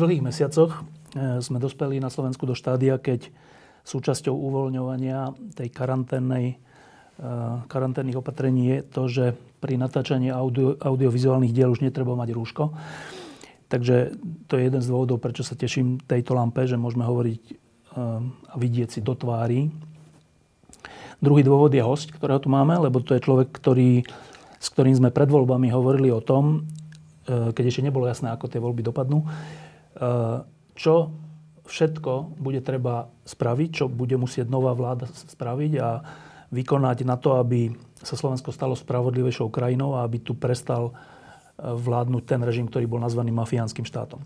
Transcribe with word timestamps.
Dlhých 0.00 0.24
mesiacoch 0.24 0.80
e, 1.14 1.42
sme 1.44 1.60
dospeli 1.60 2.00
na 2.00 2.08
Slovensku 2.08 2.48
do 2.48 2.56
štádia, 2.56 2.96
keď 2.96 3.28
súčasťou 3.84 4.32
uvoľňovania 4.32 5.32
tej 5.56 5.68
karanténnej, 5.68 6.46
e, 6.54 6.56
karanténnych 7.68 8.18
opatrení 8.18 8.62
je 8.72 8.78
to, 8.86 9.02
že 9.08 9.24
pri 9.60 9.76
natáčaní 9.76 10.32
audio, 10.32 10.76
audiovizuálnych 10.80 11.52
diel 11.52 11.72
už 11.72 11.84
netreba 11.84 12.16
mať 12.16 12.32
rúško. 12.32 12.72
Takže 13.70 14.18
to 14.50 14.58
je 14.58 14.66
jeden 14.66 14.82
z 14.82 14.90
dôvodov, 14.90 15.22
prečo 15.22 15.46
sa 15.46 15.54
teším 15.54 16.02
tejto 16.02 16.34
lampe, 16.34 16.66
že 16.66 16.80
môžeme 16.80 17.04
hovoriť 17.04 17.42
e, 17.48 17.52
a 18.50 18.54
vidieť 18.56 18.88
si 18.88 19.00
do 19.04 19.12
tvári. 19.12 19.68
Druhý 21.20 21.44
dôvod 21.44 21.70
je 21.76 21.84
host, 21.84 22.16
ktorého 22.16 22.40
tu 22.40 22.48
máme, 22.48 22.80
lebo 22.80 23.04
to 23.04 23.12
je 23.12 23.20
človek, 23.20 23.52
ktorý, 23.52 24.08
s 24.56 24.66
ktorým 24.72 24.96
sme 24.96 25.12
pred 25.12 25.28
voľbami 25.28 25.68
hovorili 25.68 26.08
o 26.08 26.24
tom, 26.24 26.64
keď 27.30 27.64
ešte 27.68 27.84
nebolo 27.84 28.08
jasné, 28.08 28.32
ako 28.32 28.48
tie 28.48 28.56
voľby 28.56 28.80
dopadnú, 28.80 29.28
čo 30.76 30.94
všetko 31.66 32.38
bude 32.38 32.60
treba 32.62 33.10
spraviť, 33.26 33.68
čo 33.70 33.84
bude 33.86 34.18
musieť 34.18 34.50
nová 34.50 34.74
vláda 34.74 35.06
spraviť 35.06 35.72
a 35.78 35.88
vykonať 36.50 36.98
na 37.06 37.14
to, 37.14 37.38
aby 37.38 37.70
sa 38.02 38.18
Slovensko 38.18 38.50
stalo 38.50 38.74
spravodlivejšou 38.74 39.52
krajinou 39.54 39.94
a 39.94 40.02
aby 40.02 40.18
tu 40.18 40.34
prestal 40.34 40.90
e, 40.90 40.92
vládnuť 41.62 42.22
ten 42.26 42.40
režim, 42.42 42.66
ktorý 42.66 42.90
bol 42.90 42.98
nazvaný 42.98 43.30
mafiánskym 43.30 43.86
štátom. 43.86 44.18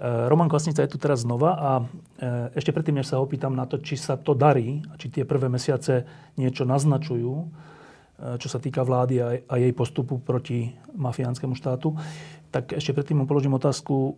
Roman 0.00 0.48
Kvasnica 0.48 0.80
je 0.80 0.96
tu 0.96 0.96
teraz 0.96 1.28
znova 1.28 1.50
a 1.60 1.70
ešte 2.56 2.72
predtým, 2.72 2.96
než 2.96 3.12
sa 3.12 3.20
opýtam 3.20 3.52
na 3.52 3.68
to, 3.68 3.76
či 3.84 4.00
sa 4.00 4.16
to 4.16 4.32
darí, 4.32 4.80
či 4.96 5.12
tie 5.12 5.28
prvé 5.28 5.52
mesiace 5.52 6.08
niečo 6.40 6.64
naznačujú, 6.64 7.34
čo 8.40 8.48
sa 8.48 8.56
týka 8.56 8.80
vlády 8.80 9.44
a 9.44 9.54
jej 9.60 9.72
postupu 9.76 10.16
proti 10.16 10.72
mafiánskemu 10.96 11.52
štátu. 11.52 11.92
Tak 12.48 12.80
ešte 12.80 12.96
predtým 12.96 13.20
mu 13.20 13.24
položím 13.28 13.52
otázku 13.60 14.16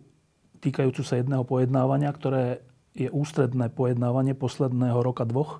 týkajúcu 0.63 1.03
sa 1.03 1.19
jedného 1.19 1.43
pojednávania, 1.43 2.07
ktoré 2.15 2.63
je 2.95 3.11
ústredné 3.11 3.67
pojednávanie 3.73 4.37
posledného 4.37 5.03
roka 5.03 5.27
dvoch. 5.27 5.59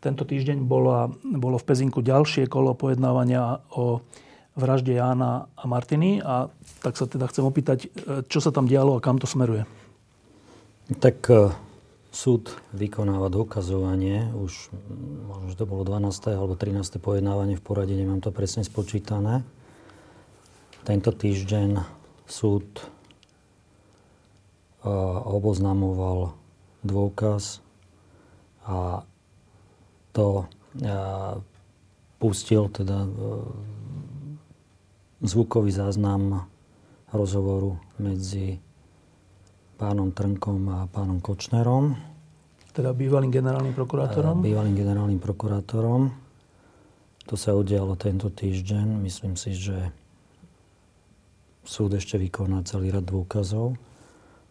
Tento 0.00 0.24
týždeň 0.24 0.62
bola, 0.64 1.12
bolo 1.20 1.58
v 1.58 1.66
Pezinku 1.66 2.00
ďalšie 2.00 2.46
kolo 2.46 2.72
pojednávania 2.72 3.60
o 3.74 4.00
vražde 4.56 4.96
Jána 4.96 5.52
a 5.52 5.64
Martiny 5.68 6.24
a 6.24 6.48
tak 6.80 6.96
sa 6.96 7.04
teda 7.04 7.28
chcem 7.28 7.44
opýtať, 7.44 7.92
čo 8.30 8.38
sa 8.40 8.48
tam 8.48 8.64
dialo 8.64 8.96
a 8.96 9.04
kam 9.04 9.20
to 9.20 9.28
smeruje. 9.28 9.68
Tak 11.02 11.28
súd 12.08 12.56
vykonáva 12.72 13.28
dokazovanie, 13.28 14.32
už 14.32 14.72
možno, 15.28 15.46
že 15.52 15.60
to 15.60 15.68
bolo 15.68 15.84
12. 15.84 16.32
alebo 16.32 16.56
13. 16.56 16.96
pojednávanie 17.02 17.60
v 17.60 17.64
poradí, 17.66 17.92
nemám 17.92 18.24
to 18.24 18.32
presne 18.32 18.64
spočítané. 18.64 19.44
Tento 20.86 21.12
týždeň 21.12 21.82
súd 22.24 22.64
oboznamoval 25.26 26.38
dôkaz 26.86 27.60
a 28.66 29.02
to 30.14 30.46
pustil 32.16 32.72
teda 32.72 33.04
e, 33.04 33.10
zvukový 35.24 35.70
záznam 35.72 36.48
rozhovoru 37.12 37.76
medzi 38.00 38.58
pánom 39.76 40.12
Trnkom 40.12 40.60
a 40.72 40.78
pánom 40.88 41.20
Kočnerom. 41.20 41.96
Teda 42.72 42.92
bývalým 42.92 43.32
generálnym 43.32 43.72
prokurátorom? 43.72 44.44
Bývalým 44.44 44.76
generálnym 44.76 45.20
prokurátorom. 45.20 46.12
To 47.26 47.34
sa 47.36 47.56
udialo 47.56 47.96
tento 47.96 48.28
týždeň. 48.32 49.00
Myslím 49.00 49.36
si, 49.36 49.56
že 49.56 49.92
súd 51.64 51.96
ešte 51.96 52.20
vykoná 52.20 52.62
celý 52.64 52.92
rad 52.92 53.04
dôkazov. 53.04 53.76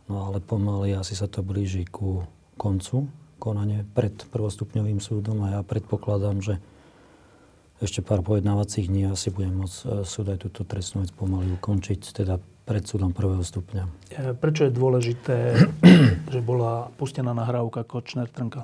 No 0.05 0.29
ale 0.29 0.37
pomaly 0.37 0.93
asi 0.93 1.17
sa 1.17 1.25
to 1.25 1.41
blíži 1.41 1.85
ku 1.89 2.25
koncu 2.55 3.09
konanie 3.41 3.83
pred 3.93 4.15
prvostupňovým 4.31 5.01
súdom 5.03 5.43
a 5.43 5.59
ja 5.59 5.61
predpokladám, 5.61 6.39
že 6.39 6.55
ešte 7.83 7.99
pár 7.99 8.23
pojednávacích 8.23 8.87
dní 8.87 9.11
asi 9.11 9.29
budem 9.29 9.59
môcť 9.59 9.77
e, 9.83 9.85
súd 10.07 10.31
aj 10.31 10.47
túto 10.47 10.63
trestnú 10.63 11.03
vec 11.03 11.11
pomaly 11.11 11.51
ukončiť, 11.59 12.23
teda 12.23 12.39
pred 12.65 12.81
súdom 12.87 13.11
prvého 13.11 13.43
stupňa. 13.43 13.83
E, 14.15 14.31
prečo 14.33 14.65
je 14.65 14.71
dôležité, 14.71 15.37
že 16.33 16.39
bola 16.39 16.89
pustená 16.95 17.35
nahrávka 17.35 17.83
Kočner 17.83 18.31
Trnka? 18.31 18.63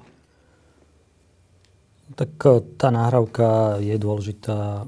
Tak 2.16 2.31
e, 2.40 2.63
tá 2.79 2.90
nahrávka 2.90 3.78
je 3.84 3.96
dôležitá 4.00 4.88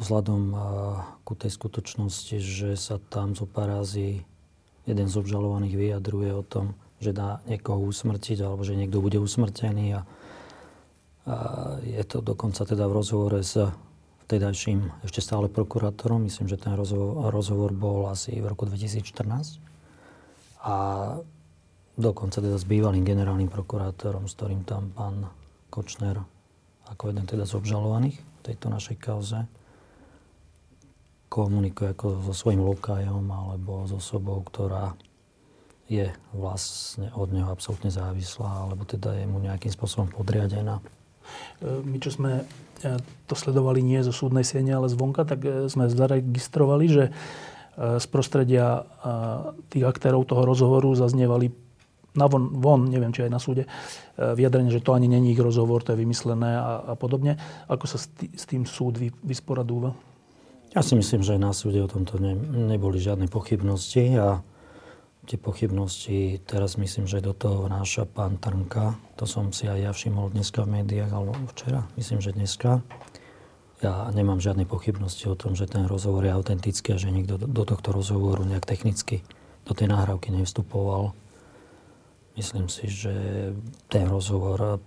vzhľadom 0.00 0.42
e, 0.50 0.58
ku 1.22 1.32
tej 1.36 1.50
skutočnosti, 1.54 2.36
že 2.42 2.74
sa 2.80 2.96
tam 2.98 3.36
zo 3.36 3.44
pár 3.44 3.70
razy 3.70 4.24
jeden 4.86 5.06
z 5.06 5.14
obžalovaných 5.18 5.74
vyjadruje 5.78 6.30
o 6.34 6.44
tom, 6.44 6.74
že 7.02 7.14
dá 7.14 7.42
niekoho 7.46 7.82
usmrtiť 7.82 8.38
alebo 8.42 8.62
že 8.62 8.78
niekto 8.78 9.02
bude 9.02 9.18
usmrtený 9.18 9.98
a, 9.98 10.00
a 11.26 11.36
je 11.82 12.02
to 12.06 12.22
dokonca 12.22 12.62
teda 12.66 12.86
v 12.86 12.96
rozhovore 12.96 13.38
s 13.42 13.58
vtedajším 14.26 15.04
ešte 15.04 15.20
stále 15.20 15.50
prokurátorom. 15.50 16.24
Myslím, 16.24 16.48
že 16.48 16.56
ten 16.56 16.72
rozhovor, 16.72 17.28
rozhovor 17.28 17.70
bol 17.74 18.08
asi 18.08 18.38
v 18.38 18.48
roku 18.48 18.64
2014. 18.64 19.60
A 20.62 20.76
dokonca 21.98 22.38
teda 22.38 22.56
s 22.56 22.64
bývalým 22.64 23.04
generálnym 23.04 23.50
prokurátorom, 23.50 24.30
s 24.30 24.38
ktorým 24.38 24.62
tam 24.64 24.94
pán 24.94 25.28
Kočner 25.68 26.22
ako 26.88 27.08
jeden 27.08 27.24
teda 27.24 27.48
z 27.48 27.56
obžalovaných 27.56 28.20
v 28.20 28.40
tejto 28.44 28.68
našej 28.68 28.96
kauze 29.00 29.48
komunikuje 31.32 31.96
ako 31.96 32.28
so 32.28 32.36
svojím 32.36 32.60
lokajom 32.60 33.24
alebo 33.32 33.88
s 33.88 33.96
osobou, 33.96 34.44
ktorá 34.44 34.92
je 35.88 36.12
vlastne 36.36 37.08
od 37.16 37.32
neho 37.32 37.48
absolútne 37.48 37.88
závislá 37.88 38.68
alebo 38.68 38.84
teda 38.84 39.16
je 39.16 39.24
mu 39.24 39.40
nejakým 39.40 39.72
spôsobom 39.72 40.12
podriadená. 40.12 40.84
My, 41.62 41.96
čo 42.02 42.10
sme 42.10 42.42
e, 42.82 42.98
to 43.30 43.34
sledovali 43.38 43.80
nie 43.80 44.02
zo 44.02 44.10
súdnej 44.10 44.42
siene, 44.42 44.74
ale 44.74 44.90
zvonka, 44.90 45.22
tak 45.22 45.40
e, 45.46 45.70
sme 45.70 45.86
zaregistrovali, 45.86 46.86
že 46.90 47.04
e, 47.08 47.12
z 48.02 48.06
prostredia 48.10 48.82
tých 49.70 49.86
aktérov 49.86 50.26
toho 50.26 50.42
rozhovoru 50.42 50.92
zaznievali 50.98 51.54
na 52.12 52.28
von, 52.28 52.52
von, 52.60 52.90
neviem, 52.90 53.14
či 53.14 53.24
aj 53.24 53.32
na 53.32 53.40
súde, 53.40 53.64
vyjadrenie, 54.20 54.68
že 54.68 54.84
to 54.84 54.92
ani 54.92 55.08
není 55.08 55.32
ich 55.32 55.40
rozhovor, 55.40 55.80
to 55.80 55.96
je 55.96 56.02
vymyslené 56.04 56.60
a, 56.60 56.92
a 56.92 56.94
podobne. 56.98 57.40
Ako 57.72 57.88
sa 57.88 57.96
s 57.96 58.44
tým 58.44 58.68
súd 58.68 59.00
vy, 59.00 59.08
vysporadúva? 59.24 59.96
Ja 60.72 60.80
si 60.80 60.96
myslím, 60.96 61.20
že 61.20 61.36
na 61.36 61.52
súde 61.52 61.84
o 61.84 61.88
tomto 61.88 62.16
ne, 62.16 62.32
neboli 62.72 62.96
žiadne 62.96 63.28
pochybnosti 63.28 64.16
a 64.16 64.40
tie 65.28 65.36
pochybnosti 65.36 66.40
teraz 66.48 66.80
myslím, 66.80 67.04
že 67.04 67.20
do 67.20 67.36
toho 67.36 67.68
vnáša 67.68 68.08
pán 68.08 68.40
Trnka. 68.40 68.96
To 69.20 69.28
som 69.28 69.52
si 69.52 69.68
aj 69.68 69.78
ja 69.84 69.92
všimol 69.92 70.32
dneska 70.32 70.64
v 70.64 70.80
médiách, 70.80 71.12
alebo 71.12 71.36
včera, 71.52 71.84
myslím, 72.00 72.24
že 72.24 72.32
dneska. 72.32 72.80
Ja 73.84 74.08
nemám 74.16 74.40
žiadne 74.40 74.64
pochybnosti 74.64 75.28
o 75.28 75.36
tom, 75.36 75.52
že 75.52 75.68
ten 75.68 75.84
rozhovor 75.84 76.24
je 76.24 76.32
autentický 76.32 76.96
a 76.96 77.02
že 77.02 77.12
nikto 77.12 77.36
do 77.36 77.62
tohto 77.68 77.92
rozhovoru 77.92 78.40
nejak 78.48 78.64
technicky 78.64 79.20
do 79.68 79.76
tej 79.76 79.92
nahrávky 79.92 80.32
nevstupoval. 80.32 81.12
Myslím 82.32 82.72
si, 82.72 82.88
že 82.88 83.12
ten 83.92 84.08
rozhovor 84.08 84.80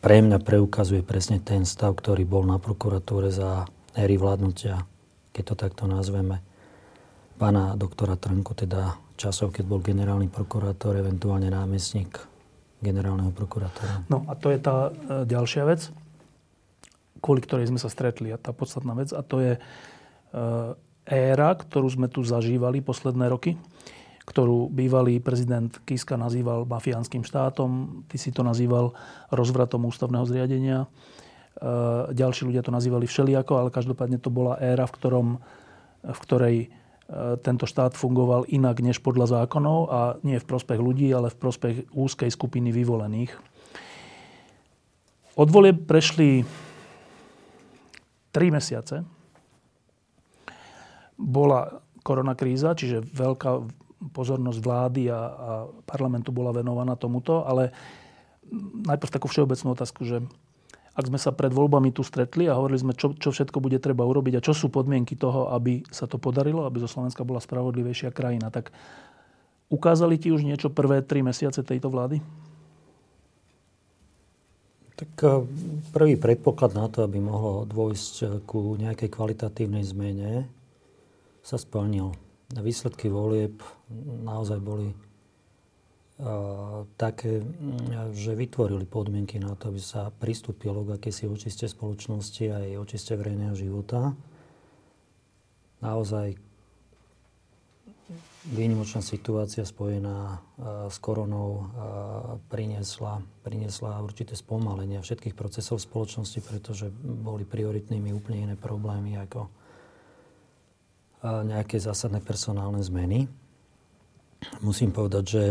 pre 0.00 0.24
mňa 0.24 0.40
preukazuje 0.40 1.04
presne 1.04 1.44
ten 1.44 1.68
stav, 1.68 1.92
ktorý 1.98 2.24
bol 2.24 2.48
na 2.48 2.56
prokuratúre 2.56 3.28
za 3.28 3.68
éry 3.96 4.20
vládnutia, 4.20 4.84
keď 5.32 5.44
to 5.52 5.54
takto 5.56 5.84
nazveme 5.88 6.44
pána 7.36 7.76
doktora 7.76 8.16
Trnku, 8.16 8.56
teda 8.56 8.96
časov, 9.16 9.52
keď 9.52 9.64
bol 9.64 9.80
generálny 9.80 10.28
prokurátor, 10.28 10.96
eventuálne 10.96 11.48
námestník 11.48 12.16
generálneho 12.80 13.32
prokurátora. 13.32 14.04
No 14.12 14.28
a 14.28 14.36
to 14.36 14.52
je 14.52 14.58
tá 14.60 14.88
e, 14.88 15.24
ďalšia 15.24 15.64
vec, 15.64 15.88
kvôli 17.24 17.40
ktorej 17.40 17.72
sme 17.72 17.80
sa 17.80 17.88
stretli 17.88 18.28
a 18.32 18.40
tá 18.40 18.52
podstatná 18.52 18.92
vec 18.92 19.16
a 19.16 19.24
to 19.24 19.40
je 19.40 19.52
e, 19.56 19.60
éra, 21.08 21.50
ktorú 21.56 21.88
sme 21.88 22.12
tu 22.12 22.20
zažívali 22.20 22.84
posledné 22.84 23.32
roky, 23.32 23.56
ktorú 24.28 24.68
bývalý 24.68 25.22
prezident 25.22 25.72
Kiska 25.88 26.20
nazýval 26.20 26.68
mafiánskym 26.68 27.24
štátom, 27.24 28.04
ty 28.12 28.20
si 28.20 28.34
to 28.34 28.44
nazýval 28.44 28.92
rozvratom 29.32 29.88
ústavného 29.88 30.28
zriadenia, 30.28 30.84
ďalší 32.12 32.42
ľudia 32.48 32.60
to 32.60 32.74
nazývali 32.74 33.08
všelijako, 33.08 33.52
ale 33.56 33.74
každopádne 33.74 34.20
to 34.20 34.28
bola 34.28 34.60
éra, 34.60 34.84
v 34.84 34.96
ktorom 34.96 35.28
v 36.06 36.20
ktorej 36.22 36.56
tento 37.42 37.70
štát 37.70 37.94
fungoval 37.94 38.50
inak 38.50 38.82
než 38.82 38.98
podľa 38.98 39.42
zákonov 39.42 39.78
a 39.86 40.00
nie 40.26 40.42
v 40.42 40.48
prospech 40.48 40.78
ľudí, 40.82 41.06
ale 41.14 41.30
v 41.30 41.38
prospech 41.38 41.76
úzkej 41.94 42.30
skupiny 42.34 42.74
vyvolených. 42.74 43.30
Od 45.38 45.48
volieb 45.52 45.86
prešli 45.86 46.42
3 48.34 48.50
mesiace. 48.50 49.06
Bola 51.14 51.78
koronakríza, 52.02 52.74
čiže 52.74 53.06
veľká 53.06 53.64
pozornosť 54.12 54.58
vlády 54.60 55.08
a, 55.08 55.16
a 55.16 55.50
parlamentu 55.86 56.34
bola 56.34 56.52
venovaná 56.52 56.98
tomuto, 56.98 57.46
ale 57.46 57.70
najprv 58.82 59.14
takú 59.14 59.30
všeobecnú 59.30 59.72
otázku, 59.72 60.02
že 60.04 60.26
ak 60.96 61.12
sme 61.12 61.20
sa 61.20 61.28
pred 61.28 61.52
voľbami 61.52 61.92
tu 61.92 62.00
stretli 62.00 62.48
a 62.48 62.56
hovorili 62.56 62.80
sme, 62.80 62.92
čo, 62.96 63.12
čo 63.12 63.28
všetko 63.28 63.60
bude 63.60 63.76
treba 63.76 64.08
urobiť 64.08 64.40
a 64.40 64.44
čo 64.44 64.56
sú 64.56 64.72
podmienky 64.72 65.12
toho, 65.12 65.52
aby 65.52 65.84
sa 65.92 66.08
to 66.08 66.16
podarilo, 66.16 66.64
aby 66.64 66.80
zo 66.80 66.88
Slovenska 66.88 67.20
bola 67.20 67.38
spravodlivejšia 67.38 68.16
krajina, 68.16 68.48
tak 68.48 68.72
ukázali 69.68 70.16
ti 70.16 70.32
už 70.32 70.40
niečo 70.40 70.72
prvé 70.72 71.04
tri 71.04 71.20
mesiace 71.20 71.60
tejto 71.60 71.92
vlády? 71.92 72.24
Tak 74.96 75.12
eh, 75.20 75.44
prvý 75.92 76.16
predpoklad 76.16 76.72
na 76.72 76.88
to, 76.88 77.04
aby 77.04 77.20
mohlo 77.20 77.68
dôjsť 77.68 78.48
ku 78.48 78.80
nejakej 78.80 79.12
kvalitatívnej 79.12 79.84
zmene, 79.84 80.48
sa 81.46 81.60
splnil. 81.60 82.10
Výsledky 82.50 83.06
volieb 83.06 83.62
naozaj 84.26 84.58
boli 84.58 84.90
také, 86.96 87.44
že 88.16 88.32
vytvorili 88.32 88.88
podmienky 88.88 89.36
na 89.36 89.52
to, 89.52 89.68
aby 89.68 89.80
sa 89.84 90.08
pristúpilo 90.08 90.80
k 90.88 90.96
akési 90.96 91.28
očiste 91.28 91.68
spoločnosti 91.68 92.44
a 92.48 92.64
aj 92.64 92.80
očiste 92.80 93.12
verejného 93.12 93.52
života. 93.52 94.16
Naozaj 95.84 96.40
výnimočná 98.48 99.04
situácia 99.04 99.66
spojená 99.66 100.40
s 100.88 100.96
koronou 101.02 101.68
priniesla, 102.48 103.20
priniesla 103.44 104.00
určité 104.00 104.32
spomalenie 104.32 105.02
všetkých 105.04 105.36
procesov 105.36 105.84
spoločnosti, 105.84 106.40
pretože 106.40 106.88
boli 106.96 107.44
prioritnými 107.44 108.14
úplne 108.16 108.48
iné 108.48 108.56
problémy 108.56 109.20
ako 109.20 109.52
nejaké 111.26 111.76
zásadné 111.76 112.24
personálne 112.24 112.80
zmeny. 112.80 113.28
Musím 114.60 114.92
povedať, 114.92 115.24
že 115.24 115.42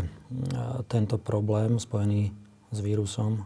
tento 0.88 1.18
problém 1.18 1.82
spojený 1.82 2.32
s 2.72 2.80
vírusom 2.80 3.46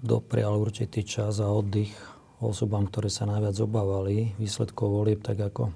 doprial 0.00 0.56
určitý 0.58 1.04
čas 1.04 1.40
a 1.40 1.48
oddych 1.48 1.92
osobám, 2.40 2.88
ktoré 2.88 3.12
sa 3.12 3.28
najviac 3.28 3.56
obávali 3.60 4.32
výsledkov 4.40 4.88
volieb, 4.88 5.20
tak 5.20 5.40
ako 5.40 5.72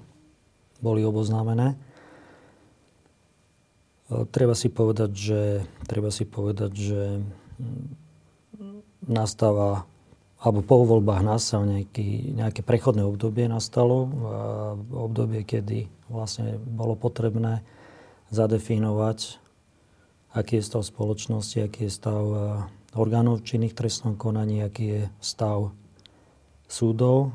boli 0.81 1.05
oboznámené. 1.05 1.77
Treba 4.29 4.53
si 4.53 4.69
povedať, 4.69 5.11
že, 5.13 5.41
treba 5.89 6.13
si 6.13 6.29
povedať, 6.29 6.71
že 6.73 7.01
nastáva 9.05 9.89
alebo 10.45 10.61
po 10.61 10.85
voľbách 10.85 11.25
nastal 11.25 11.65
nejaký, 11.65 12.37
nejaké 12.37 12.61
prechodné 12.61 13.01
obdobie 13.01 13.49
nastalo, 13.49 14.05
obdobie, 14.93 15.41
kedy 15.41 15.89
vlastne 16.05 16.61
bolo 16.61 16.93
potrebné 16.93 17.65
zadefinovať, 18.29 19.41
aký 20.37 20.61
je 20.61 20.67
stav 20.69 20.85
spoločnosti, 20.85 21.65
aký 21.65 21.89
je 21.89 21.97
stav 21.97 22.21
orgánov 22.93 23.41
činných 23.41 23.73
trestnom 23.73 24.13
konaní, 24.13 24.61
aký 24.61 24.85
je 24.85 25.01
stav 25.17 25.73
súdov. 26.69 27.33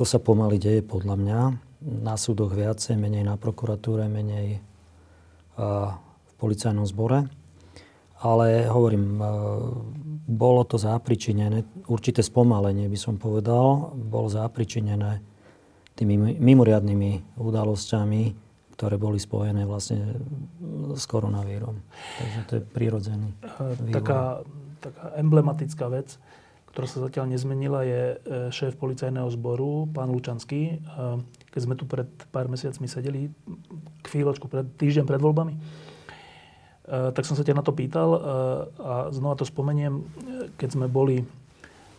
To 0.00 0.08
sa 0.08 0.16
pomaly 0.16 0.56
deje 0.56 0.80
podľa 0.80 1.20
mňa. 1.20 1.40
Na 1.80 2.16
súdoch 2.16 2.56
viacej, 2.56 2.96
menej 2.96 3.24
na 3.24 3.36
prokuratúre, 3.36 4.08
menej 4.08 4.64
v 5.60 6.32
policajnom 6.40 6.88
zbore. 6.88 7.28
Ale 8.20 8.68
hovorím, 8.68 9.16
bolo 10.30 10.62
to 10.68 10.76
zápričinené, 10.76 11.64
určité 11.88 12.20
spomalenie 12.20 12.86
by 12.86 12.98
som 13.00 13.16
povedal, 13.16 13.96
bolo 13.96 14.28
zápričinené 14.28 15.24
tými 15.96 16.38
mimoriadnými 16.38 17.40
udalosťami, 17.40 18.22
ktoré 18.78 18.96
boli 18.96 19.20
spojené 19.20 19.68
vlastne 19.68 20.16
s 20.96 21.04
koronavírom. 21.04 21.76
Takže 22.16 22.40
to 22.48 22.52
je 22.56 22.62
prirodzený 22.64 23.28
vývoj. 23.84 23.96
Taká, 24.00 24.20
taká 24.80 25.04
emblematická 25.20 25.92
vec, 25.92 26.16
ktorá 26.72 26.86
sa 26.86 27.04
zatiaľ 27.04 27.28
nezmenila, 27.28 27.84
je 27.84 28.02
e, 28.14 28.16
šéf 28.54 28.78
policajného 28.78 29.28
zboru, 29.34 29.90
pán 29.90 30.08
Lučanský. 30.08 30.80
E, 30.80 30.96
keď 31.50 31.60
sme 31.60 31.74
tu 31.76 31.84
pred 31.84 32.08
pár 32.30 32.46
mesiacmi 32.46 32.86
sedeli, 32.86 33.28
chvíľočku, 34.06 34.46
pred, 34.48 34.64
týždeň 34.78 35.04
pred 35.04 35.20
voľbami, 35.20 35.58
tak 36.90 37.22
som 37.22 37.38
sa 37.38 37.46
ťa 37.46 37.54
na 37.54 37.62
to 37.62 37.70
pýtal 37.70 38.08
eh, 38.12 38.20
a 38.82 38.94
znova 39.14 39.38
to 39.38 39.46
spomeniem, 39.46 40.02
keď 40.58 40.68
sme 40.74 40.86
boli 40.90 41.22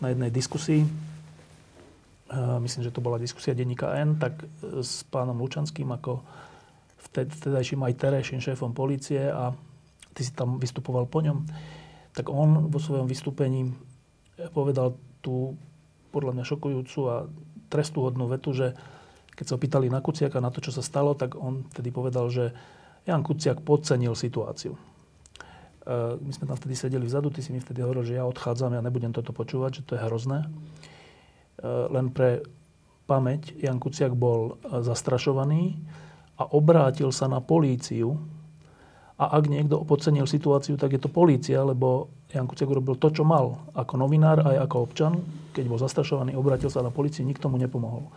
na 0.04 0.12
jednej 0.12 0.28
diskusii, 0.28 0.84
eh, 0.84 2.58
myslím, 2.60 2.84
že 2.84 2.92
to 2.92 3.00
bola 3.00 3.16
diskusia 3.16 3.56
denníka 3.56 3.96
N, 3.96 4.20
tak 4.20 4.44
s 4.62 5.08
pánom 5.08 5.40
Lučanským 5.40 5.88
ako 5.96 6.20
vtedajším 7.12 7.82
aj 7.88 7.98
terejším 7.98 8.40
šéfom 8.44 8.76
policie 8.76 9.32
a 9.32 9.56
ty 10.12 10.22
si 10.28 10.32
tam 10.36 10.60
vystupoval 10.60 11.08
po 11.08 11.24
ňom, 11.24 11.44
tak 12.12 12.28
on 12.28 12.68
vo 12.68 12.80
svojom 12.80 13.08
vystúpení 13.08 13.72
povedal 14.52 14.96
tú 15.24 15.56
podľa 16.12 16.36
mňa 16.36 16.46
šokujúcu 16.46 17.00
a 17.08 17.16
trestúhodnú 17.72 18.28
vetu, 18.28 18.52
že 18.52 18.76
keď 19.32 19.46
sa 19.48 19.56
opýtali 19.56 19.88
na 19.88 20.04
Kuciaka 20.04 20.44
na 20.44 20.52
to, 20.52 20.60
čo 20.60 20.76
sa 20.76 20.84
stalo, 20.84 21.16
tak 21.16 21.40
on 21.40 21.64
tedy 21.72 21.90
povedal, 21.90 22.28
že 22.28 22.52
Jan 23.06 23.26
Kuciak 23.26 23.66
podcenil 23.66 24.14
situáciu. 24.14 24.78
E, 24.78 24.80
my 26.22 26.32
sme 26.32 26.46
tam 26.46 26.58
vtedy 26.58 26.78
sedeli 26.78 27.06
vzadu, 27.10 27.34
ty 27.34 27.42
si 27.42 27.50
mi 27.50 27.58
vtedy 27.58 27.82
hovoril, 27.82 28.06
že 28.06 28.18
ja 28.22 28.26
odchádzam, 28.30 28.78
ja 28.78 28.82
nebudem 28.86 29.10
toto 29.10 29.34
počúvať, 29.34 29.82
že 29.82 29.86
to 29.86 29.92
je 29.98 30.06
hrozné. 30.06 30.46
E, 30.46 30.48
len 31.66 32.14
pre 32.14 32.46
pamäť, 33.10 33.58
Jan 33.58 33.82
Kuciak 33.82 34.14
bol 34.14 34.62
e, 34.62 34.86
zastrašovaný 34.86 35.82
a 36.38 36.46
obrátil 36.54 37.10
sa 37.10 37.26
na 37.26 37.42
políciu. 37.42 38.22
A 39.22 39.38
ak 39.38 39.50
niekto 39.50 39.86
podcenil 39.86 40.26
situáciu, 40.26 40.78
tak 40.78 40.98
je 40.98 41.02
to 41.02 41.10
polícia, 41.10 41.62
lebo 41.62 42.10
Jan 42.30 42.46
Kuciak 42.46 42.70
urobil 42.70 42.98
to, 42.98 43.10
čo 43.10 43.26
mal 43.26 43.66
ako 43.74 43.98
novinár 43.98 44.46
aj 44.46 44.66
ako 44.70 44.78
občan. 44.82 45.14
Keď 45.58 45.66
bol 45.66 45.82
zastrašovaný, 45.82 46.38
obrátil 46.38 46.70
sa 46.70 46.86
na 46.86 46.94
políciu, 46.94 47.26
nikto 47.26 47.50
mu 47.50 47.58
nepomohol 47.58 48.10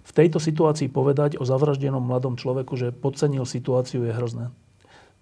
v 0.00 0.12
tejto 0.16 0.40
situácii 0.40 0.88
povedať 0.88 1.36
o 1.36 1.44
zavraždenom 1.44 2.02
mladom 2.02 2.34
človeku, 2.40 2.74
že 2.74 2.94
podcenil 2.94 3.44
situáciu, 3.44 4.02
je 4.08 4.16
hrozné. 4.16 4.48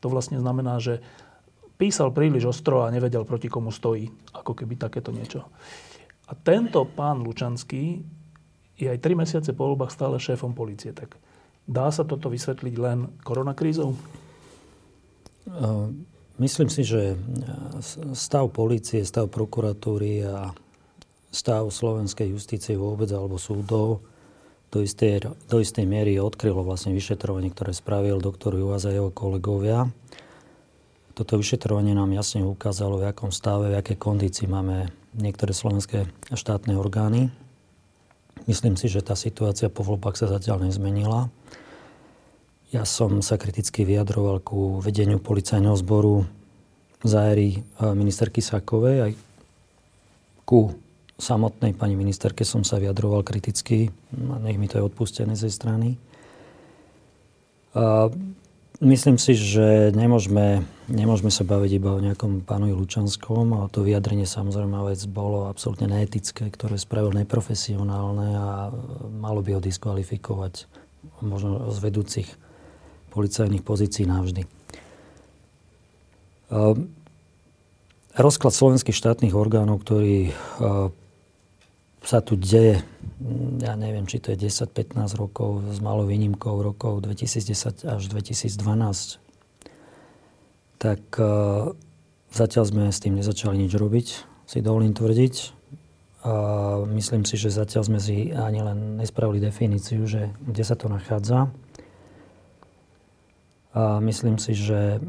To 0.01 0.07
vlastne 0.09 0.39
znamená, 0.39 0.79
že 0.79 1.03
písal 1.77 2.15
príliš 2.15 2.51
ostro 2.51 2.87
a 2.87 2.93
nevedel, 2.95 3.27
proti 3.27 3.51
komu 3.51 3.75
stojí. 3.75 4.11
Ako 4.35 4.55
keby 4.55 4.79
takéto 4.79 5.11
niečo. 5.11 5.47
A 6.29 6.37
tento 6.39 6.85
pán 6.87 7.25
Lučanský 7.25 8.05
je 8.79 8.87
aj 8.87 9.03
tri 9.03 9.19
mesiace 9.19 9.51
po 9.57 9.67
voľbách 9.67 9.91
stále 9.91 10.23
šéfom 10.23 10.55
policie. 10.55 10.95
Tak 10.95 11.19
dá 11.67 11.91
sa 11.91 12.07
toto 12.07 12.31
vysvetliť 12.31 12.75
len 12.79 13.11
koronakrízou? 13.27 13.97
Myslím 16.39 16.69
si, 16.71 16.87
že 16.87 17.19
stav 18.15 18.55
policie, 18.55 19.03
stav 19.03 19.27
prokuratúry 19.33 20.23
a 20.23 20.55
stav 21.35 21.67
slovenskej 21.67 22.31
justície 22.31 22.79
vôbec 22.79 23.11
alebo 23.11 23.41
súdov 23.41 24.07
do 24.69 24.85
istej, 24.85 25.33
do 25.49 25.57
istej 25.61 25.89
miery 25.89 26.21
odkrylo 26.21 26.61
vlastne 26.61 26.93
vyšetrovanie, 26.93 27.49
ktoré 27.53 27.73
spravil 27.73 28.21
doktor 28.21 28.53
Juvaz 28.53 28.85
a 28.85 28.93
jeho 28.93 29.09
kolegovia. 29.09 29.89
Toto 31.17 31.41
vyšetrovanie 31.41 31.97
nám 31.97 32.15
jasne 32.15 32.47
ukázalo, 32.47 33.01
v 33.01 33.11
akom 33.11 33.33
stave, 33.33 33.73
v 33.73 33.79
akej 33.81 33.99
kondícii 33.99 34.47
máme 34.47 34.93
niektoré 35.17 35.51
slovenské 35.57 36.07
štátne 36.31 36.79
orgány. 36.79 37.33
Myslím 38.47 38.79
si, 38.79 38.87
že 38.87 39.03
tá 39.03 39.19
situácia 39.19 39.67
po 39.67 39.83
voľbách 39.83 40.15
sa 40.15 40.31
zatiaľ 40.31 40.69
nezmenila. 40.69 41.27
Ja 42.71 42.85
som 42.85 43.25
sa 43.25 43.41
kriticky 43.41 43.83
vyjadroval 43.83 44.45
ku 44.45 44.79
vedeniu 44.85 45.19
policajného 45.19 45.75
zboru 45.81 46.29
za 47.01 47.33
éry 47.33 47.65
ministerky 47.81 48.45
Sakovej 48.45 49.11
aj 49.11 49.13
ku 50.45 50.77
samotnej 51.19 51.75
pani 51.75 51.99
ministerke 51.99 52.47
som 52.47 52.63
sa 52.63 52.79
vyjadroval 52.79 53.27
kriticky, 53.27 53.91
nech 54.15 54.57
mi 54.57 54.71
to 54.71 54.79
je 54.79 54.87
odpustené 54.87 55.35
z 55.35 55.51
jej 55.51 55.55
strany. 55.55 55.99
A 57.75 58.07
myslím 58.79 59.19
si, 59.19 59.35
že 59.35 59.91
nemôžeme, 59.91 60.63
nemôžeme 60.87 61.35
sa 61.35 61.43
baviť 61.43 61.71
iba 61.83 61.91
o 61.99 62.01
nejakom 62.01 62.47
pánovi 62.47 62.71
Lučanskom, 62.71 63.51
ale 63.51 63.67
to 63.75 63.83
vyjadrenie 63.83 64.31
samozrejme 64.31 64.79
vec 64.87 65.03
bolo 65.11 65.51
absolútne 65.51 65.91
neetické, 65.91 66.47
ktoré 66.55 66.79
spravil 66.79 67.11
neprofesionálne 67.19 68.29
a 68.39 68.71
malo 69.11 69.43
by 69.43 69.59
ho 69.59 69.61
diskvalifikovať 69.61 70.71
možno 71.19 71.75
z 71.75 71.79
vedúcich 71.83 72.29
policajných 73.11 73.67
pozícií 73.67 74.07
navždy. 74.07 74.47
Rozklad 78.19 78.53
slovenských 78.55 78.97
štátnych 78.97 79.35
orgánov, 79.35 79.83
ktorý 79.83 80.31
sa 82.09 82.25
tu 82.25 82.41
deje, 82.41 82.81
ja 83.61 83.77
neviem, 83.77 84.09
či 84.09 84.17
to 84.17 84.33
je 84.33 84.49
10-15 84.49 84.97
rokov 85.21 85.61
s 85.69 85.77
malou 85.85 86.09
výnimkou 86.09 86.57
rokov 86.65 87.05
2010 87.05 87.85
až 87.85 88.03
2012, 88.09 89.21
tak 90.81 91.05
uh, 91.21 91.77
zatiaľ 92.33 92.65
sme 92.65 92.89
s 92.89 93.05
tým 93.05 93.21
nezačali 93.21 93.61
nič 93.61 93.77
robiť, 93.77 94.07
si 94.49 94.65
dovolím 94.65 94.97
tvrdiť. 94.97 95.61
A 96.25 96.33
myslím 96.89 97.29
si, 97.29 97.37
že 97.37 97.53
zatiaľ 97.53 97.85
sme 97.85 98.01
si 98.01 98.33
ani 98.33 98.65
len 98.65 98.97
nespravili 98.97 99.45
definíciu, 99.45 100.09
že 100.09 100.33
kde 100.41 100.65
sa 100.65 100.81
to 100.81 100.89
nachádza. 100.89 101.53
A 103.77 104.01
myslím 104.01 104.41
si, 104.41 104.57
že 104.57 105.05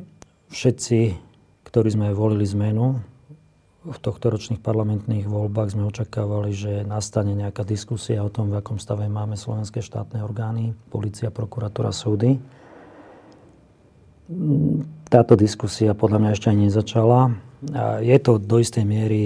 všetci, 0.51 1.15
ktorí 1.63 1.89
sme 1.95 2.11
volili 2.11 2.43
zmenu, 2.43 2.99
v 3.79 4.00
tohto 4.03 4.27
ročných 4.27 4.59
parlamentných 4.59 5.24
voľbách 5.24 5.71
sme 5.71 5.88
očakávali, 5.88 6.51
že 6.51 6.83
nastane 6.83 7.31
nejaká 7.31 7.63
diskusia 7.63 8.19
o 8.19 8.27
tom, 8.27 8.51
v 8.51 8.59
akom 8.59 8.75
stave 8.75 9.07
máme 9.07 9.39
slovenské 9.39 9.79
štátne 9.79 10.19
orgány, 10.19 10.75
policia, 10.91 11.31
prokuratúra, 11.31 11.95
súdy. 11.95 12.36
Táto 15.07 15.33
diskusia 15.39 15.95
podľa 15.95 16.19
mňa 16.19 16.29
ešte 16.36 16.48
ani 16.51 16.67
nezačala. 16.67 17.39
A 17.75 18.00
je 18.00 18.15
to 18.24 18.39
do 18.39 18.59
istej 18.59 18.88
miery, 18.88 19.24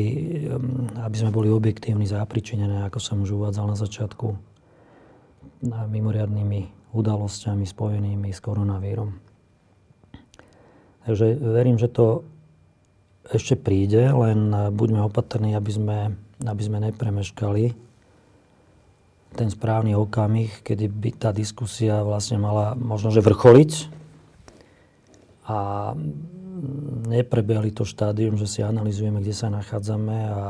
um, 0.50 0.90
aby 1.06 1.16
sme 1.22 1.30
boli 1.30 1.54
objektívni, 1.54 2.10
zápričinené, 2.10 2.82
ako 2.90 2.98
som 2.98 3.22
už 3.22 3.38
uvádzal 3.38 3.70
na 3.70 3.78
začiatku, 3.78 4.34
mimoriadnými 5.70 6.94
udalosťami 6.94 7.66
spojenými 7.66 8.30
s 8.34 8.40
koronavírom. 8.42 9.18
Takže 11.04 11.36
verím, 11.42 11.78
že 11.78 11.92
to 11.92 12.26
ešte 13.32 13.56
príde, 13.56 14.12
len 14.12 14.52
buďme 14.76 15.08
opatrní, 15.08 15.56
aby 15.56 15.72
sme, 15.72 16.00
aby 16.44 16.62
sme 16.64 16.84
nepremeškali 16.92 17.72
ten 19.34 19.50
správny 19.50 19.98
okamih, 19.98 20.62
kedy 20.62 20.86
by 20.92 21.10
tá 21.18 21.30
diskusia 21.34 22.06
vlastne 22.06 22.38
mala 22.38 22.78
možno, 22.78 23.10
že 23.10 23.26
vrcholiť 23.26 23.72
a 25.50 25.58
neprebehli 27.10 27.74
to 27.74 27.82
štádium, 27.84 28.38
že 28.38 28.46
si 28.46 28.60
analizujeme, 28.62 29.20
kde 29.20 29.34
sa 29.34 29.50
nachádzame 29.50 30.18
a 30.30 30.42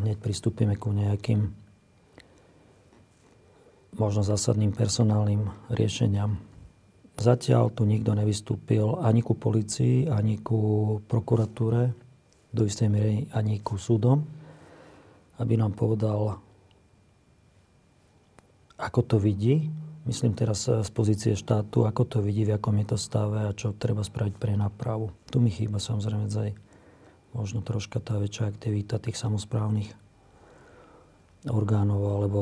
hneď 0.00 0.22
pristúpime 0.22 0.78
ku 0.78 0.94
nejakým 0.94 1.50
možno 3.98 4.22
zásadným 4.22 4.70
personálnym 4.70 5.50
riešeniam. 5.74 6.38
Zatiaľ 7.18 7.74
tu 7.74 7.82
nikto 7.82 8.14
nevystúpil 8.14 9.02
ani 9.02 9.26
ku 9.26 9.34
policii, 9.34 10.06
ani 10.06 10.38
ku 10.38 11.02
prokuratúre, 11.10 11.90
do 12.58 12.66
istej 12.66 12.90
miery 12.90 13.30
ani 13.30 13.62
ku 13.62 13.78
súdom, 13.78 14.26
aby 15.38 15.54
nám 15.54 15.78
povedal, 15.78 16.42
ako 18.74 19.00
to 19.06 19.16
vidí, 19.22 19.70
myslím 20.10 20.34
teraz 20.34 20.66
z 20.66 20.90
pozície 20.90 21.38
štátu, 21.38 21.86
ako 21.86 22.02
to 22.06 22.18
vidí, 22.18 22.42
v 22.42 22.58
akom 22.58 22.74
je 22.82 22.94
to 22.94 22.98
stave 22.98 23.46
a 23.46 23.54
čo 23.54 23.70
treba 23.74 24.02
spraviť 24.02 24.34
pre 24.34 24.58
nápravu. 24.58 25.14
Tu 25.30 25.38
mi 25.38 25.54
chýba 25.54 25.78
samozrejme 25.78 26.26
aj 26.26 26.50
možno 27.36 27.62
troška 27.62 28.02
tá 28.02 28.18
väčšia 28.18 28.50
aktivita 28.50 28.98
tých 28.98 29.14
samozprávnych 29.14 29.94
orgánov 31.46 32.02
alebo 32.02 32.40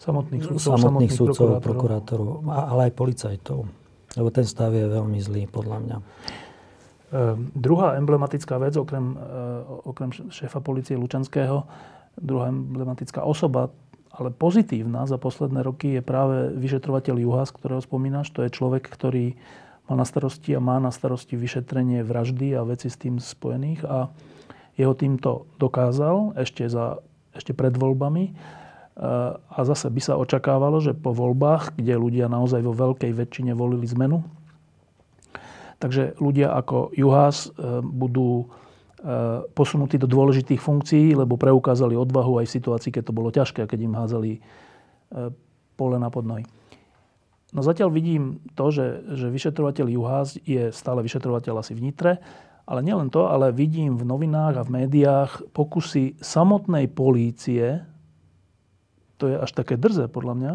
samotných 0.00 0.42
sudcov, 0.44 0.64
samotných, 0.64 1.12
samotných 1.12 1.12
sudcov, 1.12 1.48
prokurátorov, 1.60 2.46
ale 2.48 2.88
aj 2.88 2.92
policajtov. 2.96 3.58
Lebo 4.16 4.28
ten 4.32 4.48
stav 4.48 4.72
je 4.72 4.88
veľmi 4.88 5.20
zlý, 5.20 5.44
podľa 5.44 5.76
mňa. 5.84 5.96
Uh, 7.06 7.38
druhá 7.54 7.94
emblematická 7.94 8.58
vec, 8.58 8.74
okrem, 8.74 9.14
uh, 9.14 9.86
okrem 9.86 10.10
šéfa 10.10 10.58
policie 10.58 10.98
Lučanského, 10.98 11.62
druhá 12.18 12.50
emblematická 12.50 13.22
osoba, 13.22 13.70
ale 14.10 14.32
pozitívna 14.32 15.04
za 15.04 15.20
posledné 15.20 15.60
roky 15.60 16.00
je 16.00 16.02
práve 16.02 16.50
vyšetrovateľ 16.56 17.14
Juhas, 17.20 17.52
ktorého 17.52 17.84
spomínaš. 17.84 18.32
To 18.32 18.42
je 18.42 18.50
človek, 18.50 18.88
ktorý 18.88 19.36
má 19.86 19.94
na 19.94 20.08
starosti 20.08 20.56
a 20.56 20.60
má 20.60 20.80
na 20.82 20.90
starosti 20.90 21.36
vyšetrenie 21.36 22.02
vraždy 22.02 22.56
a 22.56 22.66
veci 22.66 22.90
s 22.90 22.96
tým 22.96 23.20
spojených 23.22 23.86
a 23.86 24.10
jeho 24.74 24.92
týmto 24.96 25.46
dokázal 25.62 26.36
ešte, 26.36 26.66
za, 26.66 27.00
ešte 27.36 27.54
pred 27.54 27.76
voľbami 27.76 28.34
a 29.52 29.60
zase 29.60 29.92
by 29.92 30.00
sa 30.00 30.16
očakávalo, 30.16 30.80
že 30.80 30.96
po 30.96 31.12
voľbách, 31.12 31.76
kde 31.76 32.00
ľudia 32.00 32.32
naozaj 32.32 32.64
vo 32.64 32.72
veľkej 32.72 33.12
väčšine 33.12 33.52
volili 33.52 33.84
zmenu, 33.92 34.24
takže 35.78 36.16
ľudia 36.18 36.52
ako 36.54 36.92
Juhás 36.96 37.48
e, 37.48 37.80
budú 37.80 38.44
e, 38.44 38.46
posunutí 39.52 40.00
do 40.00 40.08
dôležitých 40.08 40.60
funkcií, 40.60 41.14
lebo 41.14 41.40
preukázali 41.40 41.94
odvahu 41.94 42.42
aj 42.42 42.46
v 42.48 42.54
situácii, 42.56 42.90
keď 42.92 43.02
to 43.08 43.16
bolo 43.16 43.28
ťažké, 43.32 43.64
keď 43.64 43.78
im 43.80 43.94
házali 43.94 44.30
e, 44.36 44.40
pole 45.76 45.96
na 46.00 46.08
podnohy. 46.08 46.44
No 47.54 47.62
zatiaľ 47.62 47.94
vidím 47.94 48.42
to, 48.58 48.74
že, 48.74 49.06
že 49.16 49.32
vyšetrovateľ 49.32 49.86
Juhás 49.88 50.36
je 50.42 50.74
stále 50.74 51.00
vyšetrovateľ 51.00 51.62
asi 51.62 51.72
v 51.72 51.84
Nitre, 51.88 52.12
ale 52.66 52.82
nielen 52.82 53.14
to, 53.14 53.30
ale 53.30 53.54
vidím 53.54 53.94
v 53.94 54.04
novinách 54.04 54.54
a 54.58 54.66
v 54.66 54.74
médiách 54.82 55.54
pokusy 55.54 56.18
samotnej 56.18 56.90
polície 56.90 57.86
to 59.16 59.32
je 59.32 59.36
až 59.36 59.50
také 59.52 59.80
drze 59.80 60.08
podľa 60.12 60.34
mňa, 60.36 60.52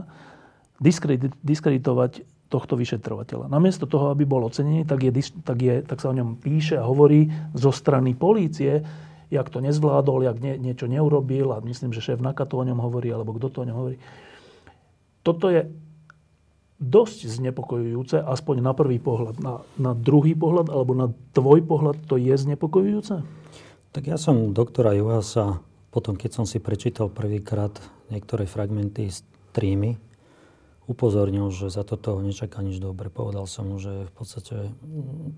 diskreditovať 1.45 2.25
tohto 2.51 2.75
vyšetrovateľa. 2.75 3.47
Namiesto 3.47 3.87
toho, 3.87 4.11
aby 4.11 4.27
bol 4.27 4.43
ocenený, 4.43 4.83
tak, 4.83 5.07
je, 5.07 5.11
tak, 5.41 5.57
je, 5.63 5.75
tak 5.87 6.03
sa 6.03 6.11
o 6.11 6.17
ňom 6.17 6.35
píše 6.35 6.75
a 6.75 6.83
hovorí 6.83 7.31
zo 7.55 7.71
strany 7.71 8.11
polície, 8.11 8.83
jak 9.31 9.47
to 9.47 9.63
nezvládol, 9.63 10.27
jak 10.27 10.37
nie, 10.43 10.59
niečo 10.59 10.91
neurobil 10.91 11.55
a 11.55 11.63
myslím, 11.63 11.95
že 11.95 12.03
šéf 12.03 12.19
NAKA 12.19 12.43
to 12.43 12.59
o 12.59 12.67
ňom 12.67 12.83
hovorí, 12.83 13.07
alebo 13.15 13.31
kto 13.39 13.47
to 13.47 13.57
o 13.63 13.67
ňom 13.71 13.77
hovorí. 13.79 13.97
Toto 15.23 15.47
je 15.47 15.71
dosť 16.81 17.31
znepokojujúce, 17.39 18.19
aspoň 18.19 18.55
na 18.59 18.73
prvý 18.75 18.99
pohľad. 18.99 19.39
Na, 19.39 19.63
na 19.79 19.95
druhý 19.95 20.35
pohľad, 20.35 20.67
alebo 20.67 20.91
na 20.91 21.07
tvoj 21.31 21.63
pohľad, 21.63 22.03
to 22.09 22.19
je 22.19 22.35
znepokojujúce? 22.35 23.23
Tak 23.95 24.03
ja 24.03 24.19
som 24.19 24.51
doktora 24.51 24.91
Juhasa 24.97 25.63
potom, 25.91 26.15
keď 26.15 26.41
som 26.41 26.45
si 26.47 26.57
prečítal 26.63 27.11
prvýkrát 27.11 27.75
niektoré 28.07 28.47
fragmenty 28.47 29.11
z 29.11 29.27
trímy, 29.51 29.99
upozornil, 30.91 31.47
že 31.55 31.71
za 31.71 31.87
toto 31.87 32.19
nečaká 32.19 32.59
nič 32.59 32.83
dobre. 32.83 33.07
Povedal 33.07 33.47
som 33.47 33.71
mu, 33.71 33.79
že 33.79 34.07
v 34.07 34.13
podstate 34.13 34.55
mm, 34.69 35.29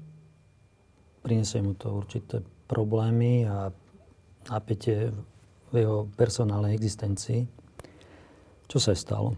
prinesie 1.21 1.61
mu 1.61 1.77
to 1.77 1.93
určité 1.93 2.41
problémy 2.65 3.45
a 3.45 3.69
napätie 4.49 5.13
v 5.69 5.73
jeho 5.77 6.09
personálnej 6.17 6.73
existencii. 6.73 7.45
Čo 8.67 8.77
sa 8.81 8.97
stalo? 8.97 9.37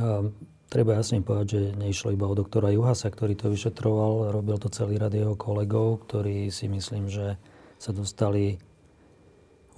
A 0.00 0.24
treba 0.72 0.96
jasne 0.96 1.24
povedať, 1.24 1.46
že 1.48 1.60
neišlo 1.76 2.16
iba 2.16 2.28
o 2.28 2.36
doktora 2.36 2.72
Juhasa, 2.72 3.12
ktorý 3.12 3.36
to 3.36 3.52
vyšetroval. 3.52 4.32
Robil 4.32 4.56
to 4.56 4.72
celý 4.72 4.96
rad 4.96 5.12
jeho 5.12 5.36
kolegov, 5.36 6.08
ktorí 6.08 6.48
si 6.48 6.68
myslím, 6.68 7.08
že 7.08 7.36
sa 7.78 7.94
dostali 7.94 8.58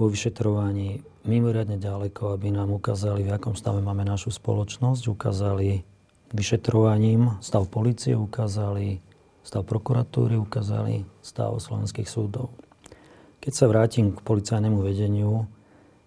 vo 0.01 0.09
vyšetrovaní 0.09 1.05
mimoriadne 1.29 1.77
ďaleko, 1.77 2.33
aby 2.33 2.49
nám 2.49 2.73
ukázali, 2.73 3.29
v 3.29 3.37
akom 3.37 3.53
stave 3.53 3.85
máme 3.85 4.09
našu 4.09 4.33
spoločnosť, 4.33 5.13
ukázali 5.13 5.85
vyšetrovaním 6.33 7.37
stav 7.45 7.69
policie, 7.69 8.17
ukázali 8.17 9.05
stav 9.45 9.69
prokuratúry, 9.69 10.41
ukázali 10.41 11.05
stav 11.21 11.53
slovenských 11.61 12.09
súdov. 12.09 12.49
Keď 13.45 13.53
sa 13.53 13.69
vrátim 13.69 14.17
k 14.17 14.25
policajnému 14.25 14.81
vedeniu, 14.81 15.45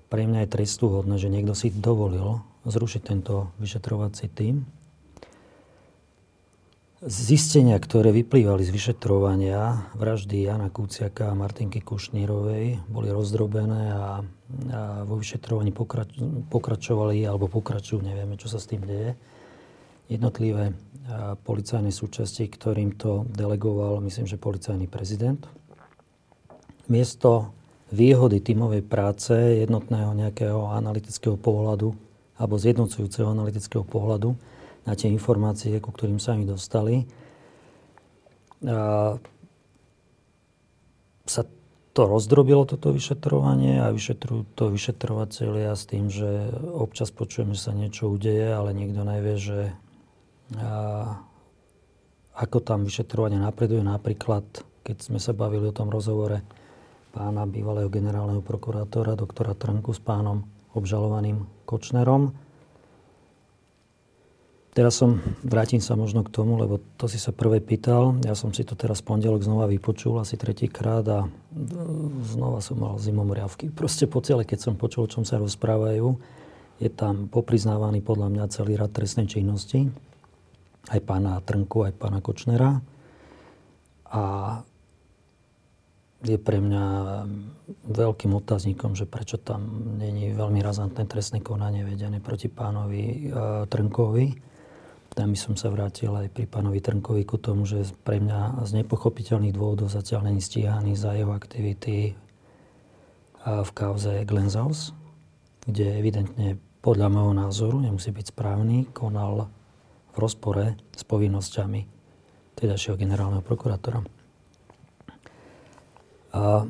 pre 0.09 0.25
mňa 0.25 0.45
je 0.45 0.53
trestúhodné, 0.57 1.21
že 1.21 1.29
niekto 1.29 1.53
si 1.53 1.69
dovolil 1.69 2.41
zrušiť 2.65 3.01
tento 3.05 3.53
vyšetrovací 3.61 4.25
tým, 4.33 4.65
Zistenia, 7.03 7.75
ktoré 7.83 8.15
vyplývali 8.15 8.63
z 8.63 8.71
vyšetrovania 8.71 9.91
vraždy 9.99 10.47
Jana 10.47 10.71
Kuciaka 10.71 11.35
a 11.35 11.35
Martinky 11.35 11.83
Kušnírovej, 11.83 12.79
boli 12.87 13.11
rozdrobené 13.11 13.91
a, 13.91 14.23
a 14.23 15.03
vo 15.03 15.19
vyšetrovaní 15.19 15.75
pokrač, 15.75 16.15
pokračovali 16.47 17.27
alebo 17.27 17.51
pokračujú, 17.51 17.99
nevieme, 18.07 18.39
čo 18.39 18.47
sa 18.47 18.55
s 18.55 18.71
tým 18.71 18.87
deje. 18.87 19.19
Jednotlivé 20.07 20.71
policajné 21.43 21.91
súčasti, 21.91 22.47
ktorým 22.47 22.95
to 22.95 23.27
delegoval, 23.35 23.99
myslím, 23.99 24.23
že 24.23 24.39
policajný 24.39 24.87
prezident. 24.87 25.43
Miesto 26.87 27.51
výhody 27.91 28.39
tímovej 28.39 28.79
práce, 28.87 29.35
jednotného 29.35 30.15
nejakého 30.15 30.71
analytického 30.71 31.35
pohľadu 31.35 31.91
alebo 32.39 32.55
zjednocujúceho 32.55 33.27
analytického 33.27 33.83
pohľadu, 33.83 34.39
na 34.83 34.93
tie 34.93 35.07
informácie, 35.11 35.79
ku 35.79 35.91
ktorým 35.91 36.19
sa 36.19 36.35
mi 36.35 36.43
dostali. 36.43 37.07
A 38.63 39.15
sa 41.23 41.41
to 41.93 42.09
rozdrobilo, 42.09 42.65
toto 42.65 42.89
vyšetrovanie 42.89 43.77
a 43.79 43.93
vyšetrujú 43.93 44.57
to 44.57 44.73
vyšetrovateľia 44.73 45.71
s 45.77 45.83
tým, 45.85 46.09
že 46.09 46.49
občas 46.73 47.13
počujeme, 47.13 47.53
že 47.53 47.69
sa 47.69 47.73
niečo 47.77 48.09
udeje, 48.09 48.49
ale 48.49 48.73
nikto 48.73 49.05
nevie, 49.05 49.35
že 49.37 49.59
a, 50.57 51.21
ako 52.33 52.57
tam 52.65 52.81
vyšetrovanie 52.83 53.37
napreduje. 53.37 53.85
Napríklad, 53.85 54.43
keď 54.81 54.97
sme 54.99 55.21
sa 55.21 55.37
bavili 55.37 55.69
o 55.69 55.75
tom 55.75 55.93
rozhovore 55.93 56.41
pána 57.13 57.45
bývalého 57.45 57.93
generálneho 57.93 58.41
prokurátora 58.41 59.13
doktora 59.13 59.53
Trnku 59.53 59.93
s 59.93 60.01
pánom 60.01 60.49
obžalovaným 60.73 61.45
Kočnerom. 61.69 62.33
Teraz 64.73 64.97
som, 64.97 65.21
vrátim 65.45 65.77
sa 65.77 65.93
možno 65.93 66.25
k 66.25 66.33
tomu, 66.33 66.57
lebo 66.57 66.81
to 66.97 67.05
si 67.05 67.21
sa 67.21 67.29
prvé 67.29 67.61
pýtal. 67.61 68.17
Ja 68.25 68.33
som 68.33 68.49
si 68.57 68.65
to 68.65 68.73
teraz 68.73 69.05
pondelok 69.05 69.45
znova 69.45 69.69
vypočul 69.69 70.17
asi 70.17 70.33
tretíkrát 70.33 71.05
a 71.05 71.29
znova 72.25 72.57
som 72.57 72.81
mal 72.81 72.97
zimom 72.97 73.29
riavky. 73.29 73.69
Proste 73.79 74.09
po 74.09 74.17
celé, 74.25 74.49
keď 74.49 74.65
som 74.65 74.73
počul, 74.73 75.05
o 75.05 75.11
čom 75.11 75.29
sa 75.29 75.37
rozprávajú, 75.37 76.17
je 76.81 76.89
tam 76.89 77.29
popriznávaný 77.29 78.01
podľa 78.01 78.33
mňa 78.33 78.49
celý 78.49 78.73
rad 78.73 78.89
trestnej 78.89 79.29
činnosti. 79.29 79.93
Aj 80.89 80.99
pána 81.05 81.37
Trnku, 81.45 81.85
aj 81.85 81.93
pána 81.93 82.19
Kočnera. 82.19 82.81
A 84.09 84.23
je 86.23 86.37
pre 86.39 86.57
mňa 86.57 86.85
veľkým 87.93 88.31
otáznikom, 88.33 88.97
že 88.97 89.05
prečo 89.05 89.37
tam 89.37 89.69
není 90.01 90.33
veľmi 90.33 90.65
razantné 90.65 91.05
trestné 91.05 91.45
konanie 91.45 91.85
vedené 91.85 92.23
proti 92.23 92.47
pánovi 92.47 93.03
e, 93.03 93.17
Trnkovi. 93.67 94.52
Tam 95.13 95.37
som 95.37 95.53
sa 95.53 95.69
vrátil 95.69 96.09
aj 96.09 96.33
pri 96.33 96.49
pánovi 96.49 96.81
Trnkovi 96.81 97.21
ku 97.21 97.37
tomu, 97.37 97.69
že 97.69 97.85
pre 98.01 98.17
mňa 98.17 98.65
z 98.65 98.81
nepochopiteľných 98.81 99.53
dôvodov 99.53 99.93
zatiaľ 99.93 100.25
není 100.25 100.41
stíhaný 100.41 100.97
za 100.97 101.13
jeho 101.13 101.29
aktivity 101.37 102.17
v 103.45 103.69
kauze 103.77 104.25
Glenzhaus, 104.25 104.97
kde 105.69 106.01
evidentne 106.01 106.57
podľa 106.81 107.13
môjho 107.13 107.33
názoru, 107.37 107.77
nemusí 107.77 108.09
byť 108.09 108.33
správny, 108.33 108.89
konal 108.89 109.53
v 110.11 110.15
rozpore 110.17 110.81
s 110.97 111.05
povinnosťami 111.05 111.85
tedajšieho 112.57 112.97
generálneho 112.97 113.45
prokurátora. 113.45 114.01
A 116.33 116.65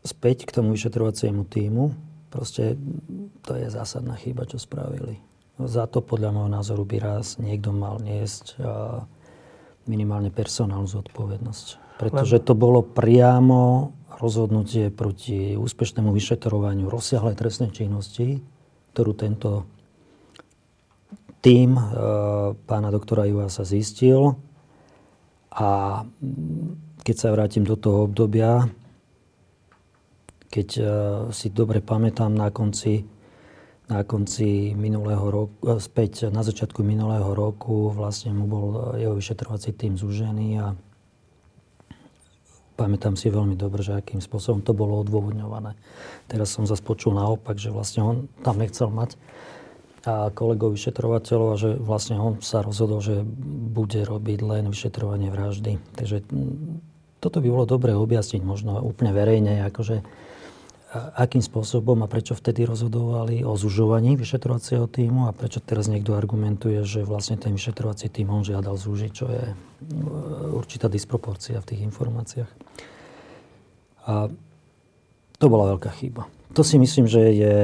späť 0.00 0.48
k 0.48 0.54
tomu 0.56 0.72
vyšetrovaciemu 0.72 1.44
týmu, 1.44 1.92
proste 2.36 2.76
to 3.48 3.56
je 3.56 3.72
zásadná 3.72 4.12
chyba, 4.20 4.44
čo 4.44 4.60
spravili. 4.60 5.16
Za 5.56 5.88
to 5.88 6.04
podľa 6.04 6.36
môjho 6.36 6.52
názoru 6.52 6.84
by 6.84 7.00
raz 7.00 7.40
niekto 7.40 7.72
mal 7.72 7.96
niesť 7.96 8.60
minimálne 9.88 10.28
personálnu 10.28 10.84
zodpovednosť. 10.84 11.96
Pretože 11.96 12.44
to 12.44 12.52
bolo 12.52 12.84
priamo 12.84 13.88
rozhodnutie 14.20 14.92
proti 14.92 15.56
úspešnému 15.56 16.12
vyšetrovaniu 16.12 16.92
rozsiahlej 16.92 17.40
trestnej 17.40 17.72
činnosti, 17.72 18.44
ktorú 18.92 19.16
tento 19.16 19.64
tým 21.40 21.72
pána 22.68 22.92
doktora 22.92 23.24
Juhasa 23.24 23.64
zistil 23.64 24.36
a 25.56 26.04
keď 27.00 27.16
sa 27.16 27.32
vrátim 27.32 27.64
do 27.64 27.80
toho 27.80 28.04
obdobia, 28.04 28.68
keď 30.56 30.68
uh, 30.80 30.86
si 31.36 31.52
dobre 31.52 31.84
pamätám 31.84 32.32
na 32.32 32.48
konci, 32.48 33.04
na 33.92 34.00
konci 34.08 34.72
minulého 34.72 35.28
roku, 35.28 35.52
uh, 35.68 35.76
späť 35.76 36.32
na 36.32 36.40
začiatku 36.40 36.80
minulého 36.80 37.36
roku 37.36 37.92
vlastne 37.92 38.32
mu 38.32 38.48
bol 38.48 38.96
jeho 38.96 39.12
vyšetrovací 39.12 39.76
tým 39.76 40.00
zúžený 40.00 40.48
a 40.64 40.72
pamätám 42.80 43.20
si 43.20 43.28
veľmi 43.28 43.56
dobre, 43.56 43.84
že 43.84 43.96
akým 44.00 44.24
spôsobom 44.24 44.64
to 44.64 44.72
bolo 44.72 45.04
odôvodňované. 45.04 45.76
Teraz 46.28 46.56
som 46.56 46.64
zase 46.64 46.80
počul 46.80 47.16
naopak, 47.16 47.60
že 47.60 47.68
vlastne 47.68 48.00
on 48.04 48.16
tam 48.40 48.56
nechcel 48.56 48.88
mať 48.88 49.20
a 50.06 50.30
kolegov 50.30 50.78
vyšetrovateľov 50.78 51.48
a 51.50 51.58
že 51.58 51.70
vlastne 51.82 52.14
on 52.22 52.38
sa 52.38 52.62
rozhodol, 52.62 53.02
že 53.02 53.26
bude 53.74 54.06
robiť 54.06 54.38
len 54.38 54.70
vyšetrovanie 54.70 55.34
vraždy. 55.34 55.82
Takže 55.98 56.22
toto 57.18 57.42
by 57.42 57.48
bolo 57.50 57.66
dobre 57.66 57.90
objasniť 57.90 58.38
možno 58.46 58.78
úplne 58.86 59.10
verejne, 59.10 59.66
akože 59.66 60.06
akým 61.14 61.42
spôsobom 61.44 62.00
a 62.02 62.10
prečo 62.10 62.32
vtedy 62.36 62.66
rozhodovali 62.66 63.42
o 63.42 63.54
zužovaní 63.54 64.14
vyšetrovacieho 64.14 64.88
týmu 64.90 65.28
a 65.28 65.36
prečo 65.36 65.62
teraz 65.62 65.86
niekto 65.86 66.16
argumentuje, 66.16 66.82
že 66.82 67.06
vlastne 67.06 67.36
ten 67.40 67.54
vyšetrovací 67.54 68.08
tým 68.08 68.32
on 68.32 68.42
žiadal 68.42 68.74
zúžiť, 68.78 69.10
čo 69.12 69.26
je 69.30 69.44
e, 69.46 69.54
určitá 70.52 70.86
disproporcia 70.90 71.62
v 71.62 71.68
tých 71.68 71.80
informáciách. 71.86 72.50
A 74.06 74.30
to 75.36 75.46
bola 75.46 75.76
veľká 75.76 75.92
chyba. 75.96 76.30
To 76.56 76.64
si 76.64 76.80
myslím, 76.80 77.04
že 77.04 77.22
je, 77.36 77.56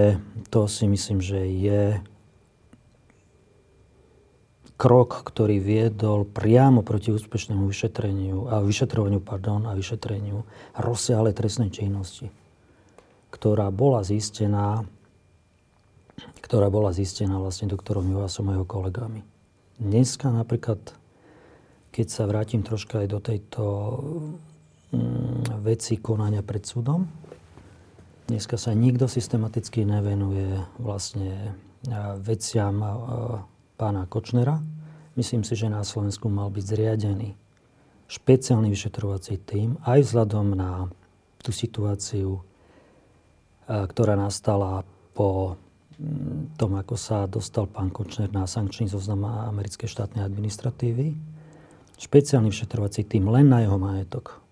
to 0.52 0.68
si 0.68 0.84
myslím, 0.84 1.24
že 1.24 1.40
je 1.48 1.82
krok, 4.82 5.22
ktorý 5.22 5.62
viedol 5.62 6.26
priamo 6.26 6.82
proti 6.82 7.14
úspešnému 7.14 7.70
vyšetreniu 7.70 8.50
a 8.50 8.58
vyšetrovaniu 8.66 9.22
pardon, 9.22 9.62
a 9.70 9.78
vyšetreniu 9.78 10.42
rozsiahlej 10.74 11.38
trestnej 11.38 11.70
činnosti, 11.70 12.34
ktorá 13.32 13.72
bola 13.72 14.04
zistená 14.04 14.84
ktorá 16.42 16.68
bola 16.68 16.92
zistená 16.92 17.40
vlastne 17.40 17.70
doktorom 17.70 18.04
Jovasom 18.12 18.50
a 18.52 18.58
jeho 18.58 18.66
kolegami. 18.68 19.24
Dneska 19.80 20.28
napríklad, 20.28 20.78
keď 21.94 22.06
sa 22.12 22.28
vrátim 22.28 22.60
troška 22.60 23.02
aj 23.02 23.08
do 23.08 23.18
tejto 23.22 23.64
mm, 24.92 25.64
veci 25.64 25.96
konania 25.98 26.44
pred 26.44 26.62
súdom, 26.66 27.08
dneska 28.28 28.60
sa 28.60 28.76
nikto 28.76 29.08
systematicky 29.08 29.86
nevenuje 29.86 30.60
vlastne 30.78 31.56
veciam 32.22 32.78
pána 33.74 34.06
Kočnera. 34.06 34.62
Myslím 35.18 35.42
si, 35.42 35.58
že 35.58 35.72
na 35.72 35.82
Slovensku 35.82 36.30
mal 36.30 36.52
byť 36.52 36.64
zriadený 36.64 37.34
špeciálny 38.06 38.68
vyšetrovací 38.68 39.40
tým 39.42 39.80
aj 39.82 40.04
vzhľadom 40.04 40.52
na 40.52 40.92
tú 41.42 41.50
situáciu, 41.50 42.44
ktorá 43.66 44.18
nastala 44.18 44.86
po 45.12 45.58
mm, 45.98 46.56
tom, 46.56 46.78
ako 46.78 46.94
sa 46.98 47.28
dostal 47.28 47.68
pán 47.68 47.92
Kočner 47.92 48.32
na 48.32 48.48
sankčný 48.48 48.88
zoznam 48.88 49.26
americkej 49.26 49.88
štátnej 49.88 50.24
administratívy. 50.24 51.14
Špeciálny 52.00 52.50
vyšetrovací 52.50 53.06
tým 53.06 53.30
len 53.30 53.46
na 53.46 53.62
jeho 53.62 53.78
majetok. 53.78 54.42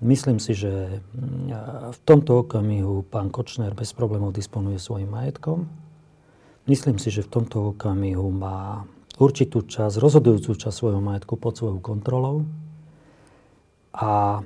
Myslím 0.00 0.40
si, 0.40 0.56
že 0.56 1.04
mm, 1.12 1.92
v 1.92 1.98
tomto 2.08 2.46
okamihu 2.46 3.04
pán 3.06 3.28
Kočner 3.28 3.76
bez 3.76 3.92
problémov 3.92 4.34
disponuje 4.34 4.80
svojim 4.80 5.12
majetkom 5.12 5.68
Myslím 6.70 7.02
si, 7.02 7.10
že 7.10 7.26
v 7.26 7.32
tomto 7.34 7.74
okamihu 7.74 8.30
má 8.30 8.86
určitú 9.18 9.66
časť, 9.66 9.98
rozhodujúcu 9.98 10.54
časť 10.54 10.70
svojho 10.70 11.02
majetku 11.02 11.34
pod 11.34 11.58
svojou 11.58 11.82
kontrolou. 11.82 12.46
A 13.90 14.38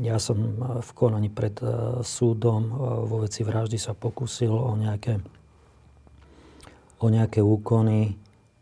ja 0.00 0.16
som 0.22 0.38
v 0.78 0.90
konaní 0.94 1.26
pred 1.26 1.58
e, 1.58 1.66
súdom 2.06 2.62
e, 2.70 2.74
vo 3.02 3.26
veci 3.26 3.42
vraždy 3.42 3.74
sa 3.74 3.98
pokúsil 3.98 4.54
o 4.54 4.78
nejaké, 4.78 5.18
o 7.02 7.06
nejaké 7.10 7.42
úkony. 7.42 8.14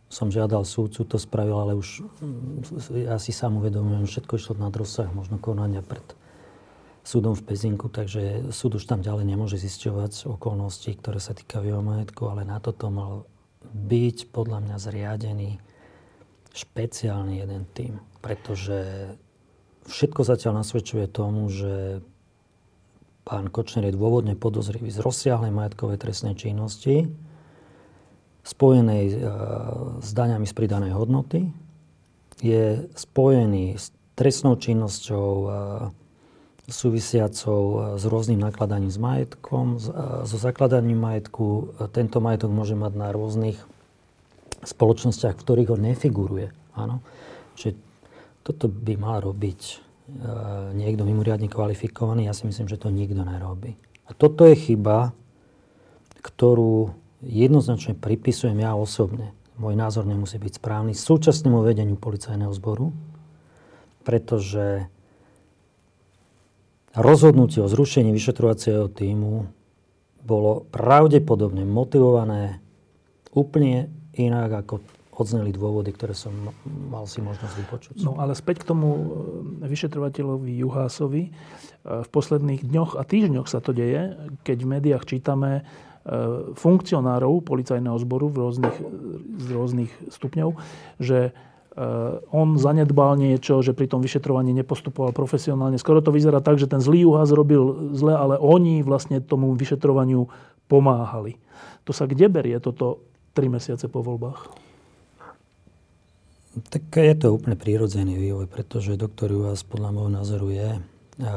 Som 0.08 0.32
žiadal 0.32 0.64
súdcu, 0.64 1.04
to 1.04 1.20
spravil, 1.20 1.60
ale 1.60 1.76
už 1.76 2.08
ja 3.04 3.20
si 3.20 3.36
sám 3.36 3.60
uvedomujem, 3.60 4.08
všetko 4.08 4.40
išlo 4.40 4.56
nad 4.56 4.72
rozsah 4.72 5.12
možno 5.12 5.36
konania 5.36 5.84
pred 5.84 6.00
súdom 7.04 7.36
v 7.36 7.44
Pezinku, 7.44 7.92
takže 7.92 8.48
súd 8.52 8.80
už 8.80 8.88
tam 8.88 9.04
ďalej 9.04 9.28
nemôže 9.28 9.60
zisťovať 9.60 10.28
okolnosti, 10.28 10.88
ktoré 10.96 11.20
sa 11.20 11.36
týkajú 11.36 11.68
jeho 11.68 11.84
majetku, 11.84 12.28
ale 12.28 12.48
na 12.48 12.60
toto 12.60 12.88
mal 12.88 13.28
byť 13.68 14.32
podľa 14.32 14.64
mňa 14.64 14.76
zriadený 14.76 15.50
špeciálny 16.52 17.44
jeden 17.44 17.64
tým, 17.76 18.00
pretože 18.24 19.12
všetko 19.88 20.20
zatiaľ 20.22 20.62
nasvedčuje 20.62 21.08
tomu, 21.08 21.48
že 21.48 22.04
pán 23.28 23.52
Kočner 23.52 23.88
je 23.88 23.96
dôvodne 23.96 24.36
podozrivý 24.36 24.88
z 24.88 25.04
rozsiahlej 25.04 25.52
majetkovej 25.52 26.00
trestnej 26.00 26.32
činnosti, 26.36 27.08
spojenej 28.48 29.04
e, 29.12 29.14
s 30.00 30.10
daňami 30.16 30.48
z 30.48 30.54
pridanej 30.56 30.92
hodnoty, 30.96 31.52
je 32.40 32.88
spojený 32.96 33.76
s 33.76 33.92
trestnou 34.16 34.56
činnosťou 34.56 35.28
e, 35.28 35.48
súvisiacou 36.72 37.60
e, 37.60 37.76
s 38.00 38.04
rôznym 38.08 38.40
nakladaním 38.40 38.88
s 38.88 38.96
majetkom, 38.96 39.76
so 40.24 40.36
zakladaním 40.40 40.96
majetku. 40.96 41.76
Tento 41.92 42.24
majetok 42.24 42.48
môže 42.48 42.72
mať 42.72 42.92
na 42.96 43.12
rôznych 43.12 43.60
spoločnostiach, 44.64 45.36
v 45.36 45.42
ktorých 45.44 45.70
ho 45.74 45.76
nefiguruje. 45.76 46.48
Áno. 46.72 47.04
Čiže 47.60 47.87
toto 48.48 48.72
by 48.72 48.96
mal 48.96 49.20
robiť 49.20 49.84
niekto 50.72 51.04
mimoriadne 51.04 51.52
kvalifikovaný. 51.52 52.24
Ja 52.24 52.32
si 52.32 52.48
myslím, 52.48 52.64
že 52.64 52.80
to 52.80 52.88
nikto 52.88 53.20
nerobí. 53.20 53.76
A 54.08 54.16
toto 54.16 54.48
je 54.48 54.56
chyba, 54.56 55.12
ktorú 56.24 56.96
jednoznačne 57.20 57.92
pripisujem 57.92 58.56
ja 58.56 58.72
osobne. 58.72 59.36
Môj 59.60 59.76
názor 59.76 60.08
nemusí 60.08 60.40
byť 60.40 60.64
správny 60.64 60.96
súčasnému 60.96 61.60
vedeniu 61.60 62.00
policajného 62.00 62.56
zboru, 62.56 62.96
pretože 64.00 64.88
rozhodnutie 66.96 67.60
o 67.60 67.68
zrušení 67.68 68.08
vyšetrovacieho 68.08 68.88
týmu 68.88 69.44
bolo 70.24 70.64
pravdepodobne 70.72 71.68
motivované 71.68 72.64
úplne 73.36 73.92
inak, 74.16 74.64
ako 74.64 74.80
odzneli 75.18 75.50
dôvody, 75.50 75.90
ktoré 75.90 76.14
som 76.14 76.30
mal 76.64 77.10
si 77.10 77.18
možnosť 77.18 77.54
vypočuť. 77.58 77.94
No 78.06 78.22
ale 78.22 78.38
späť 78.38 78.62
k 78.62 78.70
tomu 78.70 78.88
e, 78.94 79.02
vyšetrovateľovi 79.66 80.62
Juhásovi. 80.62 81.22
E, 81.26 81.30
v 81.82 82.08
posledných 82.08 82.62
dňoch 82.62 82.94
a 82.94 83.02
týždňoch 83.02 83.50
sa 83.50 83.58
to 83.58 83.74
deje, 83.74 84.14
keď 84.46 84.58
v 84.62 84.70
médiách 84.78 85.04
čítame 85.04 85.66
funkcionárov 86.56 87.44
policajného 87.44 88.00
zboru 88.00 88.32
v 88.32 88.36
rôznych, 88.40 88.76
z 89.44 89.48
rôznych 89.52 89.92
stupňov, 90.08 90.56
že 90.96 91.36
on 92.32 92.58
zanedbal 92.58 93.14
niečo, 93.20 93.60
že 93.60 93.76
pri 93.76 93.86
tom 93.86 94.00
vyšetrovaní 94.00 94.50
nepostupoval 94.50 95.12
profesionálne. 95.12 95.76
Skoro 95.78 96.02
to 96.02 96.10
vyzerá 96.10 96.40
tak, 96.40 96.56
že 96.56 96.66
ten 96.66 96.80
zlý 96.80 97.04
Juhás 97.06 97.30
robil 97.30 97.92
zle, 97.92 98.16
ale 98.18 98.34
oni 98.40 98.80
vlastne 98.80 99.22
tomu 99.22 99.52
vyšetrovaniu 99.52 100.26
pomáhali. 100.66 101.38
To 101.86 101.94
sa 101.94 102.10
kde 102.10 102.26
berie 102.26 102.58
toto 102.58 103.04
tri 103.30 103.46
mesiace 103.46 103.86
po 103.86 104.02
voľbách? 104.02 104.67
Tak 106.58 106.90
je 106.98 107.14
to 107.14 107.38
úplne 107.38 107.54
prírodzený 107.54 108.18
vývoj, 108.18 108.50
pretože 108.50 108.98
doktor 108.98 109.30
Juhás 109.30 109.62
podľa 109.62 109.94
môjho 109.94 110.10
názoru 110.10 110.48
je 110.50 110.70
a, 110.74 110.82
a 111.22 111.34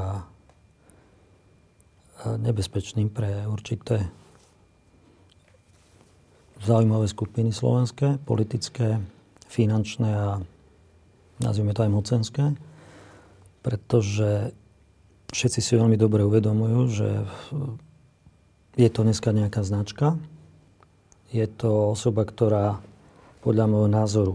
nebezpečným 2.42 3.14
pre 3.14 3.46
určité 3.46 4.10
zaujímavé 6.66 7.06
skupiny 7.06 7.54
slovenské, 7.54 8.18
politické, 8.26 9.02
finančné 9.46 10.10
a 10.10 10.30
nazvime 11.42 11.74
to 11.74 11.86
aj 11.86 11.92
mocenské, 11.92 12.46
pretože 13.62 14.54
všetci 15.34 15.60
si 15.62 15.72
veľmi 15.78 15.98
dobre 15.98 16.26
uvedomujú, 16.26 16.80
že 16.90 17.10
je 18.80 18.90
to 18.90 19.00
dneska 19.06 19.34
nejaká 19.34 19.62
značka. 19.62 20.18
Je 21.30 21.46
to 21.46 21.94
osoba, 21.94 22.24
ktorá 22.24 22.80
podľa 23.42 23.66
môjho 23.68 23.90
názoru 23.90 24.34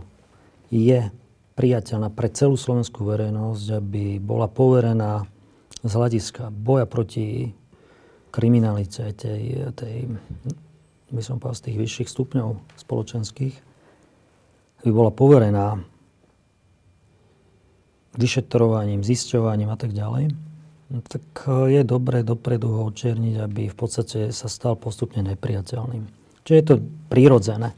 je 0.70 1.08
priateľná 1.56 2.12
pre 2.12 2.28
celú 2.32 2.58
slovenskú 2.58 3.06
verejnosť, 3.06 3.66
aby 3.80 4.04
bola 4.20 4.50
poverená 4.50 5.24
z 5.86 5.92
hľadiska 5.92 6.50
boja 6.52 6.84
proti 6.84 7.54
kriminalite 8.34 9.14
tej, 9.16 9.72
tej 9.72 9.96
by 11.08 11.22
som 11.22 11.40
povedal, 11.40 11.56
z 11.56 11.64
tých 11.70 11.78
vyšších 11.80 12.08
stupňov 12.12 12.48
spoločenských, 12.76 13.54
aby 14.84 14.90
bola 14.90 15.14
poverená 15.14 15.80
vyšetrovaním, 18.18 19.06
zisťovaním 19.06 19.70
a 19.72 19.78
tak 19.78 19.96
ďalej 19.96 20.34
No, 20.86 21.02
tak 21.02 21.22
e, 21.50 21.74
je 21.78 21.82
dobré 21.82 22.22
dopredu 22.22 22.70
ho 22.70 22.80
očierniť, 22.86 23.34
aby 23.42 23.62
v 23.66 23.76
podstate 23.76 24.30
sa 24.30 24.46
stal 24.46 24.78
postupne 24.78 25.18
nepriateľným. 25.26 26.06
Čiže 26.46 26.56
je 26.62 26.66
to 26.66 26.76
prírodzené. 27.10 27.74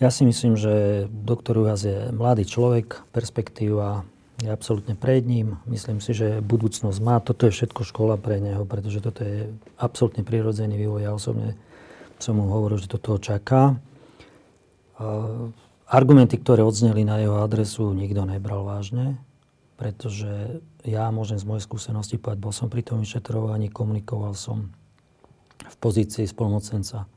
Ja 0.00 0.08
si 0.08 0.24
myslím, 0.24 0.56
že 0.56 1.04
doktor 1.12 1.60
Uhas 1.60 1.84
je 1.84 2.08
mladý 2.10 2.48
človek, 2.48 3.04
perspektíva 3.12 4.08
je 4.40 4.48
absolútne 4.48 4.96
pred 4.96 5.20
ním. 5.20 5.60
Myslím 5.68 6.00
si, 6.00 6.16
že 6.16 6.40
budúcnosť 6.40 6.98
má. 7.04 7.20
Toto 7.20 7.44
je 7.44 7.52
všetko 7.52 7.84
škola 7.84 8.16
pre 8.16 8.40
neho, 8.40 8.64
pretože 8.64 9.04
toto 9.04 9.20
je 9.20 9.52
absolútne 9.76 10.24
prirodzený 10.24 10.80
vývoj. 10.80 11.04
Ja 11.04 11.12
osobne 11.12 11.60
som 12.16 12.40
mu 12.40 12.48
hovoril, 12.48 12.80
že 12.80 12.88
to 12.88 12.96
toho 12.96 13.20
čaká. 13.20 13.76
Argumenty, 15.84 16.40
ktoré 16.40 16.64
odzneli 16.64 17.04
na 17.04 17.20
jeho 17.20 17.44
adresu, 17.44 17.92
nikto 17.92 18.24
nebral 18.24 18.64
vážne 18.64 19.20
pretože 19.80 20.60
ja 20.84 21.08
môžem 21.08 21.40
z 21.40 21.48
mojej 21.48 21.64
skúsenosti 21.64 22.20
povedať, 22.20 22.44
bol 22.44 22.52
som 22.52 22.68
pri 22.68 22.84
tom 22.84 23.00
vyšetrovaní, 23.00 23.72
komunikoval 23.72 24.36
som 24.36 24.68
v 25.56 25.76
pozícii 25.80 26.28
spolnocenca 26.28 27.08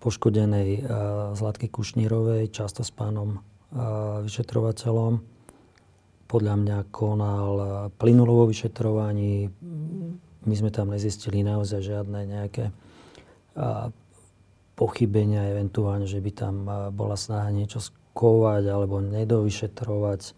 poškodenej 0.00 0.68
uh, 0.80 0.84
Zlatky 1.36 1.68
Kušnírovej, 1.68 2.48
často 2.50 2.80
s 2.80 2.90
pánom 2.90 3.38
uh, 3.38 4.24
vyšetrovateľom. 4.24 5.20
Podľa 6.26 6.54
mňa 6.56 6.78
konal 6.88 7.52
uh, 7.60 7.68
plynulo 7.94 8.42
vo 8.42 8.44
vyšetrovaní. 8.48 9.52
My 10.48 10.54
sme 10.56 10.72
tam 10.72 10.90
nezistili 10.90 11.44
naozaj 11.44 11.84
žiadne 11.84 12.20
nejaké 12.24 12.72
pochybenia, 14.72 15.52
eventuálne, 15.52 16.08
že 16.08 16.16
by 16.16 16.30
tam 16.32 16.64
bola 16.96 17.12
snaha 17.12 17.52
niečo 17.52 17.82
skovať 17.82 18.64
alebo 18.72 19.04
nedovyšetrovať 19.04 20.32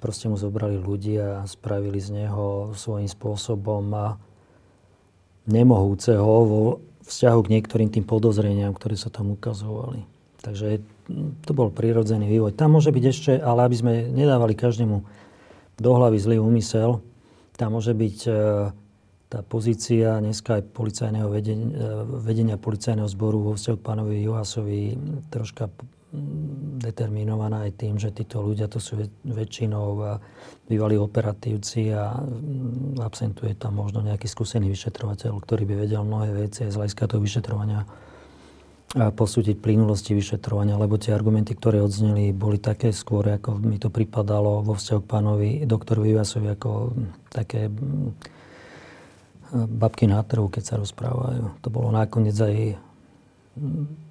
proste 0.00 0.28
mu 0.28 0.36
zobrali 0.36 0.76
ľudia 0.76 1.44
spravili 1.48 1.98
z 1.98 2.24
neho 2.24 2.76
svojím 2.76 3.08
spôsobom 3.08 4.14
nemohúceho 5.48 6.32
vo 6.46 6.78
vzťahu 7.06 7.38
k 7.46 7.52
niektorým 7.58 7.88
tým 7.90 8.04
podozreniam, 8.04 8.74
ktoré 8.74 8.98
sa 8.98 9.08
tam 9.08 9.34
ukazovali. 9.34 10.02
Takže 10.42 10.82
to 11.46 11.50
bol 11.54 11.70
prirodzený 11.70 12.26
vývoj. 12.26 12.54
Tam 12.54 12.74
môže 12.74 12.90
byť 12.90 13.04
ešte, 13.06 13.32
ale 13.38 13.66
aby 13.66 13.76
sme 13.78 13.92
nedávali 14.10 14.58
každému 14.58 15.02
do 15.78 15.90
hlavy 15.94 16.18
zlý 16.18 16.36
úmysel, 16.42 17.02
tam 17.56 17.72
môže 17.76 17.96
byť 17.96 18.18
e, 18.28 18.32
tá 19.32 19.40
pozícia 19.40 20.20
dneska 20.20 20.60
aj 20.60 20.76
policajného 20.76 21.28
vedenia, 21.32 21.68
e, 21.72 22.20
vedenia 22.20 22.56
policajného 22.60 23.08
zboru 23.08 23.40
vo 23.40 23.52
vzťahu 23.56 23.76
k 23.80 23.86
pánovi 23.86 24.14
Juhasovi 24.24 24.80
troška 25.32 25.72
determinovaná 26.80 27.66
aj 27.66 27.72
tým, 27.82 27.98
že 27.98 28.14
títo 28.14 28.40
ľudia 28.40 28.70
to 28.70 28.78
sú 28.78 29.10
väčšinou 29.26 30.18
bývalí 30.70 30.94
operatívci 30.96 31.90
a 31.92 32.14
mm, 32.14 33.02
absentuje 33.02 33.58
tam 33.58 33.82
možno 33.82 34.06
nejaký 34.06 34.30
skúsený 34.30 34.70
vyšetrovateľ, 34.70 35.34
ktorý 35.42 35.66
by 35.66 35.74
vedel 35.86 36.06
mnohé 36.06 36.46
veci 36.46 36.62
aj 36.62 36.70
z 36.72 36.78
hľadiska 36.78 37.04
toho 37.10 37.20
vyšetrovania 37.20 37.80
a 38.96 39.10
posúdiť 39.10 39.58
plynulosti 39.58 40.14
vyšetrovania, 40.14 40.78
lebo 40.78 40.94
tie 40.94 41.10
argumenty, 41.10 41.58
ktoré 41.58 41.82
odzneli, 41.82 42.30
boli 42.30 42.62
také 42.62 42.94
skôr, 42.94 43.26
ako 43.28 43.58
mi 43.58 43.82
to 43.82 43.90
pripadalo 43.90 44.62
vo 44.62 44.78
vzťahu 44.78 45.00
k 45.02 45.10
pánovi 45.10 45.48
doktorovi 45.66 46.14
Ivasovi, 46.14 46.48
ako 46.54 46.94
také 47.28 47.66
mm, 47.66 48.08
babky 49.74 50.06
na 50.06 50.22
trhu, 50.22 50.46
keď 50.46 50.62
sa 50.62 50.74
rozprávajú. 50.78 51.60
To 51.66 51.68
bolo 51.68 51.90
nakoniec 51.90 52.38
aj 52.38 52.78
mm, 53.58 54.05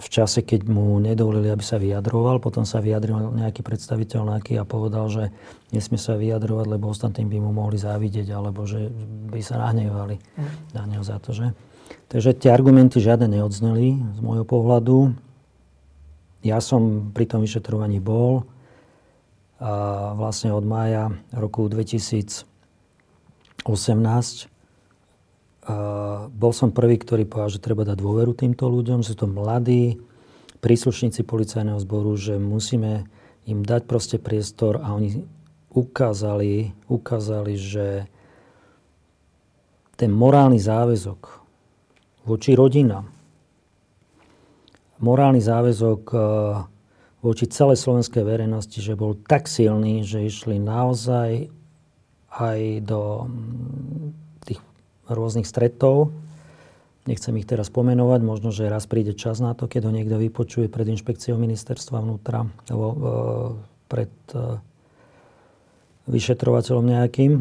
v 0.00 0.08
čase, 0.08 0.40
keď 0.40 0.64
mu 0.64 0.96
nedovolili, 0.96 1.52
aby 1.52 1.60
sa 1.60 1.76
vyjadroval, 1.76 2.40
potom 2.40 2.64
sa 2.64 2.80
vyjadril 2.80 3.36
nejaký 3.36 3.60
predstaviteľ 3.60 4.32
nejaký 4.32 4.56
a 4.56 4.64
povedal, 4.64 5.12
že 5.12 5.24
nesmie 5.76 6.00
sa 6.00 6.16
vyjadrovať, 6.16 6.66
lebo 6.66 6.88
ostatní 6.88 7.28
by 7.28 7.36
mu 7.36 7.52
mohli 7.52 7.76
závidieť, 7.76 8.32
alebo 8.32 8.64
že 8.64 8.88
by 9.28 9.40
sa 9.44 9.60
nahnevali 9.60 10.16
mm. 10.16 10.72
na 10.72 10.82
neho 10.88 11.04
za 11.04 11.20
to, 11.20 11.36
že? 11.36 11.52
Takže 12.08 12.32
tie 12.32 12.50
argumenty 12.50 12.98
žiadne 12.98 13.28
neodzneli 13.28 14.00
z 14.16 14.20
môjho 14.24 14.48
pohľadu. 14.48 15.12
Ja 16.40 16.64
som 16.64 17.12
pri 17.12 17.28
tom 17.28 17.44
vyšetrovaní 17.44 18.00
bol 18.00 18.48
a 19.60 20.16
vlastne 20.16 20.56
od 20.56 20.64
mája 20.64 21.12
roku 21.36 21.68
2018 21.68 22.48
bol 26.30 26.52
som 26.54 26.70
prvý, 26.72 26.96
ktorý 27.00 27.26
povedal, 27.26 27.50
že 27.56 27.64
treba 27.64 27.82
dať 27.84 27.98
dôveru 27.98 28.32
týmto 28.34 28.66
ľuďom, 28.70 29.04
sú 29.04 29.14
to 29.14 29.26
mladí 29.28 30.00
príslušníci 30.60 31.24
policajného 31.24 31.80
zboru, 31.80 32.12
že 32.14 32.36
musíme 32.36 33.08
im 33.48 33.64
dať 33.64 33.82
proste 33.88 34.16
priestor 34.20 34.78
a 34.78 34.92
oni 34.92 35.24
ukázali, 35.72 36.76
ukázali, 36.90 37.54
že 37.56 37.86
ten 39.96 40.10
morálny 40.12 40.60
záväzok 40.60 41.20
voči 42.24 42.52
rodinám, 42.56 43.08
morálny 45.00 45.40
záväzok 45.40 46.02
e, 46.12 46.18
voči 47.20 47.44
celej 47.48 47.80
slovenskej 47.80 48.24
verejnosti, 48.24 48.80
že 48.80 48.96
bol 48.96 49.16
tak 49.16 49.48
silný, 49.48 50.04
že 50.04 50.24
išli 50.24 50.60
naozaj 50.60 51.48
aj 52.30 52.60
do 52.84 53.28
rôznych 55.14 55.48
stretov. 55.48 56.14
Nechcem 57.08 57.32
ich 57.40 57.48
teraz 57.48 57.72
pomenovať, 57.72 58.20
možno, 58.22 58.52
že 58.52 58.68
raz 58.68 58.84
príde 58.84 59.16
čas 59.16 59.40
na 59.40 59.56
to, 59.56 59.66
keď 59.66 59.88
ho 59.88 59.92
niekto 59.92 60.20
vypočuje 60.20 60.68
pred 60.68 60.86
inšpekciou 60.86 61.40
ministerstva 61.40 62.04
vnútra 62.04 62.44
alebo 62.68 62.86
e, 62.88 62.98
pred 63.88 64.12
e, 64.36 64.60
vyšetrovateľom 66.06 66.84
nejakým 66.86 67.32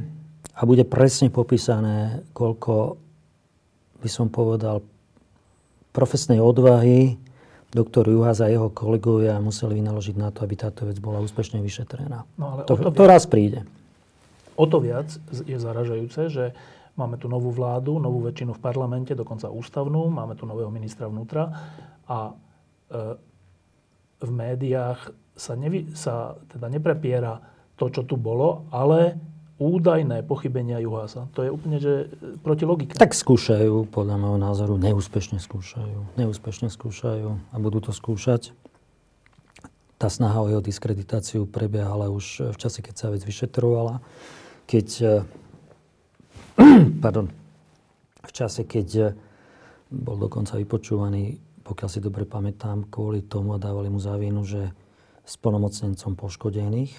a 0.55 0.61
bude 0.63 0.83
presne 0.87 1.27
popísané, 1.31 2.23
koľko 2.31 2.99
by 3.99 4.09
som 4.09 4.31
povedal 4.31 4.79
profesnej 5.91 6.39
odvahy 6.39 7.19
doktor 7.69 8.09
Juhas 8.09 8.41
a 8.41 8.49
jeho 8.49 8.73
kolegovia 8.73 9.37
museli 9.37 9.77
vynaložiť 9.77 10.15
na 10.17 10.33
to, 10.33 10.41
aby 10.41 10.55
táto 10.57 10.89
vec 10.89 10.97
bola 10.97 11.21
úspešne 11.21 11.61
vyšetrená. 11.61 12.25
No 12.39 12.45
ale 12.57 12.61
to, 12.65 12.79
to, 12.79 12.89
to 12.89 13.03
raz 13.05 13.29
príde. 13.29 13.61
O 14.57 14.65
to 14.65 14.81
viac 14.81 15.07
je 15.31 15.55
zaražajúce, 15.55 16.21
že 16.33 16.45
Máme 16.99 17.15
tu 17.15 17.31
novú 17.31 17.55
vládu, 17.55 17.95
novú 17.95 18.19
väčšinu 18.27 18.59
v 18.59 18.59
parlamente, 18.59 19.15
dokonca 19.15 19.47
ústavnú, 19.47 20.11
máme 20.11 20.35
tu 20.35 20.43
nového 20.43 20.67
ministra 20.67 21.07
vnútra 21.07 21.47
a 22.03 22.19
e, 22.27 22.33
v 24.19 24.31
médiách 24.35 25.15
sa, 25.31 25.55
nevy, 25.55 25.95
sa 25.95 26.35
teda 26.51 26.67
neprepiera 26.67 27.39
to, 27.79 27.87
čo 27.87 28.03
tu 28.03 28.19
bolo, 28.19 28.67
ale 28.75 29.15
údajné 29.59 30.23
pochybenia 30.23 30.79
Juhasa. 30.79 31.27
To 31.35 31.43
je 31.43 31.51
úplne, 31.51 31.79
že 31.79 32.07
proti 32.43 32.63
logike. 32.63 32.95
Tak 32.95 33.11
skúšajú, 33.11 33.91
podľa 33.91 34.15
môjho 34.15 34.39
názoru, 34.39 34.73
neúspešne 34.79 35.39
skúšajú. 35.39 36.15
Neúspešne 36.15 36.71
skúšajú 36.71 37.27
a 37.51 37.55
budú 37.59 37.79
to 37.83 37.91
skúšať. 37.91 38.55
tá 39.99 40.07
snaha 40.07 40.39
o 40.39 40.47
jeho 40.47 40.63
diskreditáciu 40.63 41.43
prebiehala 41.43 42.07
už 42.07 42.55
v 42.55 42.57
čase, 42.59 42.79
keď 42.79 42.95
sa 42.95 43.07
vec 43.11 43.19
vyšetrovala. 43.27 43.99
Keď, 44.63 44.87
pardon, 47.03 47.31
v 48.19 48.31
čase, 48.35 48.67
keď 48.67 49.15
bol 49.89 50.19
dokonca 50.19 50.59
vypočúvaný, 50.59 51.39
pokiaľ 51.63 51.89
si 51.89 51.99
dobre 52.03 52.25
pamätám, 52.25 52.89
kvôli 52.91 53.25
tomu 53.25 53.55
a 53.55 53.61
dávali 53.61 53.89
mu 53.89 53.97
závinu, 54.01 54.45
že 54.45 54.73
s 55.25 55.37
plnomocnencom 55.37 56.17
poškodených, 56.17 56.93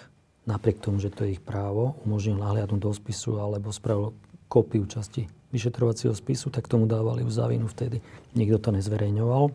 napriek 0.47 0.79
tomu, 0.79 1.03
že 1.03 1.11
to 1.11 1.27
je 1.27 1.39
ich 1.39 1.43
právo, 1.43 1.99
umožnil 2.07 2.39
nahliadnúť 2.39 2.81
do 2.81 2.91
spisu 2.95 3.43
alebo 3.43 3.75
spravil 3.75 4.15
kópiu 4.51 4.87
časti 4.87 5.27
vyšetrovacieho 5.51 6.15
spisu, 6.15 6.51
tak 6.51 6.71
tomu 6.71 6.87
dávali 6.87 7.27
už 7.27 7.35
závinu 7.35 7.67
vtedy. 7.67 7.99
Nikto 8.39 8.59
to 8.63 8.71
nezverejňoval. 8.79 9.51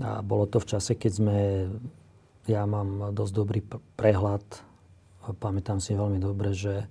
A 0.00 0.24
bolo 0.24 0.48
to 0.48 0.56
v 0.56 0.68
čase, 0.72 0.96
keď 0.96 1.12
sme 1.12 1.36
ja 2.48 2.64
mám 2.64 3.12
dosť 3.12 3.32
dobrý 3.36 3.60
prehľad. 4.00 4.42
Pamätám 5.36 5.78
si 5.78 5.92
veľmi 5.92 6.18
dobre, 6.18 6.56
že 6.56 6.88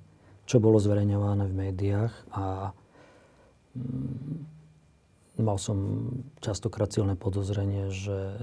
čo 0.51 0.59
bolo 0.59 0.83
zverejňované 0.83 1.47
v 1.47 1.55
médiách 1.55 2.11
a 2.35 2.75
mm, 3.71 5.39
mal 5.39 5.55
som 5.55 6.11
častokrát 6.43 6.91
silné 6.91 7.15
podozrenie, 7.15 7.87
že 7.87 8.35
e, 8.35 8.37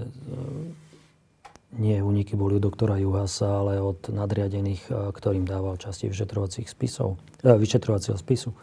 nie 1.77 2.01
úniky 2.01 2.33
boli 2.33 2.57
u 2.57 2.61
doktora 2.65 2.97
Juhasa, 2.97 3.61
ale 3.61 3.77
od 3.77 4.09
nadriadených, 4.09 4.89
e, 4.89 5.13
ktorým 5.13 5.45
dával 5.45 5.77
časti 5.77 6.09
vyšetrovacích 6.09 6.65
spisov, 6.65 7.21
e, 7.45 7.53
vyšetrovacieho 7.53 8.17
spisu. 8.17 8.57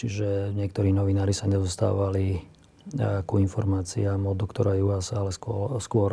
Čiže 0.00 0.56
niektorí 0.56 0.96
novinári 0.96 1.36
sa 1.36 1.44
nedostávali 1.44 2.48
ku 3.30 3.38
informáciám 3.38 4.26
od 4.26 4.34
doktora 4.34 4.74
Juhasa, 4.74 5.22
ale 5.22 5.30
skôr, 5.30 5.78
skôr 5.78 6.10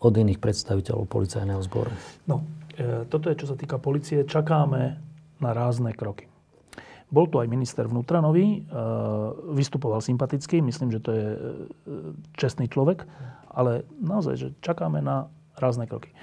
od 0.00 0.12
iných 0.16 0.40
predstaviteľov 0.40 1.04
policajného 1.04 1.60
zboru? 1.60 1.92
No, 2.24 2.40
toto 3.12 3.28
je, 3.28 3.36
čo 3.36 3.52
sa 3.52 3.56
týka 3.58 3.76
policie. 3.76 4.24
Čakáme 4.24 5.07
na 5.38 5.54
rázne 5.54 5.94
kroky. 5.94 6.30
Bol 7.08 7.24
tu 7.32 7.40
aj 7.40 7.48
minister 7.48 7.88
vnútra 7.88 8.20
nový, 8.20 8.60
e, 8.60 8.70
vystupoval 9.56 10.04
sympaticky, 10.04 10.60
myslím, 10.60 10.92
že 10.92 11.00
to 11.00 11.10
je 11.16 11.26
e, 11.32 11.38
čestný 12.36 12.68
človek, 12.68 13.08
ale 13.48 13.88
naozaj, 13.96 14.34
že 14.36 14.48
čakáme 14.60 15.00
na 15.00 15.32
rázne 15.56 15.88
kroky. 15.88 16.12
E, 16.12 16.16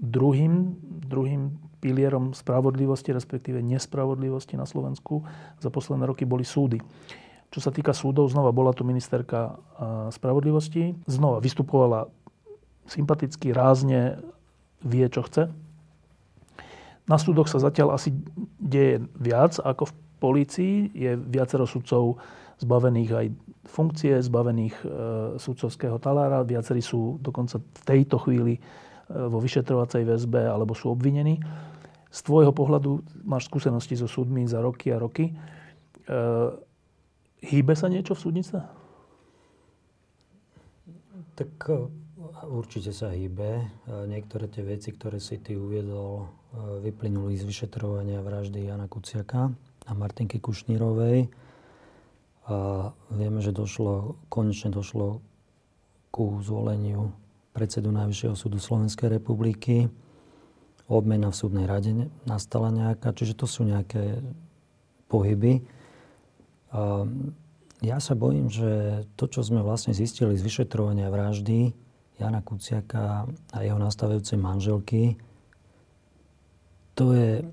druhým, 0.00 0.80
druhým 1.04 1.60
pilierom 1.84 2.32
spravodlivosti, 2.32 3.12
respektíve 3.12 3.60
nespravodlivosti 3.60 4.56
na 4.56 4.64
Slovensku 4.64 5.28
za 5.60 5.68
posledné 5.68 6.08
roky 6.08 6.24
boli 6.24 6.48
súdy. 6.48 6.80
Čo 7.52 7.60
sa 7.60 7.70
týka 7.70 7.92
súdov, 7.92 8.32
znova 8.32 8.52
bola 8.52 8.76
tu 8.76 8.84
ministerka 8.84 9.56
spravodlivosti, 10.12 11.00
znova 11.08 11.40
vystupovala 11.40 12.12
sympaticky, 12.84 13.56
rázne, 13.56 14.20
vie, 14.82 15.06
čo 15.08 15.24
chce. 15.24 15.48
Na 17.08 17.16
súdoch 17.16 17.48
sa 17.48 17.56
zatiaľ 17.56 17.96
asi 17.96 18.12
deje 18.60 19.00
viac 19.16 19.56
ako 19.56 19.88
v 19.88 19.94
polícii. 20.20 20.74
Je 20.92 21.16
viacero 21.16 21.64
sudcov 21.64 22.20
zbavených 22.60 23.10
aj 23.14 23.26
funkcie, 23.64 24.18
zbavených 24.20 24.76
e, 24.82 24.86
sudcovského 25.40 25.96
talára. 26.02 26.44
Viacerí 26.44 26.84
sú 26.84 27.16
dokonca 27.22 27.62
v 27.62 27.82
tejto 27.86 28.20
chvíli 28.20 28.58
e, 28.58 28.60
vo 29.08 29.40
vyšetrovacej 29.40 30.04
väzbe 30.04 30.44
alebo 30.44 30.76
sú 30.76 30.92
obvinení. 30.92 31.40
Z 32.12 32.28
tvojho 32.28 32.52
pohľadu 32.52 33.04
máš 33.24 33.48
skúsenosti 33.48 33.96
so 33.96 34.08
súdmi 34.10 34.44
za 34.44 34.60
roky 34.60 34.92
a 34.92 35.00
roky. 35.00 35.32
E, 35.32 35.34
Hýbe 37.38 37.78
sa 37.78 37.86
niečo 37.86 38.18
v 38.18 38.22
súdnice? 38.26 38.58
Tak 41.38 41.52
e, 41.70 41.86
určite 42.50 42.90
sa 42.90 43.14
hýbe. 43.14 43.64
Niektoré 44.10 44.50
tie 44.50 44.66
veci, 44.66 44.90
ktoré 44.90 45.22
si 45.22 45.38
ty 45.38 45.54
uviedol, 45.54 46.26
vyplynuli 46.56 47.36
z 47.36 47.44
vyšetrovania 47.44 48.24
vraždy 48.24 48.64
Jana 48.64 48.88
Kuciaka 48.88 49.52
a 49.84 49.90
Martinky 49.92 50.40
Kušnírovej. 50.40 51.28
A 52.48 52.56
vieme, 53.12 53.44
že 53.44 53.52
došlo, 53.52 54.16
konečne 54.32 54.72
došlo 54.72 55.20
ku 56.08 56.40
zvoleniu 56.40 57.12
predsedu 57.52 57.92
Najvyššieho 57.92 58.32
súdu 58.32 58.56
Slovenskej 58.56 59.12
republiky. 59.12 59.92
Obmena 60.88 61.28
v 61.28 61.36
súdnej 61.36 61.68
rade 61.68 62.08
nastala 62.24 62.72
nejaká, 62.72 63.12
čiže 63.12 63.36
to 63.36 63.44
sú 63.44 63.68
nejaké 63.68 64.24
pohyby. 65.12 65.60
Ehm, 66.72 67.36
ja 67.84 68.00
sa 68.00 68.16
bojím, 68.16 68.48
že 68.48 69.04
to, 69.20 69.28
čo 69.28 69.44
sme 69.44 69.60
vlastne 69.60 69.92
zistili 69.92 70.32
z 70.40 70.42
vyšetrovania 70.42 71.12
vraždy 71.12 71.76
Jana 72.16 72.40
Kuciaka 72.40 73.28
a 73.52 73.58
jeho 73.60 73.76
nastavujúcej 73.76 74.40
manželky, 74.40 75.20
to 76.98 77.14
je 77.14 77.46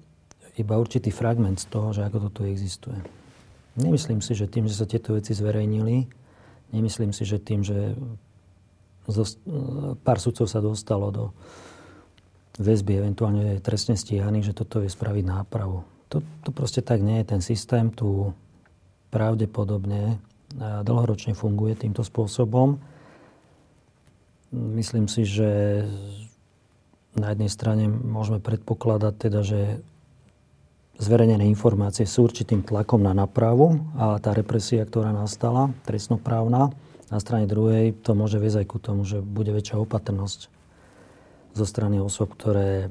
iba 0.58 0.74
určitý 0.82 1.14
fragment 1.14 1.62
z 1.62 1.70
toho, 1.70 1.94
že 1.94 2.02
ako 2.02 2.18
to 2.28 2.30
tu 2.34 2.42
existuje. 2.50 2.98
Nemyslím 3.78 4.26
si, 4.26 4.34
že 4.34 4.50
tým, 4.50 4.66
že 4.66 4.74
sa 4.74 4.90
tieto 4.90 5.14
veci 5.14 5.38
zverejnili, 5.38 6.10
nemyslím 6.74 7.14
si, 7.14 7.28
že 7.28 7.38
tým, 7.38 7.62
že 7.62 7.94
pár 10.02 10.18
sudcov 10.18 10.50
sa 10.50 10.64
dostalo 10.64 11.14
do 11.14 11.26
väzby, 12.58 13.04
eventuálne 13.04 13.62
trestne 13.62 13.94
stíhaných, 13.94 14.50
že 14.50 14.58
toto 14.58 14.82
je 14.82 14.90
spraviť 14.90 15.24
nápravu. 15.28 15.86
To, 16.10 16.24
to 16.42 16.50
proste 16.50 16.82
tak 16.82 17.04
nie 17.04 17.22
je. 17.22 17.30
Ten 17.36 17.42
systém 17.44 17.92
tu 17.92 18.32
pravdepodobne 19.12 20.18
dlhoročne 20.88 21.36
funguje 21.36 21.76
týmto 21.76 22.02
spôsobom. 22.02 22.80
Myslím 24.56 25.12
si, 25.12 25.28
že 25.28 25.84
na 27.16 27.32
jednej 27.32 27.52
strane 27.52 27.88
môžeme 27.88 28.44
predpokladať 28.44 29.14
teda, 29.16 29.42
že 29.42 29.60
zverejnené 31.00 31.48
informácie 31.48 32.08
sú 32.08 32.28
určitým 32.28 32.64
tlakom 32.64 33.04
na 33.04 33.12
napravu 33.12 33.84
a 34.00 34.20
tá 34.20 34.32
represia, 34.32 34.88
ktorá 34.88 35.12
nastala, 35.12 35.72
trestnoprávna, 35.84 36.72
na 37.12 37.20
strane 37.22 37.46
druhej 37.46 37.94
to 38.02 38.18
môže 38.18 38.42
viesť 38.42 38.66
aj 38.66 38.68
ku 38.68 38.78
tomu, 38.82 39.06
že 39.06 39.22
bude 39.22 39.54
väčšia 39.54 39.78
opatrnosť 39.78 40.40
zo 41.56 41.66
strany 41.66 42.02
osob, 42.02 42.34
ktoré 42.36 42.90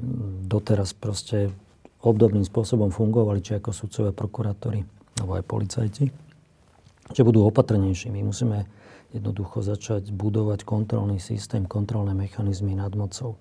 doteraz 0.48 0.94
proste 0.96 1.52
obdobným 2.00 2.46
spôsobom 2.46 2.88
fungovali, 2.94 3.42
či 3.42 3.58
ako 3.58 3.70
sudcové 3.74 4.10
prokurátori 4.14 4.84
alebo 5.20 5.36
aj 5.36 5.44
policajti, 5.44 6.04
že 7.12 7.22
budú 7.26 7.44
opatrnejší. 7.48 8.12
My 8.12 8.22
musíme 8.24 8.64
jednoducho 9.14 9.62
začať 9.62 10.10
budovať 10.10 10.66
kontrolný 10.66 11.22
systém, 11.22 11.68
kontrolné 11.68 12.12
mechanizmy 12.14 12.74
nad 12.74 12.90
mocou. 12.94 13.38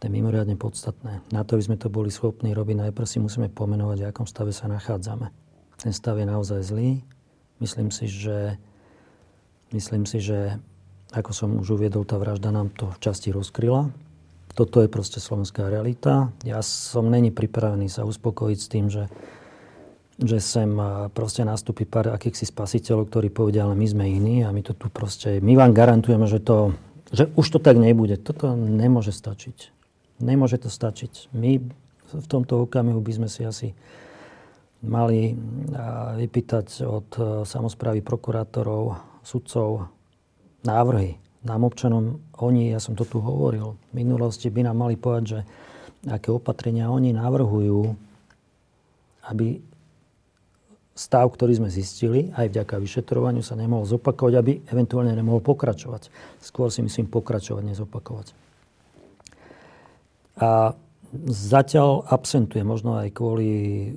To 0.00 0.08
je 0.08 0.16
mimoriadne 0.16 0.56
podstatné. 0.56 1.20
Na 1.28 1.44
to, 1.44 1.60
aby 1.60 1.64
sme 1.68 1.76
to 1.76 1.92
boli 1.92 2.08
schopní 2.08 2.56
robiť, 2.56 2.88
najprv 2.88 3.04
si 3.04 3.20
musíme 3.20 3.52
pomenovať, 3.52 4.00
v 4.00 4.08
akom 4.08 4.24
stave 4.24 4.48
sa 4.48 4.64
nachádzame. 4.64 5.28
Ten 5.76 5.92
stav 5.92 6.16
je 6.16 6.24
naozaj 6.24 6.60
zlý. 6.64 7.04
Myslím 7.60 7.92
si, 7.92 8.08
že, 8.08 8.56
myslím 9.76 10.08
si, 10.08 10.24
že 10.24 10.56
ako 11.12 11.30
som 11.36 11.48
už 11.60 11.76
uviedol, 11.76 12.08
tá 12.08 12.16
vražda 12.16 12.48
nám 12.48 12.72
to 12.72 12.88
v 12.88 13.00
časti 13.04 13.28
rozkryla. 13.28 13.92
Toto 14.56 14.80
je 14.80 14.88
proste 14.88 15.20
slovenská 15.20 15.68
realita. 15.68 16.32
Ja 16.48 16.64
som 16.64 17.12
není 17.12 17.28
pripravený 17.28 17.92
sa 17.92 18.08
uspokojiť 18.08 18.58
s 18.58 18.68
tým, 18.72 18.88
že 18.88 19.04
že 20.20 20.36
sem 20.36 20.68
proste 21.16 21.48
nastúpi 21.48 21.88
pár 21.88 22.12
akýchsi 22.12 22.44
spasiteľov, 22.44 23.08
ktorí 23.08 23.32
povedia, 23.32 23.64
ale 23.64 23.72
my 23.72 23.86
sme 23.88 24.04
iní 24.04 24.44
a 24.44 24.52
my 24.52 24.60
to 24.60 24.76
tu 24.76 24.92
proste, 24.92 25.40
my 25.40 25.56
vám 25.56 25.72
garantujeme, 25.72 26.28
že 26.28 26.44
to, 26.44 26.76
že 27.08 27.32
už 27.40 27.56
to 27.56 27.58
tak 27.58 27.80
nebude. 27.80 28.20
Toto 28.20 28.52
nemôže 28.52 29.16
stačiť. 29.16 29.79
Nemôže 30.20 30.60
to 30.60 30.68
stačiť. 30.68 31.32
My 31.32 31.58
v 32.10 32.26
tomto 32.28 32.68
okamihu 32.68 33.00
by 33.00 33.12
sme 33.16 33.28
si 33.28 33.42
asi 33.42 33.68
mali 34.80 35.36
vypýtať 36.16 36.66
od 36.88 37.08
e, 37.16 37.20
samozprávy 37.44 38.00
prokurátorov, 38.00 38.96
sudcov 39.20 39.92
návrhy. 40.64 41.20
Nám 41.44 41.68
občanom, 41.68 42.20
oni, 42.40 42.72
ja 42.72 42.80
som 42.80 42.96
to 42.96 43.04
tu 43.04 43.20
hovoril, 43.20 43.76
v 43.92 44.04
minulosti 44.04 44.48
by 44.48 44.64
nám 44.64 44.76
mali 44.80 44.96
povedať, 44.96 45.24
že 45.24 45.40
aké 46.08 46.32
opatrenia 46.32 46.88
oni 46.88 47.12
navrhujú, 47.12 47.92
aby 49.28 49.60
stav, 50.96 51.32
ktorý 51.32 51.60
sme 51.60 51.72
zistili, 51.72 52.28
aj 52.36 52.52
vďaka 52.52 52.76
vyšetrovaniu 52.76 53.40
sa 53.40 53.56
nemohol 53.56 53.88
zopakovať, 53.88 54.34
aby 54.36 54.52
eventuálne 54.68 55.16
nemohol 55.16 55.40
pokračovať. 55.40 56.12
Skôr 56.40 56.68
si 56.68 56.84
myslím 56.84 57.08
pokračovať, 57.08 57.72
nezopakovať. 57.72 58.36
A 60.38 60.76
zatiaľ 61.26 62.06
absentuje, 62.06 62.62
možno 62.62 63.00
aj 63.00 63.10
kvôli 63.10 63.50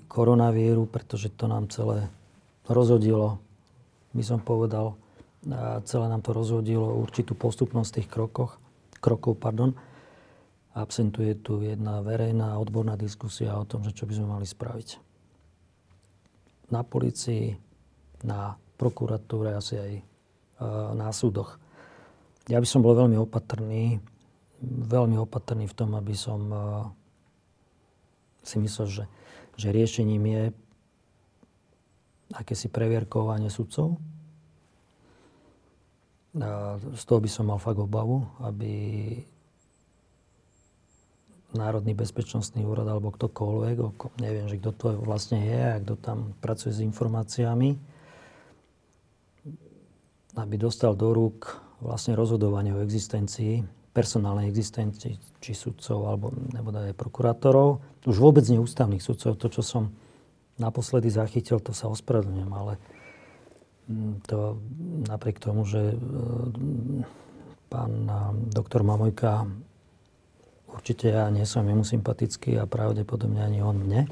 koronavíru, 0.10 0.90
pretože 0.90 1.30
to 1.30 1.46
nám 1.46 1.70
celé 1.70 2.10
rozhodilo, 2.66 3.38
by 4.18 4.24
som 4.26 4.40
povedal, 4.42 4.98
a 5.52 5.84
celé 5.84 6.08
nám 6.08 6.24
to 6.24 6.32
rozhodilo 6.32 6.96
určitú 7.04 7.36
postupnosť 7.36 8.00
tých 8.00 8.08
krokoch, 8.08 8.56
krokov. 9.04 9.36
Pardon. 9.36 9.76
Absentuje 10.74 11.36
tu 11.36 11.60
jedna 11.62 12.00
verejná 12.00 12.56
odborná 12.58 12.96
diskusia 12.96 13.52
o 13.60 13.68
tom, 13.68 13.84
že 13.84 13.92
čo 13.92 14.08
by 14.08 14.14
sme 14.16 14.28
mali 14.40 14.48
spraviť 14.48 15.04
na 16.74 16.82
policii, 16.82 17.54
na 18.26 18.56
prokuratúre, 18.82 19.54
asi 19.54 19.78
aj 19.78 19.92
e, 19.94 20.04
na 20.98 21.14
súdoch. 21.14 21.62
Ja 22.50 22.58
by 22.58 22.66
som 22.66 22.82
bol 22.82 22.98
veľmi 22.98 23.20
opatrný 23.22 24.02
veľmi 24.64 25.20
opatrný 25.20 25.68
v 25.68 25.76
tom, 25.76 25.96
aby 26.00 26.16
som 26.16 26.42
uh, 26.50 26.60
si 28.44 28.60
myslel, 28.60 28.88
že, 28.88 29.06
že 29.60 29.68
riešením 29.72 30.24
je 30.24 30.44
akési 32.34 32.68
previerkovanie 32.68 33.48
sudcov. 33.48 34.00
A 36.42 36.82
z 36.82 37.04
toho 37.06 37.20
by 37.22 37.30
som 37.30 37.46
mal 37.54 37.62
fakt 37.62 37.78
obavu, 37.78 38.26
aby 38.42 38.72
Národný 41.54 41.94
bezpečnostný 41.94 42.66
úrad 42.66 42.90
alebo 42.90 43.14
ktokoľvek, 43.14 43.78
neviem, 44.18 44.50
že 44.50 44.58
kto 44.58 44.72
to 44.74 44.88
vlastne 45.06 45.38
je 45.46 45.62
a 45.62 45.78
kto 45.78 45.94
tam 46.02 46.34
pracuje 46.42 46.74
s 46.74 46.82
informáciami, 46.82 47.78
aby 50.34 50.56
dostal 50.58 50.98
do 50.98 51.14
rúk 51.14 51.62
vlastne 51.78 52.18
rozhodovanie 52.18 52.74
o 52.74 52.82
existencii, 52.82 53.62
personálnej 53.94 54.50
existencii 54.50 55.16
či 55.38 55.52
sudcov 55.54 56.10
alebo 56.10 56.34
nebo 56.34 56.74
aj 56.74 56.98
prokurátorov. 56.98 57.80
Už 58.10 58.18
vôbec 58.18 58.44
nie 58.50 58.58
ústavných 58.58 59.06
sudcov. 59.06 59.38
To, 59.38 59.48
čo 59.48 59.62
som 59.62 59.94
naposledy 60.58 61.14
zachytil, 61.14 61.62
to 61.62 61.72
sa 61.78 61.90
ospravedlňujem, 61.94 62.52
ale 62.52 62.74
mm, 63.90 64.14
to 64.26 64.58
napriek 65.10 65.38
tomu, 65.38 65.66
že 65.66 65.94
e, 65.94 65.98
pán 67.70 67.92
doktor 68.50 68.82
Mamojka 68.82 69.46
Určite 70.74 71.14
ja 71.14 71.30
nie 71.30 71.46
som 71.46 71.62
jemu 71.70 71.86
sympatický 71.86 72.58
a 72.58 72.66
pravdepodobne 72.66 73.46
ani 73.46 73.62
on 73.62 73.78
mne. 73.78 74.10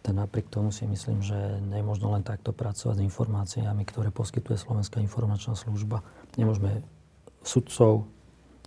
Tak 0.00 0.16
napriek 0.16 0.48
tomu 0.48 0.72
si 0.72 0.88
myslím, 0.88 1.20
že 1.20 1.36
nemôžno 1.60 2.16
len 2.16 2.24
takto 2.24 2.56
pracovať 2.56 2.96
s 2.96 3.04
informáciami, 3.04 3.84
ktoré 3.84 4.08
poskytuje 4.08 4.56
Slovenská 4.56 4.96
informačná 5.04 5.52
služba. 5.52 6.00
Nemôžeme 6.40 6.80
sudcov 7.44 8.08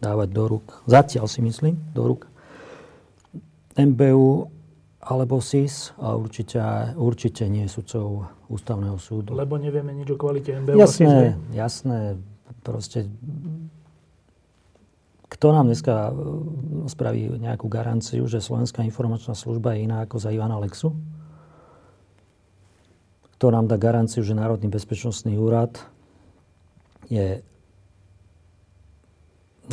dávať 0.03 0.29
do 0.35 0.43
rúk, 0.51 0.83
zatiaľ 0.83 1.31
si 1.31 1.39
myslím, 1.39 1.79
do 1.95 2.11
rúk 2.11 2.27
MBU 3.79 4.51
alebo 5.03 5.39
SIS 5.39 5.95
a 5.99 6.15
určite, 6.15 6.59
určite 6.95 7.47
nie 7.47 7.67
sudcov 7.67 8.27
ústavného 8.47 8.95
súdu. 8.99 9.35
Lebo 9.35 9.55
nevieme 9.55 9.95
nič 9.95 10.11
o 10.11 10.17
kvalite 10.19 10.55
MBU 10.59 10.79
jasné, 10.79 11.07
a 11.07 11.11
SIS. 11.11 11.55
Jasné, 11.55 11.99
proste 12.63 13.07
kto 15.33 15.49
nám 15.49 15.65
dneska 15.67 16.07
e, 16.07 16.11
spraví 16.87 17.41
nejakú 17.41 17.65
garanciu, 17.65 18.23
že 18.29 18.39
Slovenská 18.39 18.85
informačná 18.85 19.33
služba 19.33 19.73
je 19.73 19.89
iná 19.89 20.05
ako 20.05 20.21
za 20.21 20.29
Ivana 20.29 20.61
Lexu? 20.61 20.93
Kto 23.35 23.51
nám 23.51 23.67
dá 23.67 23.75
garanciu, 23.75 24.23
že 24.23 24.37
Národný 24.37 24.69
bezpečnostný 24.71 25.35
úrad 25.35 25.83
je 27.11 27.43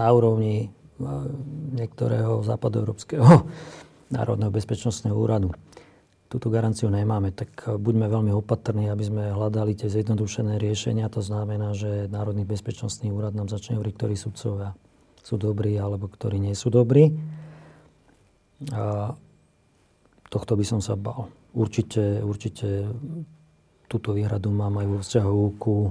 na 0.01 0.09
úrovni 0.09 0.57
e, 0.65 0.69
niektorého 1.77 2.41
západoeurópskeho 2.41 3.45
národného 4.17 4.49
bezpečnostného 4.49 5.13
úradu. 5.13 5.53
Túto 6.31 6.47
garanciu 6.47 6.89
nemáme, 6.89 7.35
tak 7.35 7.51
buďme 7.67 8.07
veľmi 8.07 8.31
opatrní, 8.31 8.87
aby 8.87 9.03
sme 9.03 9.35
hľadali 9.35 9.75
tie 9.75 9.91
zjednodušené 9.91 10.63
riešenia. 10.63 11.11
To 11.11 11.19
znamená, 11.19 11.75
že 11.75 12.07
Národný 12.07 12.47
bezpečnostný 12.47 13.11
úrad 13.11 13.35
nám 13.35 13.51
začne 13.51 13.75
hovoriť, 13.75 13.95
ktorí 13.99 14.15
sudcovia 14.15 14.71
sú 15.27 15.37
dobrí 15.37 15.75
alebo 15.75 16.07
ktorí 16.07 16.39
nie 16.39 16.55
sú 16.55 16.71
dobrí. 16.71 17.19
A 18.71 19.11
tohto 20.31 20.55
by 20.55 20.65
som 20.65 20.79
sa 20.79 20.95
bal. 20.95 21.27
Určite, 21.51 22.23
určite 22.23 22.87
túto 23.91 24.15
výhradu 24.15 24.55
mám 24.55 24.79
aj 24.79 24.87
vo 24.87 24.99
vzťahu 25.03 25.41
ku, 25.59 25.91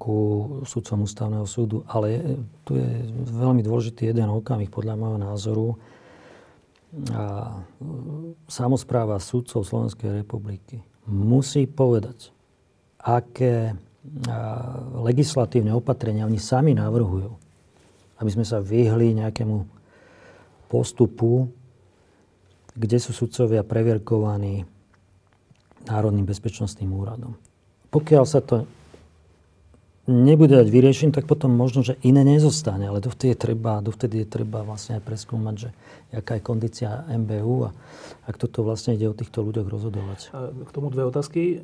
ku 0.00 0.16
sudcom 0.64 1.04
ústavného 1.04 1.44
súdu, 1.44 1.84
ale 1.88 2.40
tu 2.64 2.76
je 2.76 2.88
veľmi 3.36 3.60
dôležitý 3.60 4.08
jeden 4.08 4.28
okamih 4.32 4.72
podľa 4.72 4.96
môjho 4.96 5.18
názoru. 5.20 5.68
A 7.12 7.56
samozpráva 8.48 9.20
sudcov 9.20 9.64
Slovenskej 9.64 10.24
republiky 10.24 10.80
musí 11.08 11.64
povedať, 11.64 12.32
aké 13.00 13.76
legislatívne 15.00 15.72
opatrenia 15.72 16.28
oni 16.28 16.40
sami 16.40 16.76
navrhujú 16.76 17.42
aby 18.22 18.30
sme 18.30 18.46
sa 18.46 18.62
vyhli 18.62 19.18
nejakému 19.18 19.66
postupu, 20.70 21.50
kde 22.78 23.02
sú 23.02 23.10
sudcovia 23.10 23.66
previerkovaní 23.66 24.62
Národným 25.90 26.22
bezpečnostným 26.22 26.94
úradom. 26.94 27.34
Pokiaľ 27.90 28.24
sa 28.24 28.38
to 28.38 28.62
nebude 30.10 30.58
dať 30.58 30.66
vyriešený, 30.66 31.10
tak 31.14 31.30
potom 31.30 31.54
možno, 31.54 31.86
že 31.86 31.94
iné 32.02 32.26
nezostane. 32.26 32.90
Ale 32.90 32.98
dovtedy 32.98 33.34
je 33.34 33.38
treba, 33.38 33.78
dovtedy 33.78 34.26
je 34.26 34.26
treba 34.26 34.66
vlastne 34.66 34.98
aj 34.98 35.02
preskúmať, 35.06 35.54
že 35.54 35.68
aká 36.10 36.38
je 36.38 36.42
kondícia 36.42 37.06
MBU 37.06 37.70
a 37.70 37.70
ak 38.26 38.34
toto 38.38 38.66
vlastne 38.66 38.98
ide 38.98 39.06
o 39.06 39.14
týchto 39.14 39.46
ľuďoch 39.46 39.68
rozhodovať. 39.70 40.20
K 40.66 40.70
tomu 40.74 40.90
dve 40.90 41.06
otázky. 41.06 41.42
E, 41.42 41.56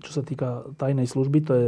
čo 0.00 0.10
sa 0.12 0.22
týka 0.24 0.64
tajnej 0.80 1.04
služby, 1.04 1.38
to 1.44 1.52
je 1.52 1.66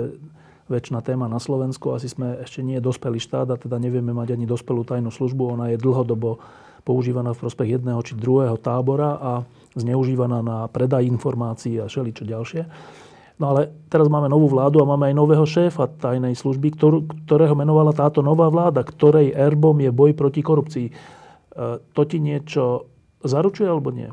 väčšiná 0.73 1.05
téma 1.05 1.27
na 1.27 1.43
Slovensku. 1.43 1.93
Asi 1.93 2.07
sme 2.09 2.41
ešte 2.41 2.65
nie 2.65 2.79
dospelý 2.79 3.21
štát 3.21 3.51
a 3.53 3.61
teda 3.61 3.77
nevieme 3.77 4.15
mať 4.15 4.39
ani 4.39 4.47
dospelú 4.49 4.87
tajnú 4.87 5.11
službu. 5.13 5.59
Ona 5.59 5.75
je 5.75 5.83
dlhodobo 5.83 6.41
používaná 6.87 7.37
v 7.37 7.43
prospech 7.45 7.77
jedného 7.77 8.01
či 8.01 8.17
druhého 8.17 8.57
tábora 8.57 9.21
a 9.21 9.33
zneužívaná 9.77 10.41
na 10.41 10.59
predaj 10.71 11.05
informácií 11.05 11.77
a 11.77 11.91
všeličo 11.91 12.25
ďalšie. 12.25 12.63
No 13.41 13.57
ale 13.57 13.73
teraz 13.89 14.13
máme 14.13 14.29
novú 14.29 14.53
vládu 14.53 14.85
a 14.85 14.91
máme 14.93 15.09
aj 15.09 15.17
nového 15.17 15.49
šéfa 15.49 15.89
tajnej 15.89 16.37
služby, 16.37 16.77
ktorého 17.25 17.57
menovala 17.57 17.97
táto 17.97 18.21
nová 18.21 18.53
vláda, 18.53 18.85
ktorej 18.85 19.33
erbom 19.33 19.73
je 19.81 19.89
boj 19.89 20.13
proti 20.13 20.45
korupcii. 20.45 20.87
E, 20.87 20.93
to 21.81 22.03
ti 22.05 22.21
niečo 22.21 22.85
zaručuje 23.25 23.65
alebo 23.65 23.97
nie? 23.97 24.13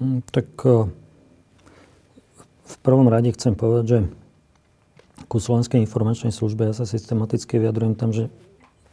Hm, 0.00 0.24
tak 0.32 0.48
e, 0.64 0.88
v 2.64 2.76
prvom 2.80 3.12
rade 3.12 3.28
chcem 3.36 3.52
povedať, 3.52 3.84
že 3.84 3.98
ku 5.28 5.36
Slovenskej 5.36 5.84
informačnej 5.84 6.32
službe 6.32 6.64
ja 6.64 6.72
sa 6.72 6.88
systematicky 6.88 7.60
vyjadrujem 7.60 7.92
tam, 7.92 8.16
že 8.16 8.32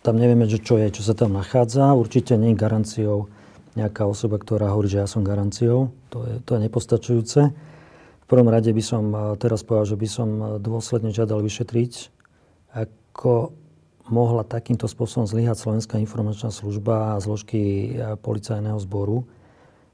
tam 0.03 0.19
nevieme, 0.19 0.43
že 0.43 0.59
čo 0.59 0.75
je, 0.75 0.91
čo 0.91 1.07
sa 1.07 1.15
tam 1.15 1.39
nachádza. 1.39 1.95
Určite 1.95 2.35
nie 2.35 2.51
je 2.51 2.59
garanciou 2.59 3.31
nejaká 3.79 4.03
osoba, 4.03 4.35
ktorá 4.35 4.75
hovorí, 4.75 4.91
že 4.91 4.99
ja 4.99 5.07
som 5.07 5.23
garanciou. 5.23 5.95
To 6.11 6.27
je, 6.27 6.35
to 6.43 6.59
je 6.59 6.59
nepostačujúce. 6.67 7.41
Prvom 8.27 8.51
rade 8.51 8.67
by 8.75 8.83
som 8.83 9.03
teraz 9.39 9.63
povedal, 9.63 9.95
že 9.95 9.97
by 9.99 10.07
som 10.11 10.29
dôsledne 10.59 11.15
žiadal 11.15 11.39
vyšetriť, 11.39 12.11
ako 12.75 13.55
mohla 14.11 14.43
takýmto 14.43 14.87
spôsobom 14.87 15.27
zlyhať 15.27 15.63
Slovenská 15.63 15.95
informačná 15.99 16.51
služba 16.51 17.15
a 17.15 17.23
zložky 17.23 17.95
policajného 18.19 18.79
zboru, 18.83 19.23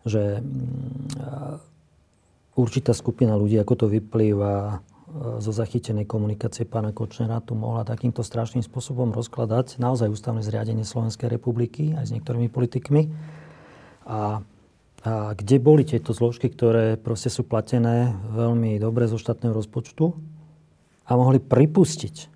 že 0.06 0.41
určitá 2.56 2.93
skupina 2.93 3.34
ľudí, 3.38 3.58
ako 3.58 3.86
to 3.86 3.88
vyplýva 3.89 4.54
e, 4.54 4.76
zo 5.41 5.52
zachytenej 5.52 6.06
komunikácie 6.06 6.69
pána 6.69 6.93
Kočnera, 6.93 7.41
tu 7.41 7.58
mohla 7.58 7.82
takýmto 7.86 8.22
strašným 8.22 8.62
spôsobom 8.62 9.10
rozkladať 9.13 9.82
naozaj 9.82 10.10
ústavné 10.10 10.46
zriadenie 10.46 10.86
Slovenskej 10.86 11.30
republiky 11.30 11.98
aj 11.98 12.10
s 12.10 12.13
niektorými 12.13 12.50
politikmi. 12.54 13.10
A, 14.06 14.46
a 15.04 15.36
kde 15.36 15.60
boli 15.60 15.84
tieto 15.84 16.16
zložky, 16.16 16.48
ktoré 16.48 16.96
proste 16.96 17.28
sú 17.28 17.44
platené 17.44 18.16
veľmi 18.32 18.80
dobre 18.80 19.12
zo 19.12 19.20
štátneho 19.20 19.52
rozpočtu 19.52 20.16
a 21.04 21.12
mohli 21.20 21.44
pripustiť 21.44 22.32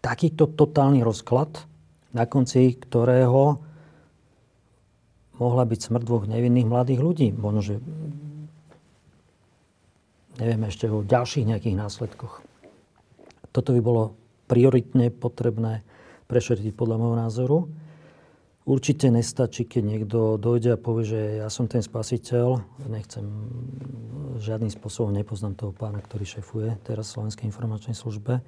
takýto 0.00 0.48
totálny 0.48 1.04
rozklad, 1.04 1.68
na 2.16 2.24
konci 2.24 2.80
ktorého 2.80 3.60
mohla 5.36 5.64
byť 5.68 5.80
smrť 5.84 6.02
dvoch 6.04 6.24
nevinných 6.24 6.68
mladých 6.68 7.00
ľudí. 7.00 7.28
Možno, 7.36 7.60
že 7.60 7.74
nevieme 10.40 10.72
ešte 10.72 10.88
o 10.88 11.04
ďalších 11.04 11.44
nejakých 11.44 11.76
následkoch. 11.76 12.40
Toto 13.52 13.76
by 13.76 13.80
bolo 13.84 14.16
prioritne 14.48 15.12
potrebné 15.12 15.84
prešetriť 16.24 16.72
podľa 16.72 16.96
môjho 16.96 17.16
názoru. 17.20 17.58
Určite 18.68 19.08
nestačí, 19.08 19.64
keď 19.64 19.82
niekto 19.82 20.18
dojde 20.36 20.76
a 20.76 20.80
povie, 20.80 21.04
že 21.08 21.20
ja 21.40 21.48
som 21.48 21.64
ten 21.64 21.80
spasiteľ. 21.80 22.60
Nechcem, 22.92 23.24
žiadnym 24.36 24.68
spôsobom 24.68 25.16
nepoznám 25.16 25.56
toho 25.56 25.72
pána, 25.72 26.04
ktorý 26.04 26.28
šefuje 26.28 26.76
teraz 26.84 27.16
Slovenskej 27.16 27.48
informačnej 27.48 27.96
službe. 27.96 28.44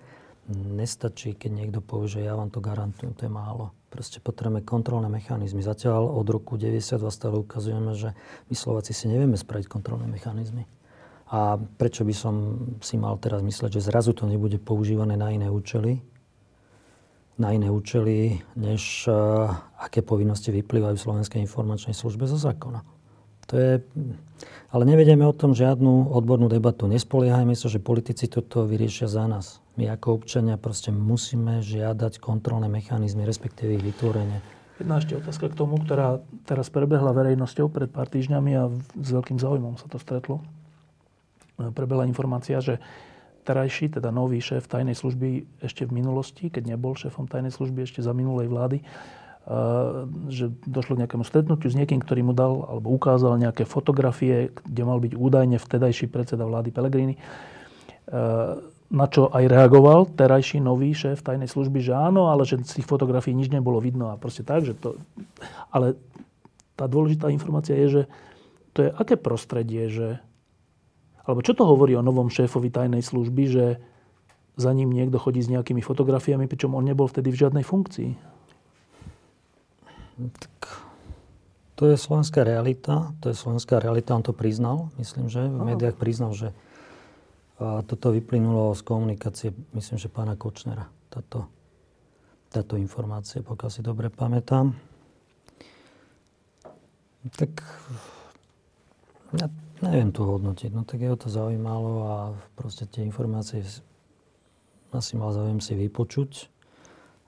Nestačí, 0.52 1.32
keď 1.32 1.50
niekto 1.50 1.78
povie, 1.80 2.18
že 2.18 2.20
ja 2.28 2.36
vám 2.36 2.52
to 2.52 2.60
garantujem, 2.60 3.16
to 3.16 3.24
je 3.24 3.32
málo. 3.32 3.72
Proste 3.88 4.20
potrebujeme 4.20 4.60
kontrolné 4.66 5.08
mechanizmy. 5.08 5.64
Zatiaľ 5.64 6.04
od 6.04 6.26
roku 6.28 6.60
92 6.60 7.08
stále 7.08 7.40
ukazujeme, 7.40 7.96
že 7.96 8.12
my 8.52 8.54
Slováci 8.56 8.92
si 8.92 9.08
nevieme 9.08 9.40
spraviť 9.40 9.64
kontrolné 9.64 10.10
mechanizmy. 10.12 10.68
A 11.32 11.56
prečo 11.56 12.04
by 12.04 12.12
som 12.12 12.34
si 12.84 13.00
mal 13.00 13.16
teraz 13.16 13.40
mysleť, 13.40 13.80
že 13.80 13.88
zrazu 13.88 14.12
to 14.12 14.28
nebude 14.28 14.60
používané 14.60 15.16
na 15.16 15.32
iné 15.32 15.48
účely, 15.48 16.04
na 17.40 17.52
iné 17.56 17.72
účely, 17.72 18.44
než 18.54 19.08
uh, 19.08 19.48
aké 19.80 20.04
povinnosti 20.04 20.52
vyplývajú 20.52 20.96
Slovenskej 21.00 21.40
informačnej 21.40 21.96
službe 21.96 22.28
zo 22.28 22.36
zákona. 22.36 22.84
To 23.50 23.54
je... 23.56 23.72
Ale 24.72 24.88
nevedieme 24.88 25.28
o 25.28 25.36
tom 25.36 25.52
žiadnu 25.52 26.12
odbornú 26.12 26.48
debatu. 26.48 26.88
Nespoliehajme 26.88 27.52
sa, 27.52 27.68
že 27.68 27.76
politici 27.76 28.24
toto 28.24 28.64
vyriešia 28.64 29.04
za 29.04 29.28
nás. 29.28 29.60
My 29.76 29.92
ako 29.92 30.24
občania 30.24 30.56
proste 30.56 30.88
musíme 30.88 31.60
žiadať 31.60 32.16
kontrolné 32.16 32.72
mechanizmy, 32.72 33.28
respektíve 33.28 33.76
ich 33.76 33.84
vytvorenie. 33.84 34.40
Jedna 34.80 34.98
ešte 34.98 35.20
otázka 35.20 35.52
k 35.52 35.58
tomu, 35.58 35.76
ktorá 35.78 36.24
teraz 36.48 36.72
prebehla 36.72 37.12
verejnosťou 37.12 37.68
pred 37.68 37.92
pár 37.92 38.08
týždňami 38.08 38.52
a 38.56 38.72
s 38.96 39.08
veľkým 39.12 39.36
záujmom 39.36 39.76
sa 39.76 39.86
to 39.92 40.00
stretlo. 40.00 40.40
Prebehla 41.60 42.08
informácia, 42.08 42.58
že 42.64 42.80
terajší, 43.42 43.98
teda 43.98 44.14
nový 44.14 44.38
šéf 44.38 44.70
tajnej 44.70 44.94
služby 44.94 45.60
ešte 45.62 45.86
v 45.86 45.98
minulosti, 45.98 46.48
keď 46.48 46.74
nebol 46.74 46.94
šéfom 46.94 47.26
tajnej 47.26 47.50
služby 47.50 47.82
ešte 47.82 47.98
za 47.98 48.14
minulej 48.14 48.46
vlády, 48.46 48.78
že 50.30 50.54
došlo 50.62 50.94
k 50.94 51.02
nejakému 51.02 51.26
stretnutiu 51.26 51.66
s 51.66 51.74
niekým, 51.74 51.98
ktorý 51.98 52.22
mu 52.22 52.30
dal 52.30 52.62
alebo 52.62 52.94
ukázal 52.94 53.42
nejaké 53.42 53.66
fotografie, 53.66 54.54
kde 54.54 54.82
mal 54.86 55.02
byť 55.02 55.18
údajne 55.18 55.58
vtedajší 55.58 56.06
predseda 56.06 56.46
vlády 56.46 56.70
Pelegrini, 56.70 57.18
na 58.92 59.06
čo 59.10 59.26
aj 59.34 59.50
reagoval 59.50 60.14
terajší 60.14 60.62
nový 60.62 60.94
šéf 60.94 61.26
tajnej 61.26 61.50
služby, 61.50 61.82
že 61.82 61.90
áno, 61.90 62.30
ale 62.30 62.46
že 62.46 62.62
z 62.62 62.78
tých 62.78 62.86
fotografií 62.86 63.34
nič 63.34 63.50
nebolo 63.50 63.82
vidno 63.82 64.14
a 64.14 64.20
proste 64.20 64.46
tak, 64.46 64.62
že 64.62 64.78
to... 64.78 64.94
Ale 65.74 65.98
tá 66.78 66.86
dôležitá 66.86 67.26
informácia 67.34 67.74
je, 67.74 67.88
že 67.88 68.02
to 68.70 68.86
je 68.86 68.90
aké 68.94 69.18
prostredie, 69.18 69.90
že... 69.90 70.22
Alebo 71.22 71.40
čo 71.40 71.54
to 71.54 71.62
hovorí 71.66 71.94
o 71.94 72.02
novom 72.02 72.30
šéfovi 72.30 72.72
tajnej 72.72 73.02
služby, 73.02 73.42
že 73.46 73.66
za 74.58 74.70
ním 74.74 74.92
niekto 74.92 75.16
chodí 75.16 75.40
s 75.40 75.48
nejakými 75.48 75.80
fotografiami, 75.80 76.50
pričom 76.50 76.74
on 76.76 76.84
nebol 76.84 77.08
vtedy 77.08 77.32
v 77.32 77.40
žiadnej 77.46 77.64
funkcii? 77.64 78.10
Tak 80.18 80.54
to 81.78 81.88
je 81.88 81.96
slovenská 81.96 82.44
realita. 82.44 83.16
To 83.24 83.32
je 83.32 83.36
slovenská 83.38 83.80
realita, 83.80 84.14
on 84.14 84.26
to 84.26 84.36
priznal, 84.36 84.92
myslím, 85.00 85.32
že 85.32 85.40
v 85.46 85.62
médiách 85.72 85.96
priznal, 85.96 86.36
že 86.36 86.52
a 87.62 87.78
toto 87.86 88.10
vyplynulo 88.10 88.74
z 88.74 88.82
komunikácie, 88.82 89.48
myslím, 89.70 89.94
že 89.94 90.10
pána 90.10 90.34
Kočnera. 90.34 90.90
Táto, 91.06 91.46
táto 92.50 92.74
informácia, 92.74 93.38
pokiaľ 93.38 93.70
si 93.70 93.86
dobre 93.86 94.10
pamätám. 94.10 94.74
Tak 97.38 97.62
ja 99.38 99.46
neviem 99.82 100.14
to 100.14 100.22
hodnotiť. 100.24 100.70
No 100.70 100.86
tak 100.86 101.02
jeho 101.02 101.18
to 101.18 101.28
zaujímalo 101.28 101.92
a 102.06 102.16
proste 102.54 102.86
tie 102.86 103.02
informácie 103.02 103.66
asi 104.92 105.12
mal 105.18 105.34
záujem 105.34 105.58
si 105.58 105.74
vypočuť. 105.74 106.48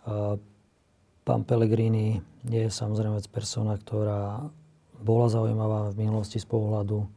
A 0.06 0.36
Pán 1.24 1.42
Pellegrini 1.48 2.20
je 2.44 2.68
samozrejme 2.68 3.16
persona, 3.32 3.80
ktorá 3.80 4.52
bola 5.00 5.26
zaujímavá 5.32 5.92
v 5.92 6.04
minulosti 6.04 6.36
z 6.36 6.44
pohľadu 6.44 7.08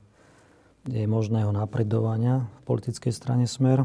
jej 0.87 1.03
možného 1.03 1.51
napredovania 1.51 2.47
v 2.47 2.61
politickej 2.63 3.11
strane 3.11 3.43
Smer. 3.43 3.83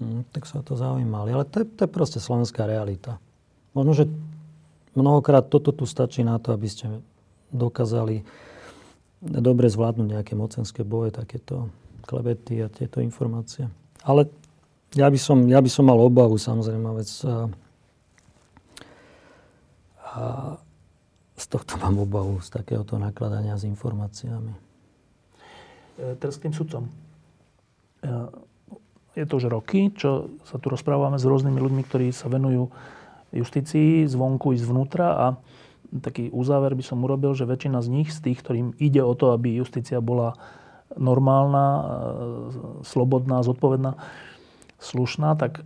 Hm, 0.00 0.28
tak 0.32 0.44
sa 0.44 0.60
to 0.60 0.76
zaujímali. 0.76 1.32
Ale 1.32 1.48
to 1.48 1.64
je, 1.64 1.66
to 1.68 1.88
je 1.88 1.90
proste 1.90 2.20
slovenská 2.20 2.68
realita. 2.68 3.16
Možno, 3.72 3.92
že 3.96 4.04
mnohokrát 4.92 5.48
toto 5.48 5.72
tu 5.72 5.88
stačí 5.88 6.20
na 6.20 6.36
to, 6.36 6.52
aby 6.52 6.68
ste 6.68 7.00
dokázali 7.48 8.24
dobre 9.20 9.68
zvládnuť 9.68 10.06
nejaké 10.16 10.32
mocenské 10.36 10.80
boje, 10.84 11.12
takéto 11.12 11.68
klebety 12.08 12.64
a 12.64 12.72
tieto 12.72 13.04
informácie. 13.04 13.68
Ale 14.04 14.32
ja 14.96 15.06
by 15.06 15.18
som, 15.20 15.44
ja 15.46 15.60
by 15.60 15.70
som 15.70 15.86
mal 15.86 16.00
obavu, 16.00 16.40
samozrejme, 16.40 16.88
vec 16.96 17.08
a 20.10 20.58
z 21.38 21.44
tohto 21.46 21.78
mám 21.78 22.02
obavu, 22.02 22.42
z 22.42 22.50
takéhoto 22.50 22.98
nakladania 22.98 23.54
s 23.54 23.64
informáciami. 23.64 24.52
E, 25.96 26.18
teraz 26.18 26.36
k 26.36 26.50
tým 26.50 26.54
sudcom. 26.54 26.90
E, 28.02 28.10
je 29.14 29.24
to 29.24 29.38
už 29.38 29.46
roky, 29.48 29.94
čo 29.94 30.34
sa 30.42 30.58
tu 30.58 30.66
rozprávame 30.68 31.16
s 31.16 31.24
rôznymi 31.24 31.58
ľuďmi, 31.62 31.82
ktorí 31.86 32.06
sa 32.10 32.26
venujú 32.26 32.68
justícii 33.30 34.10
zvonku 34.10 34.50
i 34.52 34.58
zvnútra 34.58 35.06
a 35.14 35.26
taký 35.98 36.30
uzáver 36.30 36.78
by 36.78 36.84
som 36.86 37.02
urobil, 37.02 37.34
že 37.34 37.50
väčšina 37.50 37.82
z 37.82 37.88
nich, 37.90 38.08
z 38.14 38.30
tých, 38.30 38.38
ktorým 38.38 38.78
ide 38.78 39.02
o 39.02 39.18
to, 39.18 39.34
aby 39.34 39.58
justícia 39.58 39.98
bola 39.98 40.38
normálna, 40.94 41.66
e, 41.66 41.82
slobodná, 42.86 43.42
zodpovedná, 43.42 43.98
slušná, 44.80 45.36
tak 45.36 45.60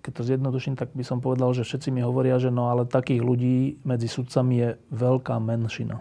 keď 0.00 0.12
to 0.16 0.22
zjednoduším, 0.24 0.74
tak 0.76 0.90
by 0.96 1.04
som 1.04 1.20
povedal, 1.20 1.52
že 1.52 1.64
všetci 1.64 1.92
mi 1.92 2.00
hovoria, 2.00 2.40
že 2.40 2.48
no 2.48 2.72
ale 2.72 2.88
takých 2.88 3.20
ľudí 3.20 3.78
medzi 3.84 4.08
sudcami 4.08 4.54
je 4.56 4.68
veľká 4.90 5.36
menšina. 5.38 6.00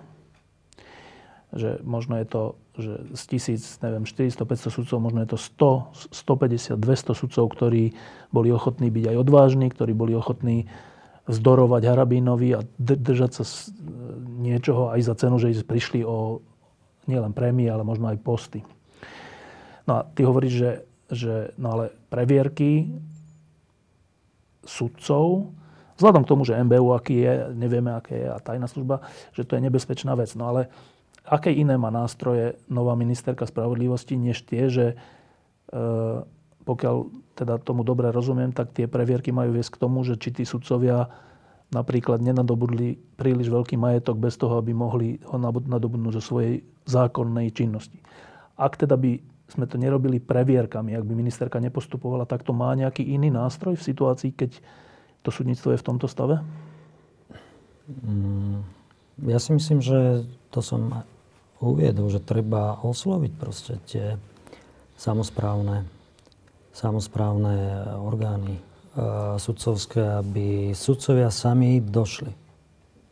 Že 1.51 1.83
možno 1.83 2.15
je 2.21 2.27
to, 2.29 2.43
že 2.79 2.93
z 3.17 3.23
tisíc, 3.27 3.63
neviem, 3.83 4.07
400, 4.07 4.39
500 4.39 4.71
sudcov, 4.71 4.97
možno 5.03 5.19
je 5.25 5.29
to 5.35 5.37
100, 5.37 6.15
150, 6.15 6.79
200 6.79 7.21
sudcov, 7.21 7.45
ktorí 7.51 7.91
boli 8.31 8.49
ochotní 8.55 8.87
byť 8.87 9.05
aj 9.11 9.17
odvážni, 9.19 9.67
ktorí 9.67 9.91
boli 9.91 10.15
ochotní 10.15 10.71
vzdorovať 11.29 11.81
Harabínovi 11.85 12.57
a 12.57 12.65
držať 12.81 13.31
sa 13.37 13.45
niečoho 14.41 14.89
aj 14.89 14.99
za 15.05 15.13
cenu, 15.13 15.37
že 15.37 15.61
prišli 15.61 16.01
o 16.01 16.41
nielen 17.05 17.37
prémie, 17.37 17.69
ale 17.69 17.85
možno 17.85 18.09
aj 18.09 18.17
posty. 18.25 18.65
No 19.85 20.01
a 20.01 20.09
ty 20.09 20.25
hovoríš, 20.25 20.53
že, 20.53 20.71
že 21.09 21.33
no 21.61 21.77
ale 21.77 21.93
previerky 22.09 22.89
sudcov, 24.65 25.53
vzhľadom 25.97 26.25
k 26.25 26.29
tomu, 26.29 26.41
že 26.45 26.57
MBU 26.57 26.93
aký 26.93 27.15
je, 27.21 27.33
nevieme 27.53 27.93
aké 27.93 28.25
je 28.25 28.29
a 28.29 28.37
tajná 28.41 28.65
služba, 28.65 29.05
že 29.33 29.45
to 29.45 29.57
je 29.57 29.65
nebezpečná 29.65 30.13
vec. 30.17 30.33
No 30.33 30.49
ale 30.49 30.69
aké 31.25 31.53
iné 31.53 31.77
má 31.77 31.93
nástroje 31.93 32.57
nová 32.69 32.97
ministerka 32.97 33.45
spravodlivosti, 33.45 34.17
než 34.17 34.45
tie, 34.45 34.69
že 34.69 34.85
e, 34.93 34.95
pokiaľ 36.69 36.95
teda 37.33 37.57
tomu 37.65 37.81
dobre 37.81 38.13
rozumiem, 38.13 38.53
tak 38.53 38.77
tie 38.77 38.85
previerky 38.85 39.33
majú 39.33 39.57
viesť 39.57 39.73
k 39.73 39.81
tomu, 39.81 40.05
že 40.05 40.21
či 40.21 40.29
tí 40.29 40.45
sudcovia 40.45 41.09
napríklad 41.73 42.21
nenadobudli 42.21 42.97
príliš 43.17 43.49
veľký 43.49 43.73
majetok 43.73 44.21
bez 44.21 44.37
toho, 44.37 44.61
aby 44.61 44.69
mohli 44.77 45.17
ho 45.25 45.41
nadobudnúť 45.41 46.21
zo 46.21 46.23
svojej 46.33 46.61
zákonnej 46.85 47.49
činnosti. 47.57 47.97
Ak 48.53 48.77
teda 48.77 48.93
by 48.93 49.17
sme 49.49 49.65
to 49.65 49.81
nerobili 49.81 50.21
previerkami, 50.21 50.93
ak 50.93 51.05
by 51.09 51.13
ministerka 51.17 51.57
nepostupovala, 51.57 52.29
tak 52.29 52.45
to 52.45 52.53
má 52.53 52.69
nejaký 52.77 53.01
iný 53.01 53.33
nástroj 53.33 53.81
v 53.81 53.87
situácii, 53.89 54.37
keď 54.37 54.61
to 55.25 55.29
súdnictvo 55.33 55.73
je 55.73 55.81
v 55.81 55.87
tomto 55.89 56.05
stave? 56.05 56.37
Mm, 58.05 58.61
ja 59.25 59.41
si 59.41 59.57
myslím, 59.57 59.81
že 59.81 60.21
to 60.53 60.61
som 60.61 61.01
uviedol, 61.57 62.13
že 62.13 62.21
treba 62.21 62.77
osloviť 62.85 63.31
proste 63.35 63.73
tie 63.89 64.05
samozprávne, 64.95 65.89
samozprávne 66.71 67.85
orgány 67.99 68.59
sudcovské, 69.39 70.19
aby 70.19 70.71
sudcovia 70.75 71.29
sami 71.29 71.79
došli 71.79 72.33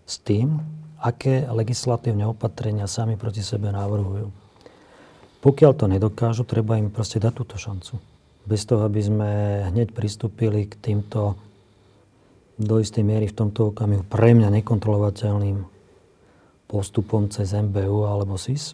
s 0.03 0.15
tým, 0.23 0.57
aké 0.99 1.45
legislatívne 1.47 2.25
opatrenia 2.27 2.89
sami 2.89 3.15
proti 3.15 3.45
sebe 3.45 3.69
navrhujú 3.69 4.47
pokiaľ 5.37 5.71
to 5.77 5.85
nedokážu, 5.85 6.43
treba 6.43 6.81
im 6.81 6.89
proste 6.89 7.21
dať 7.21 7.33
túto 7.33 7.55
šancu. 7.61 8.01
Bez 8.43 8.67
toho, 8.67 8.83
aby 8.83 9.01
sme 9.03 9.29
hneď 9.69 9.93
pristúpili 9.93 10.65
k 10.65 10.75
týmto 10.75 11.39
do 12.57 12.81
istej 12.81 13.05
miery 13.05 13.29
v 13.29 13.37
tomto 13.37 13.69
okamihu 13.69 14.01
pre 14.07 14.33
mňa 14.33 14.49
nekontrolovateľným 14.49 15.61
postupom 16.65 17.29
cez 17.29 17.53
MBU 17.53 18.09
alebo 18.09 18.33
SIS 18.33 18.73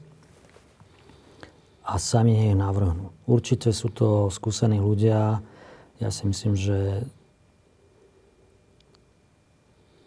a 1.84 2.00
sami 2.00 2.48
jej 2.48 2.56
navrhnú. 2.56 3.12
Určite 3.28 3.76
sú 3.76 3.92
to 3.92 4.32
skúsení 4.32 4.80
ľudia. 4.80 5.44
Ja 6.00 6.10
si 6.10 6.24
myslím, 6.26 6.56
že 6.56 7.04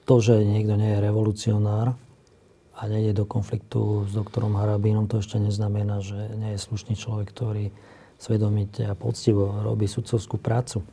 to, 0.09 0.21
že 0.25 0.41
niekto 0.41 0.75
nie 0.81 0.97
je 0.97 1.05
revolucionár, 1.05 1.97
a 2.77 2.83
nejde 2.93 3.17
do 3.17 3.25
konfliktu 3.25 4.05
s 4.05 4.13
doktorom 4.13 4.53
Harabínom, 4.61 5.09
to 5.09 5.25
ešte 5.25 5.41
neznamená, 5.41 6.05
že 6.05 6.37
nie 6.37 6.53
je 6.55 6.61
slušný 6.61 6.93
človek, 6.93 7.33
ktorý 7.33 7.73
svedomite 8.21 8.85
a 8.85 8.93
poctivo 8.93 9.65
robí 9.65 9.89
sudcovskú 9.89 10.37
prácu. 10.37 10.85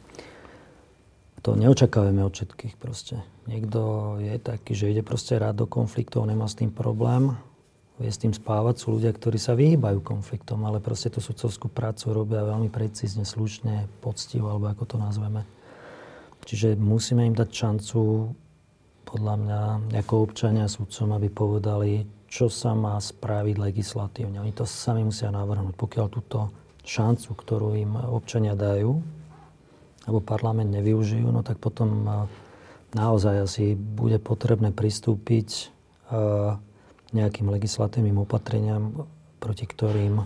To 1.44 1.60
neočakávame 1.60 2.24
od 2.24 2.32
všetkých 2.32 2.80
proste. 2.80 3.20
Niekto 3.52 4.16
je 4.24 4.40
taký, 4.40 4.72
že 4.72 4.96
ide 4.96 5.04
proste 5.04 5.36
rád 5.36 5.60
do 5.60 5.68
konfliktov, 5.68 6.24
nemá 6.24 6.48
s 6.48 6.56
tým 6.56 6.72
problém, 6.72 7.36
vie 8.02 8.10
s 8.10 8.22
tým 8.22 8.34
spávať. 8.34 8.82
Sú 8.82 8.98
ľudia, 8.98 9.14
ktorí 9.14 9.38
sa 9.38 9.54
vyhýbajú 9.54 10.02
konfliktom, 10.02 10.66
ale 10.66 10.82
proste 10.82 11.14
tú 11.14 11.22
sudcovskú 11.22 11.70
prácu 11.70 12.14
robia 12.14 12.41
veľmi 12.41 12.70
precízne, 12.74 13.26
slušne, 13.26 13.86
poctivo, 14.02 14.50
alebo 14.50 14.74
ako 14.74 14.84
to 14.86 14.98
nazveme. 14.98 15.46
Čiže 16.44 16.76
musíme 16.76 17.24
im 17.24 17.36
dať 17.38 17.50
šancu 17.50 18.34
podľa 19.08 19.36
mňa 19.39 19.62
ako 20.04 20.14
občania 20.26 20.66
sudcom, 20.68 21.16
aby 21.16 21.30
povedali, 21.30 22.04
čo 22.28 22.50
sa 22.50 22.74
má 22.74 22.98
spraviť 22.98 23.56
legislatívne. 23.62 24.41
Oni 24.41 24.52
to 24.52 24.66
sami 24.66 25.06
musia 25.06 25.30
navrhnúť. 25.30 25.78
Pokiaľ 25.78 26.08
túto 26.10 26.50
šancu, 26.84 27.30
ktorú 27.38 27.78
im 27.78 27.94
občania 27.96 28.58
dajú, 28.58 29.00
alebo 30.04 30.20
parlament 30.20 30.74
nevyužijú, 30.74 31.30
no 31.32 31.46
tak 31.46 31.62
potom 31.62 32.04
naozaj 32.91 33.48
asi 33.48 33.78
bude 33.78 34.20
potrebné 34.20 34.76
pristúpiť 34.76 35.72
nejakým 37.14 37.47
legislatívnym 37.49 38.22
opatreniam, 38.26 39.07
proti 39.38 39.70
ktorým 39.70 40.26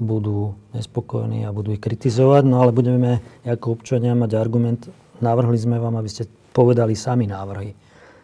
budú 0.00 0.56
nespokojní 0.72 1.44
a 1.44 1.52
budú 1.52 1.76
ich 1.76 1.82
kritizovať, 1.84 2.42
no 2.48 2.64
ale 2.64 2.72
budeme 2.72 3.20
ako 3.44 3.76
občania 3.76 4.16
mať 4.16 4.30
argument, 4.32 4.88
navrhli 5.20 5.60
sme 5.60 5.76
vám, 5.76 6.00
aby 6.00 6.08
ste 6.08 6.24
povedali 6.56 6.96
sami 6.96 7.28
návrhy. 7.28 7.76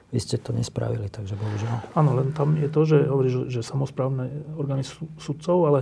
Vy 0.08 0.18
ste 0.22 0.40
to 0.40 0.56
nespravili, 0.56 1.12
takže 1.12 1.36
bohužiaľ. 1.36 1.92
Áno, 1.92 2.16
len 2.16 2.32
tam 2.32 2.56
je 2.56 2.70
to, 2.72 2.80
že 2.88 2.98
hovoríš, 3.04 3.52
že, 3.52 3.60
samozprávne 3.60 4.56
orgány 4.56 4.86
sudcov, 5.20 5.56
ale 5.68 5.80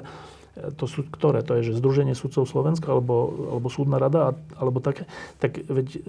to 0.55 0.87
sú 0.87 1.03
ktoré? 1.07 1.43
To 1.47 1.59
je, 1.59 1.71
že 1.71 1.79
Združenie 1.83 2.15
sudcov 2.15 2.47
Slovenska 2.47 2.95
alebo, 2.95 3.31
alebo 3.59 3.67
súdna 3.67 3.99
rada 3.99 4.39
alebo 4.55 4.79
také. 4.79 5.11
Tak 5.43 5.67
veď 5.67 5.87
e, 5.99 6.01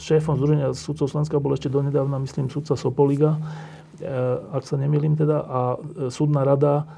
šéfom 0.00 0.40
Združenia 0.40 0.72
sudcov 0.72 1.12
Slovenska 1.12 1.36
bol 1.36 1.52
ešte 1.52 1.68
donedávna, 1.68 2.16
myslím, 2.24 2.48
sudca 2.48 2.80
Sopoliga, 2.80 3.36
ak 4.52 4.62
sa 4.64 4.76
nemýlim 4.80 5.16
teda, 5.16 5.38
a 5.44 5.60
e, 5.76 5.78
súdna 6.08 6.44
rada 6.44 6.88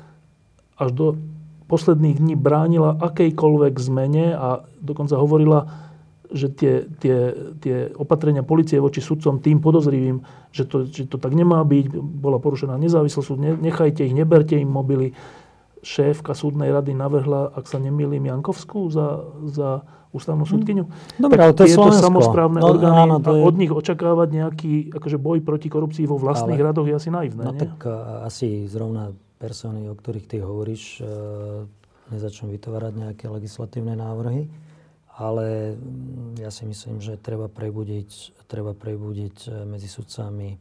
až 0.78 0.90
do 0.94 1.06
posledných 1.66 2.20
dní 2.20 2.34
bránila 2.36 2.98
akejkoľvek 3.00 3.74
zmene 3.80 4.36
a 4.36 4.66
dokonca 4.82 5.16
hovorila, 5.16 5.68
že 6.32 6.48
tie, 6.48 6.88
tie, 7.00 7.16
tie 7.60 7.76
opatrenia 7.92 8.40
policie 8.40 8.80
voči 8.80 9.04
sudcom 9.04 9.40
tým 9.40 9.60
podozrivým, 9.60 10.24
že 10.52 10.64
to, 10.64 10.88
že 10.88 11.08
to 11.08 11.20
tak 11.20 11.36
nemá 11.36 11.60
byť, 11.64 11.92
bola 11.96 12.40
porušená 12.40 12.76
nezávislosť, 12.80 13.60
nechajte 13.60 14.04
ich, 14.08 14.16
neberte 14.16 14.56
im 14.56 14.68
mobily. 14.68 15.12
Šéfka 15.82 16.32
súdnej 16.32 16.70
rady 16.70 16.92
navrhla, 16.92 17.50
ak 17.50 17.66
sa 17.66 17.76
nemýlim, 17.76 18.22
Jankovskú 18.22 18.86
za, 18.86 19.18
za 19.44 19.82
ústavnú 20.08 20.44
súdkyňu. 20.44 20.84
Dobre, 21.16 21.38
ale 21.40 21.52
to 21.52 21.64
je 21.64 21.72
Slovensko. 21.72 22.04
samozprávne 22.04 22.60
No, 22.60 22.70
orgány 22.70 22.98
áno, 23.02 23.16
to 23.18 23.30
a 23.30 23.34
je- 23.34 23.42
od 23.42 23.54
nich 23.56 23.72
očakávať 23.72 24.28
nejaký 24.30 24.72
akože 24.92 25.16
boj 25.16 25.40
proti 25.40 25.66
korupcii 25.66 26.04
vo 26.04 26.16
vlastných 26.16 26.54
Ale- 26.54 26.68
radoch 26.68 26.84
je 26.84 26.94
asi 26.94 27.08
naivné, 27.08 27.42
No 27.42 27.50
nie? 27.50 27.60
tak 27.60 27.74
asi 28.22 28.64
zrovna 28.64 29.10
persony, 29.36 29.84
o 29.84 29.94
ktorých 29.94 30.26
ty 30.26 30.36
hovoríš, 30.38 31.00
e, 31.00 31.04
nezačnú 32.08 32.52
vytvárať 32.52 32.92
nejaké 32.94 33.26
legislatívne 33.26 33.96
návrhy, 33.96 34.46
ale 35.12 35.74
mm, 35.74 36.38
ja 36.38 36.48
si 36.48 36.62
myslím, 36.62 37.00
že 37.00 37.16
treba 37.16 37.48
prebudiť, 37.48 38.10
treba 38.46 38.70
prebudiť 38.70 39.36
e, 39.42 39.66
medzi 39.66 39.88
sudcami 39.88 40.54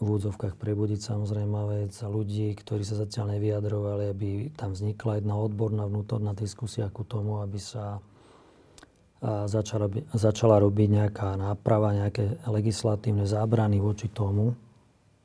v 0.00 0.08
úvodzovkách 0.08 0.56
prebudiť 0.56 1.00
samozrejme 1.04 1.58
vec 1.68 1.92
ľudí, 1.92 2.56
ktorí 2.56 2.80
sa 2.88 2.96
zatiaľ 2.96 3.36
nevyjadrovali, 3.36 4.04
aby 4.08 4.28
tam 4.56 4.72
vznikla 4.72 5.20
jedna 5.20 5.36
odborná 5.36 5.84
vnútorná 5.84 6.32
diskusia 6.32 6.88
ku 6.88 7.04
tomu, 7.04 7.44
aby 7.44 7.60
sa 7.60 8.00
začala, 9.44 9.92
začala 10.16 10.56
robiť 10.56 10.88
nejaká 10.88 11.36
náprava, 11.36 11.92
nejaké 11.92 12.40
legislatívne 12.48 13.28
zábrany 13.28 13.76
voči 13.76 14.08
tomu, 14.08 14.56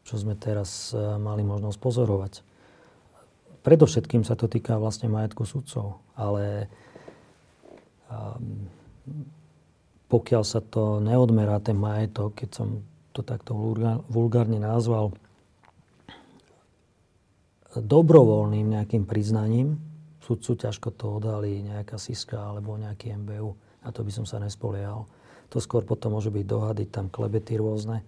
čo 0.03 0.19
sme 0.19 0.35
teraz 0.35 0.91
e, 0.91 0.99
mali 0.99 1.47
možnosť 1.47 1.77
pozorovať. 1.79 2.33
Predovšetkým 3.63 4.27
sa 4.27 4.35
to 4.35 4.51
týka 4.51 4.75
vlastne 4.75 5.07
majetku 5.07 5.47
sudcov, 5.47 6.03
ale 6.13 6.69
pokiaľ 10.05 10.43
sa 10.45 10.61
to 10.61 11.01
neodmerá 11.01 11.57
ten 11.57 11.73
majetok, 11.73 12.37
keď 12.37 12.49
som 12.61 12.85
to 13.15 13.23
takto 13.23 13.55
vulgár- 13.55 14.03
vulgárne 14.11 14.59
nazval, 14.59 15.15
dobrovoľným 17.79 18.75
nejakým 18.75 19.07
priznaním, 19.07 19.79
sudcu 20.23 20.67
ťažko 20.67 20.89
to 20.95 21.05
odhalí 21.19 21.63
nejaká 21.63 21.95
SISKA 21.95 22.51
alebo 22.51 22.75
nejaký 22.75 23.15
MBU, 23.15 23.55
na 23.83 23.89
to 23.93 24.01
by 24.03 24.11
som 24.11 24.25
sa 24.27 24.41
nespoliehal. 24.41 25.07
To 25.53 25.57
skôr 25.61 25.85
potom 25.85 26.17
môže 26.17 26.33
byť 26.33 26.45
dohady, 26.47 26.83
tam 26.89 27.07
klebety 27.07 27.55
rôzne, 27.55 28.01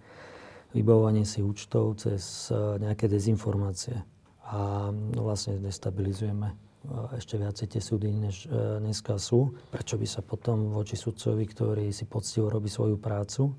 vybavovanie 0.74 1.24
si 1.24 1.40
účtov 1.40 1.96
cez 2.02 2.50
e, 2.50 2.82
nejaké 2.82 3.06
dezinformácie. 3.06 4.02
A 4.48 4.90
vlastne 5.14 5.62
destabilizujeme 5.62 6.48
e, 6.50 6.54
ešte 7.16 7.38
viacej 7.38 7.66
tie 7.70 7.80
súdy, 7.80 8.10
než 8.10 8.50
e, 8.50 8.82
dneska 8.82 9.14
sú. 9.22 9.54
Prečo 9.70 9.94
by 9.94 10.06
sa 10.10 10.20
potom 10.20 10.74
voči 10.74 10.98
sudcovi, 10.98 11.46
ktorý 11.46 11.94
si 11.94 12.04
poctivo 12.10 12.50
robí 12.50 12.66
svoju 12.66 12.98
prácu, 12.98 13.54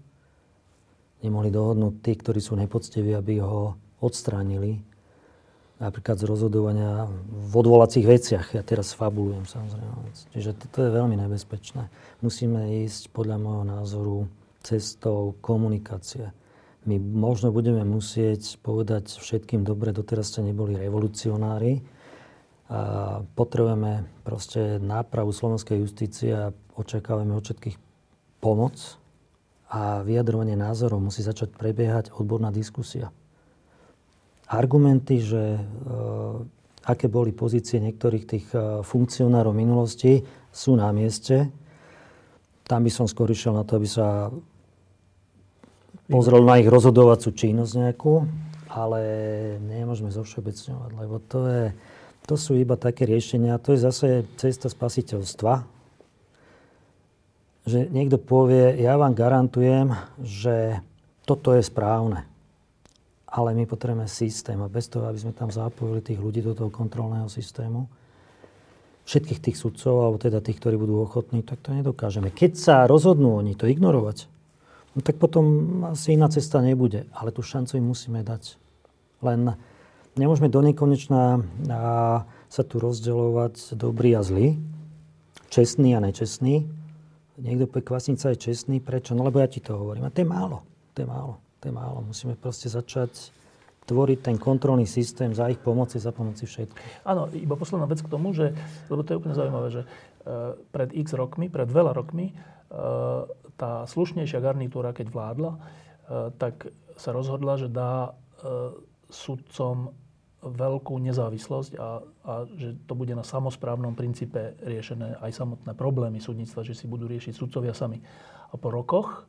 nemohli 1.23 1.51
dohodnúť 1.51 1.93
tí, 2.03 2.11
ktorí 2.15 2.39
sú 2.39 2.55
nepoctiví, 2.55 3.15
aby 3.15 3.43
ho 3.43 3.75
odstránili 3.99 4.79
napríklad 5.79 6.19
z 6.19 6.27
rozhodovania 6.27 7.07
v 7.31 7.53
odvolacích 7.55 8.03
veciach. 8.03 8.51
Ja 8.51 8.63
teraz 8.67 8.91
fabulujem 8.91 9.47
samozrejme. 9.47 10.11
Čiže 10.35 10.51
toto 10.59 10.83
je 10.83 10.91
veľmi 10.91 11.15
nebezpečné. 11.15 11.87
Musíme 12.19 12.83
ísť 12.83 13.15
podľa 13.15 13.39
môjho 13.39 13.63
názoru 13.63 14.17
cestou 14.59 15.39
komunikácie. 15.39 16.35
My 16.83 16.99
možno 16.99 17.55
budeme 17.55 17.87
musieť 17.87 18.59
povedať 18.59 19.07
všetkým, 19.07 19.63
dobre, 19.63 19.95
doteraz 19.95 20.35
ste 20.35 20.43
neboli 20.43 20.75
revolucionári, 20.75 21.79
a 22.69 23.25
potrebujeme 23.33 24.05
proste 24.21 24.77
nápravu 24.77 25.33
slovenskej 25.33 25.81
justície 25.81 26.29
a 26.29 26.53
očakávame 26.77 27.33
od 27.33 27.41
všetkých 27.41 27.81
pomoc 28.37 28.98
a 29.69 30.01
vyjadrovanie 30.01 30.57
názorov 30.57 30.97
musí 31.01 31.21
začať 31.21 31.53
prebiehať 31.53 32.11
odborná 32.17 32.49
diskusia 32.49 33.13
argumenty, 34.49 35.21
že 35.21 35.41
e, 35.55 35.61
aké 36.89 37.05
boli 37.05 37.29
pozície 37.29 37.77
niektorých 37.77 38.25
tých 38.25 38.45
e, 38.51 38.81
funkcionárov 38.81 39.53
minulosti, 39.53 40.25
sú 40.49 40.73
na 40.73 40.89
mieste. 40.89 41.53
Tam 42.65 42.81
by 42.81 42.89
som 42.89 43.05
skôr 43.05 43.29
išiel 43.29 43.53
na 43.53 43.61
to, 43.61 43.77
aby 43.77 43.85
sa 43.85 44.33
pozrel 46.09 46.41
na 46.41 46.57
ich 46.57 46.65
rozhodovacú 46.65 47.29
činnosť 47.29 47.73
nejakú, 47.77 48.25
ale 48.73 49.01
nemôžeme 49.61 50.09
zovšeobecňovať, 50.09 50.91
lebo 50.97 51.21
to, 51.21 51.39
je, 51.45 51.65
to 52.25 52.35
sú 52.37 52.57
iba 52.57 52.73
také 52.73 53.05
riešenia. 53.05 53.61
To 53.61 53.77
je 53.77 53.85
zase 53.85 54.07
cesta 54.41 54.69
spasiteľstva, 54.69 55.78
že 57.69 57.85
niekto 57.93 58.17
povie, 58.17 58.81
ja 58.81 58.97
vám 58.97 59.13
garantujem, 59.13 59.93
že 60.17 60.81
toto 61.29 61.53
je 61.53 61.61
správne 61.61 62.25
ale 63.29 63.53
my 63.53 63.69
potrebujeme 63.69 64.09
systém 64.09 64.57
a 64.57 64.71
bez 64.71 64.89
toho, 64.89 65.05
aby 65.05 65.21
sme 65.21 65.33
tam 65.37 65.53
zapojili 65.53 66.01
tých 66.01 66.17
ľudí 66.17 66.41
do 66.41 66.57
toho 66.57 66.73
kontrolného 66.73 67.29
systému, 67.29 67.85
všetkých 69.05 69.39
tých 69.41 69.57
sudcov, 69.57 69.93
alebo 70.01 70.17
teda 70.17 70.41
tých, 70.41 70.57
ktorí 70.57 70.77
budú 70.77 71.01
ochotní, 71.01 71.45
tak 71.45 71.61
to 71.61 71.73
nedokážeme. 71.73 72.33
Keď 72.33 72.51
sa 72.57 72.75
rozhodnú 72.89 73.37
oni 73.37 73.53
to 73.53 73.69
ignorovať, 73.69 74.25
no 74.97 74.99
tak 75.05 75.21
potom 75.21 75.45
asi 75.89 76.17
iná 76.17 76.29
cesta 76.29 76.61
nebude. 76.61 77.05
Ale 77.13 77.29
tú 77.29 77.45
šancu 77.45 77.77
im 77.77 77.89
musíme 77.89 78.25
dať. 78.25 78.57
Len 79.21 79.53
nemôžeme 80.17 80.49
do 80.49 80.61
nekonečna 80.61 81.41
a 81.69 81.83
sa 82.49 82.63
tu 82.65 82.81
rozdeľovať 82.81 83.77
dobrý 83.77 84.17
a 84.17 84.21
zlý, 84.25 84.57
čestný 85.53 85.93
a 85.93 86.01
nečestný. 86.01 86.65
Niekto 87.39 87.65
povie, 87.71 87.87
kvasnica 87.87 88.35
je 88.35 88.37
čestný, 88.51 88.83
prečo? 88.83 89.15
No 89.15 89.23
lebo 89.23 89.39
ja 89.39 89.47
ti 89.47 89.63
to 89.63 89.79
hovorím. 89.79 90.07
A 90.07 90.13
to 90.13 90.21
je 90.21 90.27
málo. 90.27 90.63
To 90.95 90.99
je 91.03 91.07
málo. 91.07 91.39
To 91.59 91.65
je 91.67 91.73
málo. 91.73 92.03
Musíme 92.03 92.35
proste 92.35 92.67
začať 92.67 93.31
tvoriť 93.89 94.19
ten 94.21 94.37
kontrolný 94.37 94.85
systém 94.85 95.33
za 95.33 95.49
ich 95.49 95.57
pomoci, 95.57 95.97
za 95.97 96.13
pomoci 96.13 96.45
všetkých. 96.45 97.09
Áno, 97.09 97.25
iba 97.33 97.57
posledná 97.57 97.89
vec 97.89 98.05
k 98.05 98.11
tomu, 98.11 98.37
že, 98.37 98.53
lebo 98.85 99.01
to 99.01 99.15
je 99.15 99.19
úplne 99.19 99.33
zaujímavé, 99.33 99.67
že 99.73 99.81
e, 99.81 99.87
pred 100.69 100.93
x 100.93 101.17
rokmi, 101.17 101.49
pred 101.49 101.65
veľa 101.65 101.97
rokmi, 101.97 102.29
e, 102.29 102.33
tá 103.57 103.89
slušnejšia 103.89 104.45
garnitúra, 104.45 104.93
keď 104.93 105.09
vládla, 105.09 105.51
e, 105.57 105.59
tak 106.37 106.69
sa 107.01 107.09
rozhodla, 107.09 107.57
že 107.57 107.65
dá 107.65 108.13
e, 108.13 108.77
sudcom 109.09 109.89
veľkú 110.39 110.95
nezávislosť 111.03 111.71
a, 111.75 111.99
a 112.23 112.33
že 112.55 112.79
to 112.87 112.93
bude 112.95 113.11
na 113.11 113.27
samozprávnom 113.27 113.91
princípe 113.91 114.55
riešené 114.63 115.19
aj 115.19 115.35
samotné 115.35 115.75
problémy 115.75 116.23
súdnictva, 116.23 116.63
že 116.63 116.75
si 116.75 116.87
budú 116.87 117.11
riešiť 117.11 117.35
sudcovia 117.35 117.75
sami. 117.75 117.99
A 118.49 118.55
po 118.55 118.71
rokoch 118.71 119.27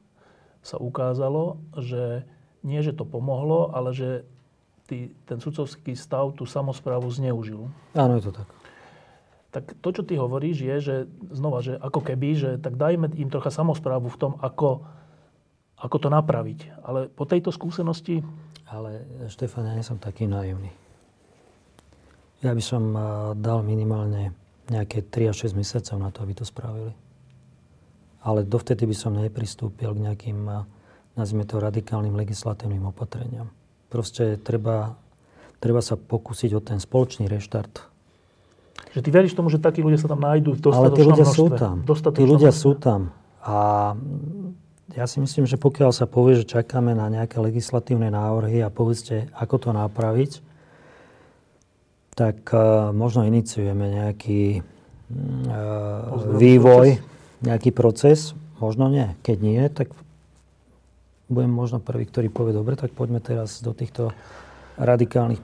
sa 0.63 0.79
ukázalo, 0.79 1.59
že 1.75 2.23
nie, 2.63 2.79
že 2.85 2.95
to 2.95 3.03
pomohlo, 3.03 3.75
ale 3.75 3.91
že 3.91 4.23
tý, 4.87 5.11
ten 5.27 5.43
sudcovský 5.43 5.99
stav 5.99 6.31
tú 6.37 6.47
samozprávu 6.47 7.11
zneužil. 7.11 7.67
Áno, 7.97 8.15
je 8.19 8.31
to 8.31 8.33
tak. 8.35 8.49
Tak 9.51 9.65
to, 9.83 9.89
čo 9.91 10.03
ty 10.07 10.15
hovoríš, 10.15 10.63
je, 10.63 10.77
že 10.79 10.97
znova, 11.35 11.59
že 11.59 11.75
ako 11.75 12.07
keby, 12.07 12.29
že 12.39 12.51
tak 12.63 12.79
dajme 12.79 13.11
im 13.19 13.27
trocha 13.35 13.51
samozprávu 13.51 14.07
v 14.07 14.19
tom, 14.21 14.33
ako, 14.39 14.87
ako 15.75 15.97
to 15.99 16.07
napraviť. 16.07 16.87
Ale 16.87 17.11
po 17.11 17.27
tejto 17.27 17.51
skúsenosti, 17.51 18.23
Ale 18.71 19.03
Štefan, 19.27 19.67
ja 19.67 19.75
nie 19.75 19.83
som 19.83 19.99
taký 19.99 20.31
naivný. 20.31 20.71
Ja 22.41 22.57
by 22.57 22.62
som 22.64 22.82
a, 22.93 23.01
dal 23.36 23.61
minimálne 23.61 24.32
nejaké 24.70 25.05
3 25.05 25.34
až 25.34 25.51
6 25.51 25.61
mesiacov 25.61 25.97
na 26.01 26.09
to, 26.09 26.22
aby 26.24 26.32
to 26.32 26.45
spravili. 26.47 26.95
Ale 28.20 28.45
dovtedy 28.45 28.84
by 28.84 28.97
som 28.97 29.16
nepristúpil 29.16 29.93
k 29.93 30.01
nejakým, 30.01 30.38
a, 30.49 30.64
nazvime 31.18 31.45
to, 31.45 31.61
radikálnym 31.61 32.14
legislatívnym 32.16 32.88
opatreniam. 32.88 33.51
Proste 33.91 34.38
treba, 34.38 34.95
treba 35.59 35.82
sa 35.82 35.99
pokúsiť 35.99 36.51
o 36.57 36.61
ten 36.62 36.78
spoločný 36.78 37.26
reštart. 37.26 37.91
že 38.95 39.01
ty 39.03 39.11
veríš 39.11 39.34
tomu, 39.34 39.51
že 39.51 39.59
takí 39.61 39.82
ľudia 39.82 40.01
sa 40.01 40.09
tam 40.09 40.22
nájdú 40.22 40.57
v 40.57 40.61
Ale 40.70 40.95
tí 40.95 41.03
ľudia 41.03 41.26
sú 41.26 41.51
množstve. 41.51 41.59
tam. 41.59 41.76
Tí 42.14 42.24
ľudia 42.24 42.53
množstve. 42.55 42.64
sú 42.64 42.72
tam. 42.78 43.01
A 43.45 43.57
mm, 43.99 44.97
ja 44.97 45.05
si 45.07 45.18
myslím, 45.22 45.45
že 45.47 45.59
pokiaľ 45.59 45.91
sa 45.93 46.07
povie, 46.07 46.38
že 46.41 46.49
čakáme 46.49 46.95
na 46.97 47.07
nejaké 47.11 47.38
legislatívne 47.38 48.11
návrhy 48.11 48.62
a 48.62 48.70
povedzte, 48.72 49.30
ako 49.34 49.57
to 49.59 49.70
napraviť, 49.74 50.49
tak 52.15 52.53
uh, 52.53 52.91
možno 52.91 53.25
iniciujeme 53.25 53.87
nejaký 54.01 54.61
uh, 54.61 56.37
vývoj, 56.37 56.99
proces. 56.99 57.43
nejaký 57.43 57.71
proces. 57.71 58.19
Možno 58.61 58.93
nie. 58.93 59.09
Keď 59.25 59.37
nie, 59.41 59.63
tak 59.73 59.89
budem 61.31 61.49
možno 61.49 61.79
prvý, 61.79 62.05
ktorý 62.05 62.29
povie, 62.29 62.53
dobre, 62.53 62.75
tak 62.77 62.93
poďme 62.93 63.23
teraz 63.23 63.63
do 63.65 63.73
týchto 63.73 64.13
radikálnych 64.77 65.41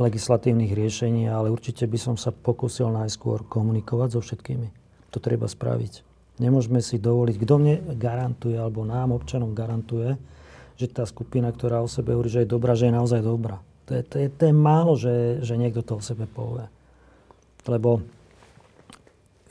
legislatívnych 0.00 0.72
riešení, 0.72 1.28
ale 1.28 1.52
určite 1.52 1.84
by 1.84 1.98
som 2.00 2.14
sa 2.16 2.32
pokúsil 2.32 2.88
najskôr 2.92 3.44
komunikovať 3.44 4.08
so 4.16 4.20
všetkými. 4.24 4.68
To 5.12 5.18
treba 5.18 5.44
spraviť. 5.48 6.06
Nemôžeme 6.40 6.80
si 6.80 6.96
dovoliť, 6.96 7.36
kto 7.36 7.54
mne 7.60 7.74
garantuje, 8.00 8.56
alebo 8.56 8.80
nám, 8.86 9.12
občanom 9.12 9.52
garantuje, 9.52 10.16
že 10.80 10.88
tá 10.88 11.04
skupina, 11.04 11.52
ktorá 11.52 11.84
o 11.84 11.88
sebe 11.90 12.16
hovorí, 12.16 12.32
že 12.32 12.48
je 12.48 12.48
dobrá, 12.48 12.72
že 12.72 12.88
je 12.88 12.96
naozaj 12.96 13.20
dobrá. 13.20 13.60
To 13.90 13.98
je, 13.98 14.02
to 14.06 14.16
je, 14.22 14.26
to 14.30 14.42
je 14.46 14.54
málo, 14.54 14.94
že, 14.94 15.42
že 15.42 15.58
niekto 15.58 15.82
to 15.82 15.98
o 15.98 16.02
sebe 16.02 16.30
povie. 16.30 16.70
Lebo 17.66 18.06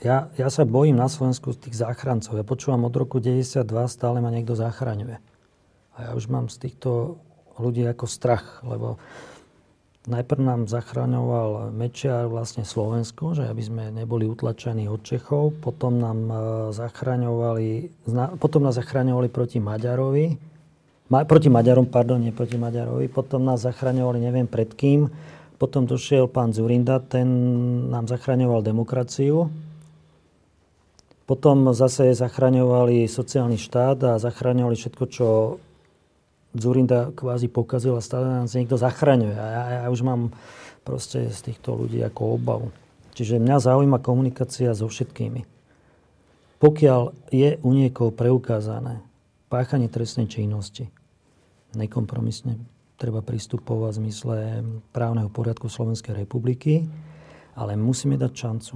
ja, 0.00 0.32
ja 0.40 0.48
sa 0.48 0.64
bojím 0.64 0.96
na 0.96 1.12
Slovensku 1.12 1.52
tých 1.52 1.76
záchrancov. 1.76 2.40
Ja 2.40 2.44
počúvam 2.48 2.88
od 2.88 2.94
roku 2.96 3.20
92, 3.20 3.68
stále 3.84 4.24
ma 4.24 4.32
niekto 4.32 4.56
zachraňuje. 4.56 5.20
A 5.92 5.98
ja 6.00 6.10
už 6.16 6.32
mám 6.32 6.48
z 6.48 6.56
týchto 6.56 7.20
ľudí 7.60 7.84
ako 7.84 8.08
strach, 8.08 8.64
lebo 8.64 8.96
Najprv 10.08 10.40
nám 10.40 10.60
zachraňoval 10.64 11.76
Mečiar 11.76 12.24
vlastne 12.24 12.64
Slovensko, 12.64 13.36
že 13.36 13.44
aby 13.44 13.60
sme 13.60 13.84
neboli 13.92 14.24
utlačení 14.24 14.88
od 14.88 15.04
Čechov. 15.04 15.60
Potom 15.60 16.00
nám 16.00 16.18
e, 16.24 16.34
zachraňovali, 16.72 17.68
potom 18.40 18.64
nás 18.64 18.80
zachraňovali 18.80 19.28
proti 19.28 19.60
Maďarovi. 19.60 20.49
Ma, 21.10 21.26
proti 21.26 21.50
Maďarom, 21.50 21.90
pardon, 21.90 22.22
nie 22.22 22.30
proti 22.30 22.54
Maďarovi. 22.54 23.10
Potom 23.10 23.42
nás 23.42 23.66
zachraňovali 23.66 24.22
neviem 24.22 24.46
pred 24.46 24.70
kým. 24.70 25.10
Potom 25.58 25.82
došiel 25.82 26.30
pán 26.30 26.54
Zurinda, 26.54 27.02
ten 27.02 27.26
nám 27.90 28.06
zachraňoval 28.06 28.62
demokraciu. 28.62 29.50
Potom 31.26 31.66
zase 31.74 32.14
zachraňovali 32.14 33.10
sociálny 33.10 33.58
štát 33.58 33.98
a 34.06 34.22
zachraňovali 34.22 34.78
všetko, 34.78 35.04
čo 35.10 35.26
Zurinda 36.54 37.10
kvázi 37.10 37.50
pokazil 37.50 37.98
a 37.98 38.02
stále 38.02 38.30
nás 38.30 38.54
niekto 38.54 38.78
zachraňuje. 38.78 39.34
A 39.34 39.46
ja, 39.50 39.62
ja 39.82 39.86
už 39.90 40.06
mám 40.06 40.30
proste 40.86 41.26
z 41.26 41.50
týchto 41.50 41.74
ľudí 41.74 41.98
ako 42.06 42.38
obavu. 42.38 42.68
Čiže 43.18 43.42
mňa 43.42 43.56
zaujíma 43.58 43.98
komunikácia 43.98 44.70
so 44.78 44.86
všetkými. 44.86 45.42
Pokiaľ 46.62 47.30
je 47.34 47.58
u 47.58 47.70
niekoho 47.74 48.14
preukázané 48.14 49.02
páchanie 49.50 49.90
trestnej 49.90 50.30
činnosti, 50.30 50.86
nekompromisne 51.74 52.58
treba 53.00 53.24
pristupovať 53.24 53.96
v 53.96 54.00
zmysle 54.04 54.36
právneho 54.92 55.32
poriadku 55.32 55.72
Slovenskej 55.72 56.12
republiky, 56.12 56.84
ale 57.56 57.72
musíme 57.72 58.20
dať 58.20 58.32
šancu, 58.32 58.74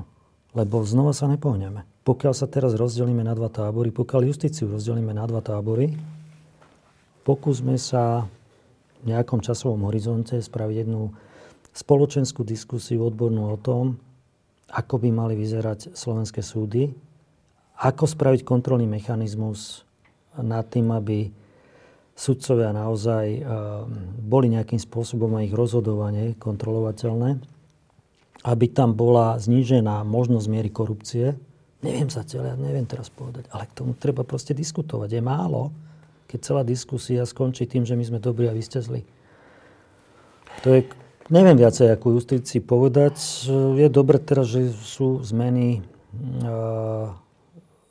lebo 0.56 0.80
znova 0.80 1.12
sa 1.12 1.28
nepohneme. 1.28 1.84
Pokiaľ 2.04 2.32
sa 2.32 2.48
teraz 2.48 2.72
rozdelíme 2.72 3.20
na 3.20 3.36
dva 3.36 3.52
tábory, 3.52 3.92
pokiaľ 3.92 4.20
justíciu 4.28 4.72
rozdelíme 4.72 5.12
na 5.12 5.28
dva 5.28 5.44
tábory, 5.44 5.92
pokúsme 7.24 7.76
sa 7.76 8.24
v 9.04 9.12
nejakom 9.12 9.44
časovom 9.44 9.84
horizonte 9.84 10.40
spraviť 10.40 10.76
jednu 10.88 11.12
spoločenskú 11.76 12.40
diskusiu 12.48 13.04
odbornú 13.04 13.52
o 13.52 13.60
tom, 13.60 14.00
ako 14.72 15.04
by 15.04 15.08
mali 15.12 15.34
vyzerať 15.36 15.92
slovenské 15.92 16.40
súdy, 16.40 16.88
ako 17.84 18.08
spraviť 18.08 18.46
kontrolný 18.46 18.88
mechanizmus 18.88 19.84
nad 20.40 20.64
tým, 20.72 20.88
aby 20.94 21.28
sudcovia 22.14 22.70
naozaj 22.70 23.26
eh, 23.26 23.42
boli 24.22 24.46
nejakým 24.54 24.78
spôsobom 24.78 25.34
aj 25.38 25.50
ich 25.50 25.54
rozhodovanie 25.54 26.38
kontrolovateľné, 26.38 27.42
aby 28.46 28.66
tam 28.70 28.94
bola 28.94 29.36
znížená 29.36 30.06
možnosť 30.06 30.46
miery 30.46 30.70
korupcie. 30.70 31.34
Neviem 31.84 32.08
zatiaľ, 32.08 32.54
ja 32.54 32.56
neviem 32.56 32.88
teraz 32.88 33.12
povedať, 33.12 33.50
ale 33.52 33.68
k 33.68 33.76
tomu 33.76 33.92
treba 33.92 34.24
proste 34.24 34.56
diskutovať. 34.56 35.20
Je 35.20 35.22
málo, 35.22 35.68
keď 36.30 36.38
celá 36.40 36.62
diskusia 36.64 37.28
skončí 37.28 37.68
tým, 37.68 37.84
že 37.84 37.92
my 37.92 38.04
sme 38.08 38.18
dobrí 38.22 38.48
a 38.48 38.56
vy 38.56 38.62
ste 38.64 38.80
zlí. 38.80 39.04
To 40.64 40.72
je, 40.72 40.88
neviem 41.28 41.60
viacej 41.60 41.92
ako 41.92 42.16
justícii 42.16 42.64
povedať. 42.64 43.20
Je 43.76 43.88
dobre 43.92 44.16
teraz, 44.16 44.48
že 44.48 44.72
sú 44.72 45.20
zmeny 45.20 45.84
uh, 46.40 47.12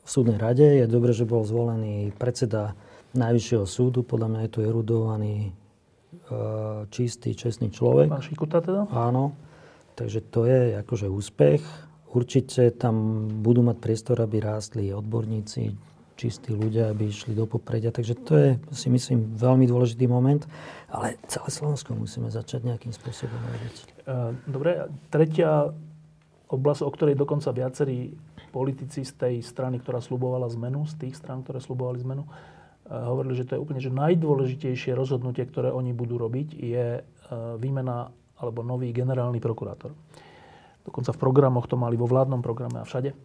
v 0.02 0.08
súdnej 0.08 0.42
rade. 0.42 0.66
Je 0.66 0.90
dobre, 0.90 1.14
že 1.14 1.22
bol 1.22 1.46
zvolený 1.46 2.10
predseda 2.18 2.74
Najvyššieho 3.14 3.66
súdu. 3.66 4.02
Podľa 4.02 4.28
mňa 4.30 4.40
je 4.46 4.50
tu 4.50 4.60
erudovaný, 4.66 5.54
uh, 6.30 6.84
čistý, 6.90 7.34
čestný 7.38 7.70
človek. 7.70 8.10
Pán 8.10 8.26
Šikuta 8.26 8.58
teda? 8.58 8.90
Áno. 8.90 9.38
Takže 9.94 10.20
to 10.26 10.50
je 10.50 10.74
akože 10.82 11.06
úspech. 11.06 11.62
Určite 12.10 12.74
tam 12.74 13.26
budú 13.42 13.62
mať 13.62 13.78
priestor, 13.78 14.22
aby 14.22 14.42
rástli 14.42 14.90
odborníci, 14.90 15.74
čistí 16.14 16.54
ľudia, 16.54 16.90
aby 16.90 17.10
išli 17.10 17.34
do 17.34 17.46
popredia. 17.46 17.90
Takže 17.90 18.14
to 18.22 18.32
je, 18.38 18.48
si 18.70 18.86
myslím, 18.90 19.34
veľmi 19.34 19.66
dôležitý 19.66 20.06
moment. 20.06 20.46
Ale 20.90 21.18
celé 21.26 21.48
Slovensko 21.50 21.94
musíme 21.98 22.30
začať 22.30 22.66
nejakým 22.70 22.94
spôsobom 22.94 23.34
robiť. 23.34 23.74
E, 23.82 23.86
dobre, 24.46 24.70
tretia 25.10 25.74
oblasť, 26.46 26.82
o 26.86 26.90
ktorej 26.94 27.18
dokonca 27.18 27.50
viacerí 27.50 28.14
politici 28.54 29.02
z 29.02 29.10
tej 29.18 29.34
strany, 29.42 29.82
ktorá 29.82 29.98
slubovala 29.98 30.46
zmenu, 30.54 30.86
z 30.86 30.94
tých 31.06 31.18
stran, 31.18 31.42
ktoré 31.42 31.58
slubovali 31.58 31.98
zmenu, 32.06 32.22
e, 32.22 32.30
hovorili, 32.88 33.34
že 33.36 33.48
to 33.48 33.56
je 33.56 33.62
úplne 33.64 33.80
že 33.80 33.88
najdôležitejšie 33.92 34.92
rozhodnutie, 34.92 35.48
ktoré 35.48 35.72
oni 35.72 35.96
budú 35.96 36.20
robiť, 36.20 36.48
je 36.52 37.00
e, 37.00 37.02
výmena 37.56 38.12
alebo 38.36 38.60
nový 38.60 38.92
generálny 38.92 39.40
prokurátor. 39.40 39.96
Dokonca 40.84 41.16
v 41.16 41.22
programoch 41.22 41.64
to 41.64 41.80
mali 41.80 41.96
vo 41.96 42.04
vládnom 42.04 42.44
programe 42.44 42.84
a 42.84 42.88
všade 42.88 43.16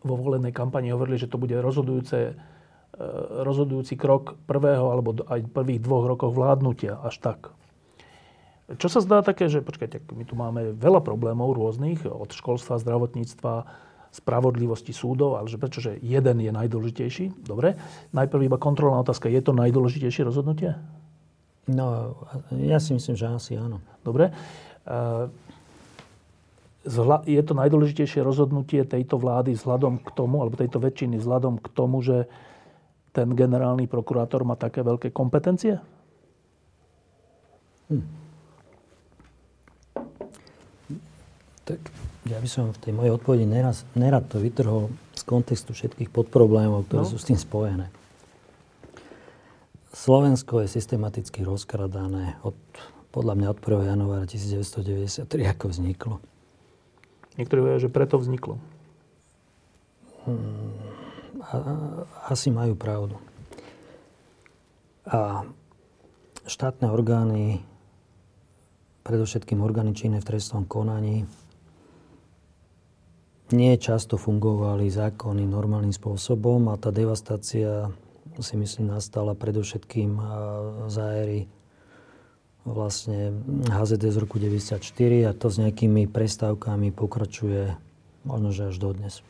vo 0.00 0.14
volenej 0.16 0.56
kampani 0.56 0.88
hovorili, 0.88 1.20
že 1.20 1.28
to 1.28 1.36
bude 1.36 1.52
rozhodujúce, 1.52 2.18
e, 2.32 2.34
rozhodujúci 3.44 4.00
krok 4.00 4.40
prvého 4.48 4.88
alebo 4.88 5.12
aj 5.28 5.44
prvých 5.52 5.84
dvoch 5.84 6.08
rokov 6.08 6.32
vládnutia. 6.32 6.96
Až 7.04 7.20
tak. 7.20 7.40
Čo 8.70 8.86
sa 8.86 9.02
zdá 9.02 9.20
také, 9.26 9.50
že 9.50 9.66
počkajte, 9.66 10.06
my 10.14 10.24
tu 10.24 10.38
máme 10.38 10.78
veľa 10.78 11.02
problémov 11.02 11.58
rôznych, 11.58 12.06
od 12.06 12.30
školstva, 12.30 12.78
zdravotníctva, 12.78 13.66
spravodlivosti 14.10 14.90
súdov, 14.90 15.38
ale 15.38 15.46
že 15.46 15.58
prečo, 15.58 15.78
že 15.78 15.94
jeden 16.02 16.42
je 16.42 16.50
najdôležitejší? 16.50 17.46
Dobre. 17.46 17.78
Najprv 18.10 18.50
iba 18.50 18.58
kontrolná 18.58 18.98
otázka. 19.06 19.30
Je 19.30 19.38
to 19.38 19.54
najdôležitejšie 19.54 20.26
rozhodnutie? 20.26 20.74
No, 21.70 22.18
ja 22.50 22.82
si 22.82 22.90
myslím, 22.90 23.14
že 23.14 23.30
asi 23.30 23.54
áno. 23.54 23.78
Dobre. 24.02 24.34
E, 24.82 25.30
je 27.30 27.42
to 27.46 27.54
najdôležitejšie 27.54 28.26
rozhodnutie 28.26 28.82
tejto 28.82 29.14
vlády 29.14 29.54
vzhľadom 29.54 30.02
k 30.02 30.08
tomu, 30.10 30.42
alebo 30.42 30.58
tejto 30.58 30.82
väčšiny 30.82 31.22
vzhľadom 31.22 31.62
k 31.62 31.68
tomu, 31.70 32.02
že 32.02 32.26
ten 33.14 33.30
generálny 33.30 33.86
prokurátor 33.86 34.42
má 34.42 34.58
také 34.58 34.82
veľké 34.82 35.14
kompetencie? 35.14 35.78
Hm. 37.94 38.06
Tak 41.70 42.09
ja 42.30 42.38
by 42.38 42.48
som 42.48 42.70
v 42.70 42.78
tej 42.78 42.92
mojej 42.94 43.10
odpovedi 43.10 43.42
neraz, 43.42 43.82
nerad 43.98 44.30
to 44.30 44.38
vytrhol 44.38 44.86
z 45.18 45.22
kontextu 45.26 45.74
všetkých 45.74 46.14
podproblémov, 46.14 46.86
ktoré 46.86 47.02
no. 47.02 47.10
sú 47.10 47.18
s 47.18 47.26
tým 47.26 47.36
spojené. 47.36 47.90
Slovensko 49.90 50.62
je 50.62 50.70
systematicky 50.70 51.42
rozkradané 51.42 52.38
od, 52.46 52.54
podľa 53.10 53.34
mňa 53.34 53.46
od 53.50 53.58
1. 53.58 53.90
januára 53.90 54.24
1993, 54.30 55.26
ako 55.26 55.64
vzniklo. 55.66 56.16
Niektorí 57.34 57.58
hovoria, 57.58 57.82
že 57.82 57.90
preto 57.90 58.14
vzniklo. 58.22 58.62
Hmm, 60.30 60.70
asi 62.30 62.54
majú 62.54 62.78
pravdu. 62.78 63.18
A 65.10 65.42
štátne 66.46 66.86
orgány, 66.86 67.66
predovšetkým 69.02 69.58
orgány 69.58 69.90
činné 69.96 70.22
v 70.22 70.28
trestnom 70.30 70.62
konaní, 70.62 71.26
nie 73.50 73.74
často 73.78 74.18
fungovali 74.20 74.90
zákony 74.90 75.46
normálnym 75.46 75.94
spôsobom 75.94 76.70
a 76.70 76.78
tá 76.78 76.90
devastácia 76.94 77.90
si 78.40 78.54
myslím 78.56 78.94
nastala 78.94 79.34
predovšetkým 79.34 80.16
za 80.88 81.04
éry 81.20 81.50
vlastne 82.64 83.32
HZD 83.66 84.04
z 84.12 84.16
roku 84.20 84.36
94 84.36 84.80
a 85.26 85.32
to 85.32 85.46
s 85.48 85.56
nejakými 85.58 86.06
prestávkami 86.06 86.92
pokračuje 86.92 87.74
možno, 88.24 88.52
že 88.52 88.68
až 88.68 88.76
dodnes. 88.76 89.24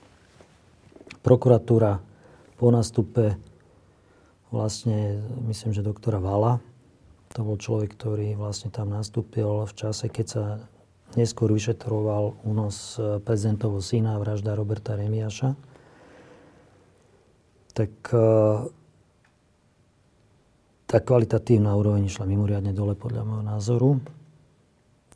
Prokuratúra 1.22 2.02
po 2.58 2.68
nastupe 2.74 3.38
vlastne, 4.50 5.22
myslím, 5.46 5.70
že 5.70 5.86
doktora 5.86 6.18
Vala, 6.18 6.58
to 7.30 7.46
bol 7.46 7.54
človek, 7.54 7.94
ktorý 7.94 8.34
vlastne 8.34 8.74
tam 8.74 8.90
nastúpil 8.90 9.62
v 9.62 9.72
čase, 9.78 10.10
keď 10.10 10.26
sa 10.26 10.44
neskôr 11.18 11.50
vyšetroval 11.50 12.38
únos 12.46 12.98
prezidentovho 13.26 13.82
syna, 13.82 14.18
vražda 14.20 14.54
Roberta 14.54 14.94
Remiaša. 14.94 15.56
Tak 17.74 17.92
tá 20.90 20.98
kvalitatívna 20.98 21.70
úroveň 21.78 22.11
išla 22.11 22.26
mimoriadne 22.26 22.74
dole 22.74 22.98
podľa 22.98 23.22
môjho 23.22 23.44
názoru. 23.46 23.90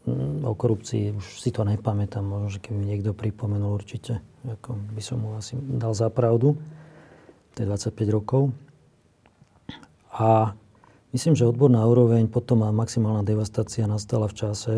Mm, 0.06 0.46
o 0.46 0.54
korupcii 0.54 1.18
už 1.18 1.42
si 1.42 1.50
to 1.50 1.66
nepamätám, 1.66 2.22
možno, 2.22 2.54
že 2.54 2.62
keby 2.62 2.76
mi 2.78 2.86
niekto 2.94 3.10
pripomenul 3.10 3.74
určite, 3.74 4.22
ako 4.46 4.78
by 4.94 5.02
som 5.02 5.26
mu 5.26 5.34
asi 5.34 5.58
dal 5.58 5.90
za 5.90 6.06
pravdu. 6.14 6.54
To 7.54 7.56
je 7.58 7.66
25 7.66 7.90
rokov. 8.14 8.54
A 10.14 10.54
myslím, 11.10 11.34
že 11.34 11.42
odborná 11.42 11.82
úroveň, 11.90 12.30
potom 12.30 12.62
a 12.62 12.70
maximálna 12.70 13.26
devastácia 13.26 13.90
nastala 13.90 14.30
v 14.30 14.38
čase, 14.38 14.74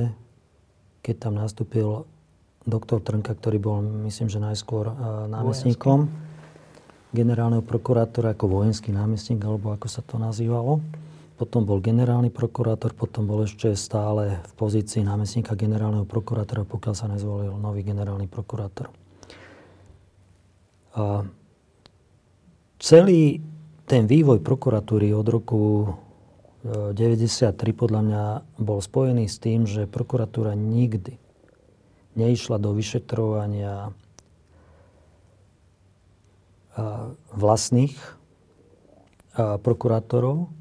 keď 1.06 1.30
tam 1.30 1.38
nastúpil 1.38 2.02
doktor 2.66 2.98
Trnka, 2.98 3.38
ktorý 3.38 3.62
bol, 3.62 3.78
myslím, 4.10 4.26
že 4.26 4.42
najskôr 4.42 4.90
námestníkom. 5.30 6.10
Vojenský 6.10 6.24
generálneho 7.14 7.64
prokurátora 7.64 8.36
ako 8.36 8.60
vojenský 8.60 8.92
námestník, 8.92 9.40
alebo 9.40 9.72
ako 9.72 9.88
sa 9.88 10.04
to 10.04 10.20
nazývalo. 10.20 10.84
Potom 11.40 11.64
bol 11.64 11.80
generálny 11.80 12.28
prokurátor, 12.28 12.92
potom 12.92 13.24
bol 13.24 13.44
ešte 13.44 13.72
stále 13.72 14.40
v 14.44 14.52
pozícii 14.56 15.00
námestníka 15.00 15.56
generálneho 15.56 16.04
prokurátora, 16.04 16.68
pokiaľ 16.68 16.94
sa 16.96 17.08
nezvolil 17.08 17.56
nový 17.56 17.86
generálny 17.86 18.28
prokurátor. 18.28 18.92
A 20.96 21.24
celý 22.76 23.40
ten 23.88 24.04
vývoj 24.04 24.44
prokuratúry 24.44 25.12
od 25.16 25.26
roku 25.28 25.60
1993 26.66 27.46
e, 27.46 27.74
podľa 27.74 28.00
mňa 28.02 28.24
bol 28.58 28.82
spojený 28.82 29.30
s 29.30 29.38
tým, 29.38 29.64
že 29.64 29.86
prokuratúra 29.86 30.58
nikdy 30.58 31.18
neišla 32.16 32.56
do 32.58 32.72
vyšetrovania 32.72 33.92
vlastných 37.32 37.96
prokurátorov, 39.36 40.52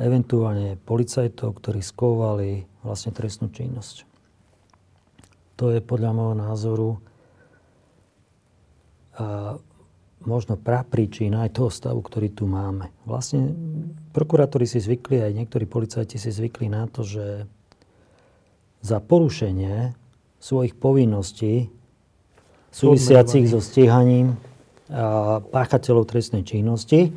eventuálne 0.00 0.80
policajtov, 0.80 1.60
ktorí 1.60 1.80
skovali 1.84 2.64
vlastne 2.80 3.12
trestnú 3.12 3.52
činnosť. 3.52 4.08
To 5.58 5.74
je 5.74 5.82
podľa 5.82 6.10
môjho 6.14 6.36
názoru 6.38 6.90
možno 10.26 10.58
prapríčina 10.58 11.46
aj 11.46 11.58
toho 11.58 11.70
stavu, 11.70 12.00
ktorý 12.02 12.34
tu 12.34 12.44
máme. 12.50 12.90
Vlastne 13.06 13.54
prokurátori 14.10 14.66
si 14.66 14.82
zvykli, 14.82 15.22
aj 15.22 15.32
niektorí 15.34 15.64
policajti 15.64 16.18
si 16.18 16.30
zvykli 16.34 16.66
na 16.70 16.90
to, 16.90 17.06
že 17.06 17.46
za 18.82 18.98
porušenie 19.02 19.94
svojich 20.38 20.78
povinností 20.78 21.66
súvisiacich 22.70 23.50
so 23.50 23.58
stíhaním 23.58 24.38
páchateľov 25.50 26.06
trestnej 26.06 26.46
činnosti 26.46 27.10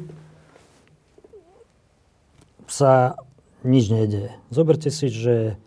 sa 2.66 3.14
nič 3.62 3.93
nedeje. 3.93 4.34
Zoberte 4.49 4.89
si, 4.89 5.12
že 5.12 5.60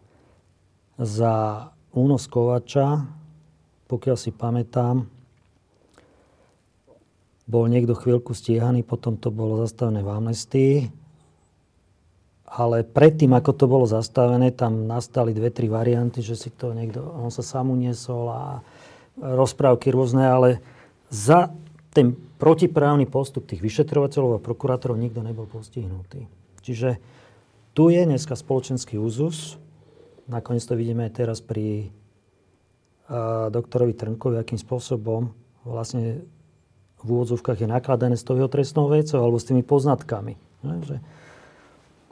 za 0.98 1.68
únos 1.94 2.26
Kovača, 2.26 3.06
pokiaľ 3.86 4.16
si 4.18 4.34
pamätám, 4.34 5.06
bol 7.54 7.70
niekto 7.70 7.94
chvíľku 7.94 8.34
stíhaný, 8.34 8.82
potom 8.82 9.14
to 9.14 9.30
bolo 9.30 9.62
zastavené 9.62 10.02
v 10.02 10.10
amnestii. 10.10 10.74
Ale 12.50 12.82
predtým, 12.82 13.30
ako 13.30 13.50
to 13.54 13.66
bolo 13.70 13.86
zastavené, 13.86 14.50
tam 14.50 14.90
nastali 14.90 15.30
dve, 15.30 15.54
tri 15.54 15.70
varianty, 15.70 16.18
že 16.18 16.34
si 16.34 16.50
to 16.50 16.74
niekto, 16.74 16.98
on 17.02 17.30
sa 17.30 17.46
sám 17.46 17.70
uniesol 17.70 18.26
a 18.30 18.42
rozprávky 19.18 19.94
rôzne, 19.94 20.26
ale 20.26 20.58
za 21.10 21.54
ten 21.94 22.18
protiprávny 22.42 23.06
postup 23.06 23.46
tých 23.46 23.62
vyšetrovateľov 23.62 24.38
a 24.38 24.42
prokurátorov 24.42 24.98
nikto 24.98 25.22
nebol 25.22 25.46
postihnutý. 25.46 26.26
Čiže 26.66 26.98
tu 27.70 27.90
je 27.90 28.02
dneska 28.02 28.34
spoločenský 28.34 28.98
úzus. 28.98 29.58
Nakoniec 30.26 30.66
to 30.66 30.74
vidíme 30.74 31.06
aj 31.06 31.12
teraz 31.14 31.38
pri 31.38 31.94
a, 33.06 33.46
doktorovi 33.50 33.94
Trnkovi, 33.94 34.42
akým 34.42 34.58
spôsobom 34.58 35.30
vlastne 35.62 36.26
v 37.04 37.08
úvodzovkách 37.08 37.62
je 37.62 37.68
nakladané 37.68 38.16
s 38.16 38.24
tou 38.24 38.34
jeho 38.34 38.48
trestnou 38.48 38.88
vecou 38.88 39.20
alebo 39.20 39.36
s 39.36 39.44
tými 39.44 39.60
poznatkami. 39.60 40.40
Že, 40.64 40.96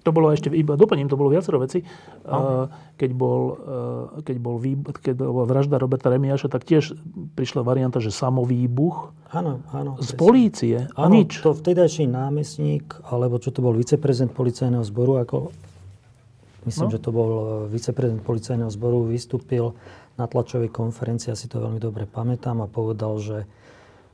to 0.02 0.10
bolo 0.10 0.34
ešte, 0.34 0.50
iba 0.50 0.74
doplním, 0.74 1.06
to 1.06 1.14
bolo 1.14 1.30
viacero 1.30 1.62
veci. 1.62 1.86
No. 2.26 2.66
Keď, 2.98 3.10
bol, 3.14 3.40
keď, 4.26 4.36
bol 4.42 4.58
keď 4.98 5.14
bola 5.14 5.46
vražda 5.46 5.78
Roberta 5.78 6.10
Remiaša, 6.10 6.50
tak 6.50 6.66
tiež 6.66 6.98
prišla 7.38 7.62
varianta, 7.62 8.02
že 8.02 8.10
samovýbuch 8.10 9.14
áno, 9.30 9.62
áno, 9.70 9.96
z 10.02 10.10
polície 10.18 10.76
a 10.92 11.02
nič. 11.06 11.38
To 11.46 11.54
vtedajší 11.54 12.10
námestník, 12.10 12.98
alebo 13.06 13.38
čo 13.38 13.54
to 13.54 13.62
bol 13.62 13.72
viceprezident 13.72 14.34
policajného 14.34 14.82
zboru, 14.82 15.22
ako 15.22 15.54
myslím, 16.66 16.88
no. 16.90 16.94
že 16.94 16.98
to 16.98 17.10
bol 17.14 17.30
e, 17.30 17.42
viceprezident 17.70 18.26
policajného 18.26 18.70
zboru, 18.74 19.06
vystúpil 19.06 19.74
na 20.18 20.26
tlačovej 20.26 20.70
konferencii, 20.70 21.30
asi 21.30 21.46
to 21.46 21.62
veľmi 21.62 21.78
dobre 21.78 22.10
pamätám, 22.10 22.58
a 22.62 22.66
povedal, 22.66 23.18
že 23.22 23.38
e, 23.42 23.46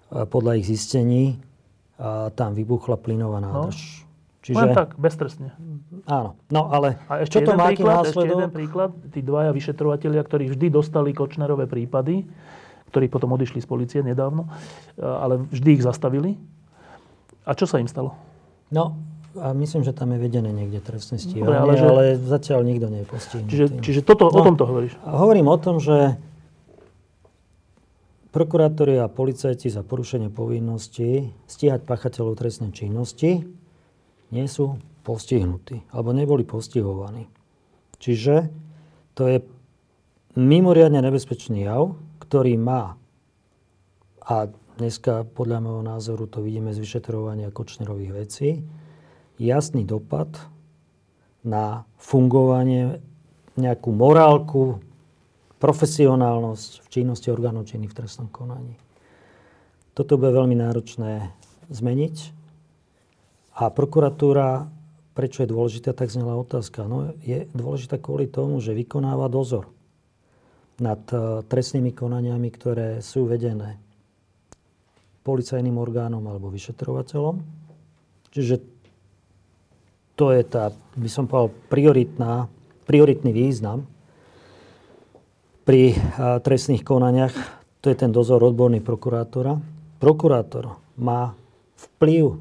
podľa 0.09 0.53
ich 0.61 0.67
zistení 0.67 1.37
tam 2.35 2.55
vybuchla 2.55 2.97
plynová 2.97 3.43
no. 3.43 3.47
nádrž. 3.49 3.81
No. 4.03 4.07
Čiže... 4.39 4.65
Len 4.65 4.71
tak, 4.73 4.97
beztrestne. 4.97 5.53
Áno, 6.09 6.39
no 6.49 6.73
ale 6.73 6.97
a 7.11 7.21
ešte 7.21 7.45
čo 7.45 7.53
to 7.53 7.59
má 7.59 7.69
príklad, 7.69 8.09
Ešte 8.09 8.25
jeden 8.25 8.49
príklad, 8.49 8.91
tí 9.13 9.21
dvaja 9.21 9.53
vyšetrovateľia, 9.53 10.23
ktorí 10.25 10.45
vždy 10.57 10.73
dostali 10.73 11.13
Kočnerové 11.13 11.69
prípady, 11.69 12.25
ktorí 12.89 13.13
potom 13.13 13.37
odišli 13.37 13.61
z 13.61 13.69
policie 13.69 14.01
nedávno, 14.01 14.49
ale 14.97 15.45
vždy 15.53 15.69
ich 15.77 15.85
zastavili. 15.85 16.41
A 17.45 17.53
čo 17.53 17.69
sa 17.69 17.77
im 17.77 17.91
stalo? 17.91 18.17
No, 18.73 18.97
a 19.37 19.53
myslím, 19.53 19.85
že 19.85 19.93
tam 19.93 20.17
je 20.17 20.19
vedené 20.25 20.49
niekde 20.49 20.81
trestné 20.81 21.21
stíhanie, 21.21 21.53
ale, 21.53 21.77
že... 21.77 21.85
ale 21.85 22.05
zatiaľ 22.17 22.65
nikto 22.65 22.89
nie 22.89 23.05
je 23.05 23.09
postihnutý. 23.13 23.51
Čiže, 23.53 23.67
čiže 23.85 24.01
toto, 24.01 24.33
no, 24.33 24.41
o 24.41 24.41
tomto 24.41 24.65
hovoríš? 24.65 24.97
Hovorím 25.05 25.53
o 25.53 25.59
tom, 25.61 25.77
že 25.77 26.17
prokurátori 28.39 29.03
a 29.03 29.11
policajti 29.11 29.67
za 29.67 29.83
porušenie 29.83 30.31
povinnosti 30.31 31.35
stíhať 31.51 31.83
pachateľov 31.83 32.39
trestnej 32.39 32.71
činnosti 32.71 33.43
nie 34.31 34.47
sú 34.47 34.79
postihnutí 35.03 35.91
alebo 35.91 36.15
neboli 36.15 36.47
postihovaní. 36.47 37.27
Čiže 37.99 38.47
to 39.19 39.27
je 39.27 39.43
mimoriadne 40.39 41.03
nebezpečný 41.03 41.67
jav, 41.67 41.99
ktorý 42.23 42.55
má 42.55 42.95
a 44.23 44.47
dneska 44.79 45.27
podľa 45.35 45.59
môjho 45.59 45.83
názoru 45.83 46.31
to 46.31 46.39
vidíme 46.39 46.71
z 46.71 46.79
vyšetrovania 46.79 47.51
Kočnerových 47.51 48.13
vecí, 48.15 48.63
jasný 49.35 49.83
dopad 49.83 50.31
na 51.43 51.83
fungovanie, 51.99 53.03
nejakú 53.59 53.91
morálku, 53.91 54.79
profesionálnosť 55.59 56.87
v 56.87 56.89
činnosti 56.89 57.29
orgánov 57.35 57.67
činných 57.67 57.91
v 57.91 57.99
trestnom 57.99 58.31
konaní. 58.31 58.79
Toto 59.95 60.15
bude 60.15 60.31
veľmi 60.31 60.55
náročné 60.55 61.35
zmeniť 61.75 62.17
a 63.59 63.67
prokuratúra, 63.75 64.71
prečo 65.19 65.43
je 65.43 65.51
dôležitá, 65.51 65.91
tak 65.91 66.15
znela 66.15 66.39
otázka. 66.39 66.87
No, 66.87 67.11
je 67.27 67.51
dôležitá 67.51 67.99
kvôli 67.99 68.31
tomu, 68.31 68.63
že 68.63 68.79
vykonáva 68.79 69.27
dozor 69.27 69.67
nad 70.79 71.03
uh, 71.11 71.43
trestnými 71.43 71.91
konaniami, 71.91 72.49
ktoré 72.55 73.03
sú 73.03 73.27
vedené 73.27 73.83
policajným 75.27 75.75
orgánom 75.75 76.23
alebo 76.23 76.55
vyšetrovateľom. 76.55 77.43
Čiže 78.31 78.63
to 80.15 80.31
je 80.31 80.43
tá, 80.47 80.71
by 80.95 81.11
som 81.11 81.27
povedal, 81.27 81.51
prioritná, 81.67 82.47
prioritný 82.87 83.35
význam 83.35 83.91
pri 85.69 85.93
uh, 85.93 86.41
trestných 86.41 86.81
konaniach. 86.81 87.37
To 87.85 87.93
je 87.93 87.97
ten 88.01 88.09
dozor 88.09 88.41
odborný 88.41 88.81
prokurátora. 88.81 89.61
Prokurátor 90.01 90.81
má 90.97 91.37
vplyv 91.77 92.41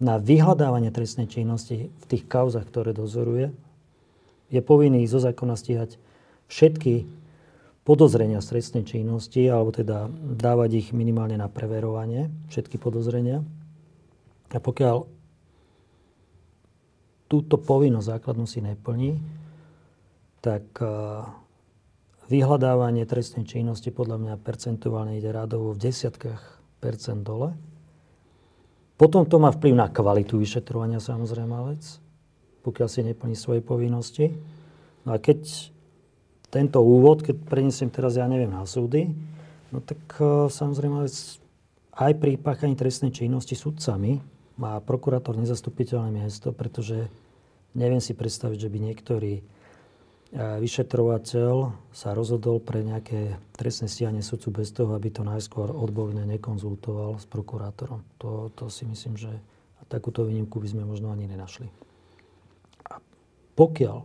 na 0.00 0.16
vyhľadávanie 0.16 0.88
trestnej 0.88 1.28
činnosti 1.28 1.92
v 1.92 2.04
tých 2.08 2.24
kauzach, 2.24 2.64
ktoré 2.64 2.96
dozoruje, 2.96 3.52
je 4.48 4.60
povinný 4.64 5.04
zo 5.04 5.20
zákona 5.20 5.52
stíhať 5.52 6.00
všetky 6.48 7.04
podozrenia 7.84 8.40
z 8.40 8.56
trestnej 8.56 8.88
činnosti, 8.88 9.44
alebo 9.44 9.76
teda 9.76 10.08
dávať 10.16 10.70
ich 10.80 10.88
minimálne 10.96 11.36
na 11.36 11.52
preverovanie, 11.52 12.32
všetky 12.48 12.80
podozrenia. 12.80 13.44
A 14.48 14.58
pokiaľ 14.62 15.04
túto 17.28 17.60
povinnosť 17.60 18.16
základnú 18.16 18.48
si 18.48 18.64
neplní, 18.64 19.20
tak 20.40 20.64
vyhľadávanie 22.28 23.04
trestnej 23.04 23.44
činnosti 23.44 23.92
podľa 23.92 24.20
mňa 24.20 24.34
percentuálne 24.40 25.18
ide 25.18 25.28
rádovo 25.28 25.76
v 25.76 25.82
desiatkách 25.90 26.40
percent 26.80 27.24
dole. 27.24 27.56
Potom 28.94 29.26
to 29.26 29.42
má 29.42 29.50
vplyv 29.50 29.74
na 29.74 29.88
kvalitu 29.90 30.38
vyšetrovania 30.38 31.02
samozrejme 31.02 31.74
vec, 31.74 31.82
pokiaľ 32.62 32.88
si 32.88 33.00
neplní 33.02 33.34
svoje 33.34 33.60
povinnosti. 33.60 34.30
No 35.02 35.14
a 35.14 35.18
keď 35.18 35.70
tento 36.48 36.78
úvod, 36.78 37.26
keď 37.26 37.36
prenesiem 37.50 37.90
teraz, 37.90 38.14
ja 38.14 38.30
neviem, 38.30 38.54
na 38.54 38.62
súdy, 38.62 39.10
no 39.74 39.82
tak 39.82 39.98
uh, 40.22 40.46
samozrejme 40.46 41.02
vec 41.02 41.42
aj 41.94 42.12
pri 42.18 42.38
páchaní 42.38 42.78
trestnej 42.78 43.10
činnosti 43.10 43.58
sudcami 43.58 44.22
má 44.54 44.78
prokurátor 44.78 45.34
nezastupiteľné 45.34 46.14
miesto, 46.14 46.54
pretože 46.54 47.10
neviem 47.74 47.98
si 47.98 48.14
predstaviť, 48.14 48.58
že 48.66 48.70
by 48.70 48.78
niektorý 48.78 49.32
e, 49.38 49.42
vyšetrovateľ 50.34 51.54
sa 51.94 52.10
rozhodol 52.10 52.58
pre 52.58 52.82
nejaké 52.82 53.38
trestné 53.54 53.86
stíhanie 53.86 54.18
sudcu 54.18 54.62
bez 54.62 54.74
toho, 54.74 54.98
aby 54.98 55.14
to 55.14 55.22
najskôr 55.22 55.70
odborne 55.70 56.26
nekonzultoval 56.26 57.22
s 57.22 57.26
prokurátorom. 57.30 58.02
To, 58.18 58.50
to 58.58 58.66
si 58.66 58.82
myslím, 58.82 59.14
že 59.14 59.30
takúto 59.86 60.26
výnimku 60.26 60.58
by 60.58 60.68
sme 60.74 60.82
možno 60.82 61.14
ani 61.14 61.30
nenašli. 61.30 61.70
A 62.90 62.98
pokiaľ 63.54 63.98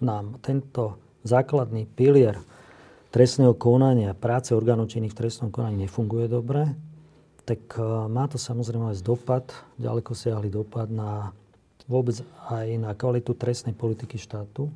nám 0.00 0.40
tento 0.40 0.96
základný 1.28 1.84
pilier 1.84 2.40
trestného 3.12 3.52
konania, 3.60 4.16
práce 4.16 4.56
orgánov 4.56 4.88
činných 4.88 5.12
v 5.12 5.20
trestnom 5.20 5.52
konaní 5.52 5.84
nefunguje 5.84 6.32
dobre, 6.32 6.64
tak 7.44 7.60
e, 7.76 7.82
má 8.08 8.24
to 8.30 8.40
samozrejme 8.40 8.88
aj 8.88 9.04
dopad, 9.04 9.44
ďaleko 9.76 10.16
siahli 10.16 10.48
dopad 10.48 10.88
na 10.88 11.34
vôbec 11.90 12.22
aj 12.48 12.66
na 12.78 12.94
kvalitu 12.94 13.34
trestnej 13.34 13.74
politiky 13.74 14.16
štátu, 14.16 14.70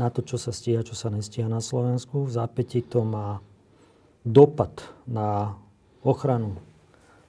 na 0.00 0.08
to, 0.08 0.24
čo 0.24 0.40
sa 0.40 0.54
stíha, 0.54 0.86
čo 0.86 0.96
sa 0.96 1.12
nestíha 1.12 1.48
na 1.48 1.60
Slovensku. 1.60 2.24
V 2.24 2.32
zápäti 2.32 2.80
to 2.80 3.04
má 3.04 3.44
dopad 4.24 4.72
na 5.04 5.58
ochranu, 6.02 6.56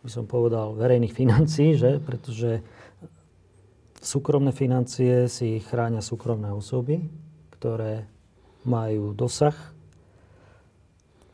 by 0.05 0.09
som 0.09 0.25
povedal, 0.25 0.75
verejných 0.77 1.13
financií, 1.13 1.75
že? 1.75 1.99
pretože 1.99 2.63
súkromné 4.03 4.51
financie 4.51 5.31
si 5.31 5.63
chránia 5.63 6.03
súkromné 6.03 6.51
osoby, 6.51 7.03
ktoré 7.55 8.05
majú 8.63 9.11
dosah 9.15 9.55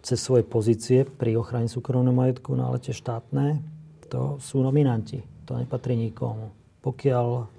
cez 0.02 0.18
svoje 0.22 0.48
pozície 0.48 1.06
pri 1.06 1.38
ochrane 1.38 1.70
súkromného 1.70 2.16
majetku, 2.16 2.56
no 2.56 2.72
ale 2.72 2.82
tie 2.82 2.96
štátne, 2.96 3.62
to 4.10 4.42
sú 4.42 4.64
nominanti. 4.64 5.22
To 5.46 5.58
nepatrí 5.58 5.94
nikomu. 5.94 6.50
Pokiaľ 6.82 7.59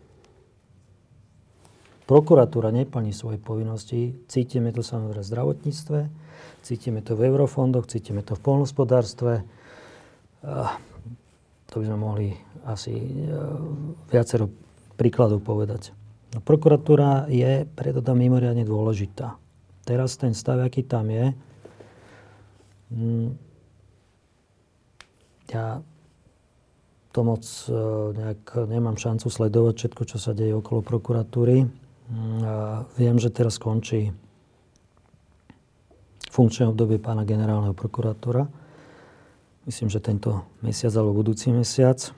prokuratúra 2.10 2.74
neplní 2.74 3.14
svoje 3.14 3.38
povinnosti, 3.38 4.18
cítime 4.26 4.74
to 4.74 4.82
samozrejme 4.82 5.22
v 5.22 5.30
zdravotníctve, 5.30 5.98
cítime 6.66 7.06
to 7.06 7.14
v 7.14 7.30
eurofondoch, 7.30 7.86
cítime 7.86 8.26
to 8.26 8.34
v 8.34 8.42
polnospodárstve. 8.42 9.46
To 11.70 11.74
by 11.78 11.84
sme 11.86 11.98
mohli 12.02 12.34
asi 12.66 12.90
e, 12.98 13.30
viacero 14.10 14.50
príkladov 14.98 15.46
povedať. 15.46 15.94
No, 16.34 16.42
prokuratúra 16.42 17.30
je 17.30 17.62
preto 17.62 18.02
tam 18.02 18.18
mimoriadne 18.18 18.66
dôležitá. 18.66 19.38
Teraz 19.86 20.18
ten 20.18 20.34
stav, 20.34 20.58
aký 20.58 20.82
tam 20.82 21.14
je, 21.14 21.30
Mm. 22.90 23.38
ja 25.54 25.78
to 27.14 27.20
moc 27.22 27.42
e, 27.70 27.74
nejak 28.18 28.66
nemám 28.66 28.98
šancu 28.98 29.30
sledovať 29.30 29.74
všetko, 29.78 30.02
čo 30.10 30.18
sa 30.18 30.34
deje 30.34 30.58
okolo 30.58 30.82
prokuratúry. 30.82 31.70
Mm, 32.10 32.90
viem, 32.98 33.16
že 33.22 33.30
teraz 33.30 33.56
skončí 33.56 34.10
funkčné 36.30 36.66
obdobie 36.66 36.98
pána 36.98 37.22
generálneho 37.22 37.74
prokurátora. 37.74 38.50
Myslím, 39.66 39.88
že 39.88 40.02
tento 40.02 40.42
mesiac 40.62 40.90
alebo 40.98 41.14
budúci 41.14 41.54
mesiac. 41.54 42.10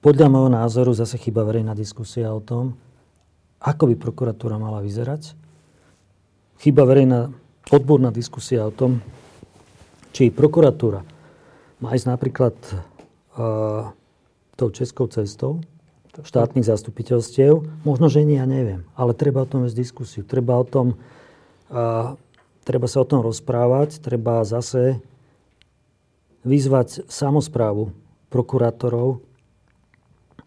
Podľa 0.00 0.30
môjho 0.30 0.50
názoru 0.54 0.94
zase 0.94 1.18
chyba 1.18 1.42
verejná 1.42 1.74
diskusia 1.74 2.30
o 2.30 2.38
tom, 2.38 2.78
ako 3.58 3.90
by 3.90 3.94
prokuratúra 3.98 4.54
mala 4.54 4.78
vyzerať 4.78 5.34
Chyba 6.56 6.88
verejná 6.88 7.28
odborná 7.68 8.08
diskusia 8.08 8.64
o 8.64 8.72
tom, 8.72 9.04
či 10.16 10.32
prokuratúra 10.32 11.04
má 11.84 11.92
ísť 11.92 12.08
napríklad 12.08 12.56
uh, 13.36 13.92
tou 14.56 14.68
českou 14.72 15.04
cestou 15.12 15.60
štátnych 16.22 16.66
zastupiteľstiev. 16.66 17.62
Možno, 17.82 18.06
že 18.06 18.24
nie, 18.24 18.40
ja 18.40 18.48
neviem. 18.48 18.86
Ale 18.94 19.12
treba 19.12 19.44
o 19.44 19.48
tom 19.48 19.64
viesť 19.64 19.76
diskusiu. 19.76 20.22
Treba, 20.22 20.56
o 20.58 20.66
tom, 20.66 20.96
uh, 21.72 22.16
treba 22.62 22.86
sa 22.88 23.02
o 23.02 23.08
tom 23.08 23.20
rozprávať. 23.22 24.00
Treba 24.00 24.46
zase 24.46 25.00
vyzvať 26.46 27.10
samozprávu 27.10 27.90
prokurátorov, 28.30 29.18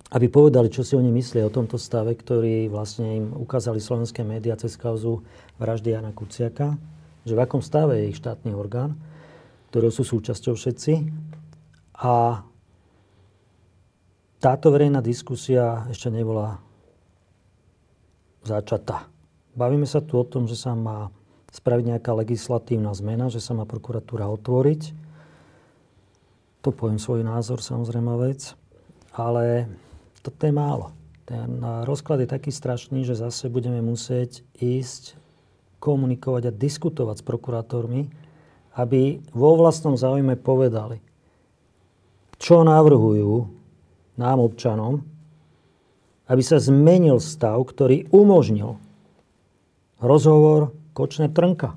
aby 0.10 0.26
povedali, 0.32 0.72
čo 0.72 0.82
si 0.82 0.96
oni 0.96 1.12
myslia 1.14 1.46
o 1.46 1.54
tomto 1.54 1.78
stave, 1.78 2.16
ktorý 2.16 2.72
vlastne 2.72 3.20
im 3.20 3.26
ukázali 3.36 3.78
slovenské 3.78 4.26
médiá 4.26 4.58
cez 4.58 4.74
kauzu 4.80 5.22
vraždy 5.62 5.94
Jana 5.94 6.16
Kuciaka, 6.16 6.80
že 7.28 7.36
v 7.36 7.44
akom 7.44 7.62
stave 7.62 8.00
je 8.00 8.16
ich 8.16 8.18
štátny 8.18 8.56
orgán, 8.56 8.98
ktorého 9.70 9.94
sú 9.94 10.02
súčasťou 10.02 10.56
všetci. 10.58 10.94
A 12.00 12.42
táto 14.40 14.72
verejná 14.72 15.04
diskusia 15.04 15.84
ešte 15.92 16.08
nebola 16.08 16.64
začatá. 18.48 19.12
Bavíme 19.54 19.84
sa 19.84 20.00
tu 20.00 20.16
o 20.16 20.24
tom, 20.24 20.48
že 20.48 20.56
sa 20.56 20.72
má 20.72 21.12
spraviť 21.52 21.86
nejaká 21.96 22.16
legislatívna 22.16 22.96
zmena, 22.96 23.28
že 23.28 23.44
sa 23.44 23.52
má 23.52 23.68
prokuratúra 23.68 24.32
otvoriť. 24.32 24.96
To 26.64 26.72
poviem 26.72 27.00
svoj 27.00 27.28
názor, 27.28 27.60
samozrejme 27.60 28.16
vec. 28.20 28.56
Ale 29.12 29.68
toto 30.24 30.40
je 30.48 30.54
málo. 30.56 30.96
Ten 31.28 31.60
rozklad 31.84 32.24
je 32.24 32.30
taký 32.32 32.50
strašný, 32.50 33.04
že 33.04 33.20
zase 33.20 33.52
budeme 33.52 33.84
musieť 33.84 34.42
ísť 34.58 35.20
komunikovať 35.84 36.50
a 36.50 36.56
diskutovať 36.56 37.20
s 37.20 37.28
prokurátormi, 37.28 38.02
aby 38.80 39.20
vo 39.36 39.60
vlastnom 39.60 40.00
záujme 40.00 40.40
povedali, 40.40 41.04
čo 42.40 42.64
navrhujú 42.64 43.59
nám 44.20 44.44
občanom, 44.44 45.02
aby 46.28 46.44
sa 46.44 46.60
zmenil 46.60 47.24
stav, 47.24 47.58
ktorý 47.64 48.12
umožnil 48.12 48.76
rozhovor 50.04 50.76
Kočné 50.92 51.32
Trnka. 51.32 51.74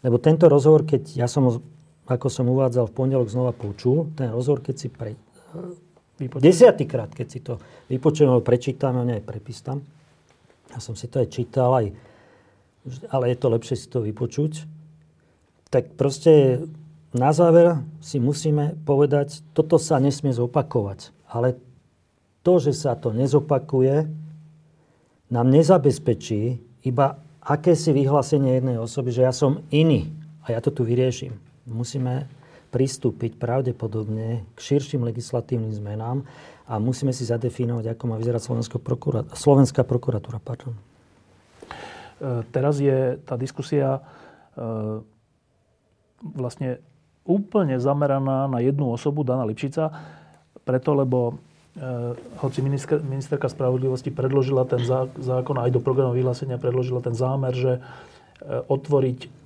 Lebo 0.00 0.16
tento 0.16 0.48
rozhovor, 0.48 0.86
keď 0.86 1.18
ja 1.18 1.28
som, 1.28 1.60
ako 2.08 2.26
som 2.32 2.48
uvádzal 2.48 2.88
v 2.88 2.96
pondelok 2.96 3.28
znova 3.28 3.52
počul, 3.52 4.08
ten 4.16 4.32
rozhovor, 4.32 4.64
keď 4.64 4.74
si 4.78 4.88
pre, 4.88 5.18
Vypočujem. 6.20 6.52
Desiatýkrát, 6.52 7.10
keď 7.16 7.26
si 7.32 7.40
to 7.40 7.56
vypočujem, 7.88 8.28
alebo 8.28 8.44
prečítam, 8.44 9.00
a 9.00 9.08
aj 9.08 9.24
prepístam. 9.24 9.80
Ja 10.68 10.76
som 10.76 10.92
si 10.92 11.08
to 11.08 11.24
aj 11.24 11.32
čítal, 11.32 11.72
aj, 11.72 11.86
ale 13.08 13.32
je 13.32 13.36
to 13.40 13.48
lepšie 13.48 13.76
si 13.80 13.88
to 13.88 14.04
vypočuť. 14.04 14.68
Tak 15.72 15.96
proste 15.96 16.60
na 17.10 17.34
záver 17.34 17.82
si 17.98 18.22
musíme 18.22 18.78
povedať, 18.86 19.42
toto 19.50 19.82
sa 19.82 19.98
nesmie 19.98 20.30
zopakovať. 20.30 21.10
Ale 21.26 21.58
to, 22.46 22.62
že 22.62 22.72
sa 22.74 22.94
to 22.94 23.10
nezopakuje, 23.10 24.06
nám 25.30 25.46
nezabezpečí 25.50 26.58
iba 26.86 27.18
akési 27.42 27.90
vyhlásenie 27.90 28.58
jednej 28.58 28.78
osoby, 28.78 29.10
že 29.10 29.26
ja 29.26 29.34
som 29.34 29.62
iný 29.74 30.10
a 30.46 30.54
ja 30.54 30.60
to 30.62 30.70
tu 30.70 30.86
vyrieším. 30.86 31.34
Musíme 31.66 32.30
pristúpiť 32.70 33.34
pravdepodobne 33.38 34.46
k 34.54 34.58
širším 34.58 35.02
legislatívnym 35.02 35.74
zmenám 35.74 36.22
a 36.70 36.78
musíme 36.78 37.10
si 37.10 37.26
zadefinovať, 37.26 37.94
ako 37.94 38.04
má 38.06 38.16
vyzerať 38.18 38.46
prokurat- 38.78 39.26
slovenská 39.34 39.82
prokuratúra. 39.82 40.38
Pardon. 40.38 40.78
E, 40.78 42.46
teraz 42.54 42.78
je 42.78 43.18
tá 43.26 43.34
diskusia 43.34 43.98
e, 43.98 44.00
vlastne 46.22 46.78
úplne 47.30 47.78
zameraná 47.78 48.50
na 48.50 48.58
jednu 48.58 48.90
osobu, 48.90 49.22
Dana 49.22 49.46
Lipšica, 49.46 49.94
preto, 50.66 50.98
lebo 50.98 51.18
e, 51.78 52.14
hoci 52.42 52.58
ministerka 53.06 53.46
spravodlivosti 53.46 54.10
predložila 54.10 54.66
ten 54.66 54.82
zákon 55.22 55.54
aj 55.62 55.70
do 55.70 55.78
programu 55.78 56.18
vyhlásenia 56.18 56.58
predložila 56.58 56.98
ten 56.98 57.14
zámer, 57.14 57.54
že 57.54 57.78
otvoriť 58.50 59.40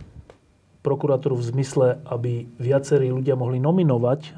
prokuratúru 0.85 1.41
v 1.41 1.49
zmysle, 1.49 1.89
aby 2.05 2.45
viacerí 2.61 3.09
ľudia 3.09 3.41
mohli 3.41 3.57
nominovať 3.57 4.21
e, 4.21 4.31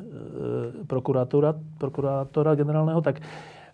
prokurátora, 0.86 1.58
prokurátora 1.82 2.54
generálneho, 2.54 3.02
tak 3.02 3.18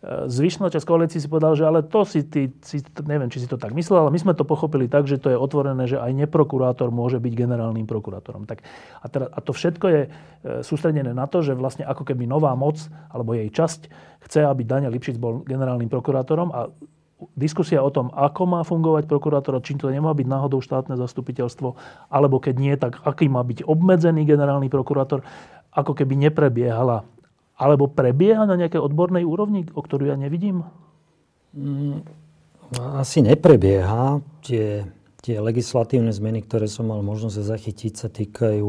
zvyšná 0.03 0.67
časť 0.67 0.83
koalície 0.83 1.23
si 1.23 1.31
povedal, 1.31 1.55
že 1.55 1.63
ale 1.63 1.87
to 1.87 2.03
si 2.03 2.27
ty, 2.27 2.51
si, 2.67 2.83
neviem, 3.07 3.31
či 3.31 3.39
si 3.39 3.47
to 3.47 3.55
tak 3.55 3.71
myslel, 3.71 4.03
ale 4.03 4.11
my 4.11 4.19
sme 4.19 4.35
to 4.35 4.43
pochopili 4.43 4.91
tak, 4.91 5.07
že 5.07 5.23
to 5.23 5.31
je 5.31 5.39
otvorené, 5.39 5.87
že 5.87 6.03
aj 6.03 6.11
neprokurátor 6.27 6.91
môže 6.91 7.23
byť 7.23 7.31
generálnym 7.31 7.87
prokurátorom. 7.87 8.43
Tak, 8.43 8.67
a, 8.99 9.07
teda, 9.07 9.31
a 9.31 9.39
to 9.39 9.55
všetko 9.55 9.87
je 9.87 10.01
e, 10.03 10.09
sústredené 10.67 11.15
na 11.15 11.31
to, 11.31 11.47
že 11.47 11.55
vlastne 11.55 11.87
ako 11.87 12.03
keby 12.03 12.27
nová 12.27 12.51
moc, 12.59 12.83
alebo 13.15 13.39
jej 13.39 13.47
časť, 13.47 13.81
chce, 14.27 14.43
aby 14.43 14.67
Daniel 14.67 14.91
Lipšic 14.91 15.23
bol 15.23 15.47
generálnym 15.47 15.87
prokurátorom 15.87 16.51
a 16.51 16.67
diskusia 17.39 17.79
o 17.79 17.95
tom, 17.95 18.11
ako 18.11 18.43
má 18.51 18.61
fungovať 18.67 19.07
prokurátor, 19.07 19.63
či 19.63 19.79
to 19.79 19.87
nemá 19.87 20.11
byť 20.19 20.27
náhodou 20.27 20.59
štátne 20.59 20.99
zastupiteľstvo, 20.99 21.79
alebo 22.11 22.43
keď 22.43 22.55
nie, 22.59 22.75
tak 22.75 22.99
aký 23.07 23.31
má 23.31 23.47
byť 23.47 23.71
obmedzený 23.71 24.27
generálny 24.27 24.67
prokurátor, 24.67 25.23
ako 25.71 25.95
keby 25.95 26.19
neprebiehala. 26.19 27.07
Alebo 27.63 27.87
prebieha 27.87 28.43
na 28.43 28.59
nejakej 28.59 28.83
odbornej 28.83 29.23
úrovni, 29.23 29.63
o 29.71 29.79
ktorú 29.79 30.11
ja 30.11 30.19
nevidím? 30.19 30.67
Mm, 31.55 32.03
asi 32.99 33.23
neprebieha. 33.23 34.19
Tie, 34.43 34.83
tie 35.23 35.37
legislatívne 35.39 36.11
zmeny, 36.11 36.43
ktoré 36.43 36.67
som 36.67 36.91
mal 36.91 37.07
možnosť 37.07 37.39
zachytiť, 37.39 37.93
sa 37.95 38.09
týkajú 38.11 38.69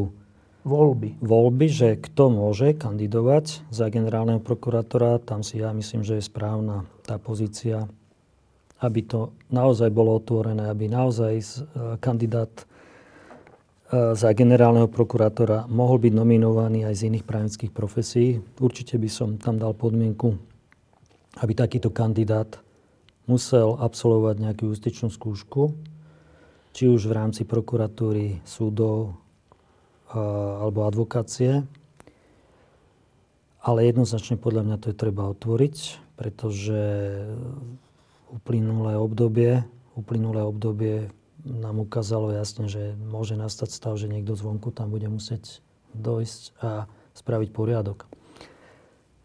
voľby. 0.63 1.19
Voľby, 1.19 1.67
že 1.67 1.89
kto 1.97 2.31
môže 2.31 2.77
kandidovať 2.77 3.67
za 3.73 3.89
generálneho 3.89 4.39
prokurátora, 4.39 5.19
tam 5.19 5.41
si 5.41 5.59
ja 5.59 5.73
myslím, 5.73 6.05
že 6.05 6.21
je 6.21 6.29
správna 6.29 6.87
tá 7.03 7.19
pozícia, 7.19 7.89
aby 8.79 9.01
to 9.03 9.35
naozaj 9.51 9.91
bolo 9.91 10.15
otvorené, 10.19 10.67
aby 10.67 10.91
naozaj 10.91 11.33
e, 11.39 11.45
kandidát 11.99 12.51
za 13.91 14.29
generálneho 14.33 14.87
prokurátora 14.89 15.67
mohol 15.69 15.99
byť 16.01 16.13
nominovaný 16.15 16.87
aj 16.87 16.95
z 16.97 17.05
iných 17.13 17.25
právnických 17.27 17.71
profesí. 17.75 18.41
Určite 18.57 18.97
by 18.97 19.09
som 19.11 19.35
tam 19.37 19.59
dal 19.59 19.75
podmienku, 19.77 20.33
aby 21.41 21.51
takýto 21.53 21.93
kandidát 21.93 22.57
musel 23.29 23.77
absolvovať 23.79 24.35
nejakú 24.39 24.63
justičnú 24.73 25.13
skúšku, 25.13 25.77
či 26.73 26.89
už 26.89 27.05
v 27.05 27.13
rámci 27.13 27.45
prokuratúry, 27.45 28.41
súdov 28.43 29.15
alebo 30.13 30.89
advokácie. 30.89 31.61
Ale 33.63 33.79
jednoznačne 33.87 34.35
podľa 34.35 34.67
mňa 34.67 34.77
to 34.81 34.91
je 34.91 34.97
treba 34.97 35.31
otvoriť, 35.31 35.75
pretože 36.19 36.81
uplynulé 38.33 38.97
obdobie, 38.97 39.63
uplynulé 39.95 40.41
obdobie 40.43 41.13
nám 41.43 41.83
ukázalo 41.83 42.31
jasne, 42.31 42.71
že 42.71 42.95
môže 42.95 43.35
nastať 43.35 43.69
stav, 43.69 43.99
že 43.99 44.07
niekto 44.07 44.35
zvonku 44.35 44.71
tam 44.71 44.91
bude 44.91 45.07
musieť 45.11 45.59
dojsť 45.93 46.41
a 46.63 46.87
spraviť 47.13 47.49
poriadok. 47.51 48.07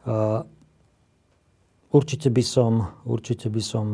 A 0.05 0.45
určite 1.95 2.29
by 2.29 2.43
som, 2.45 2.93
určite 3.07 3.49
by 3.49 3.63
som 3.63 3.87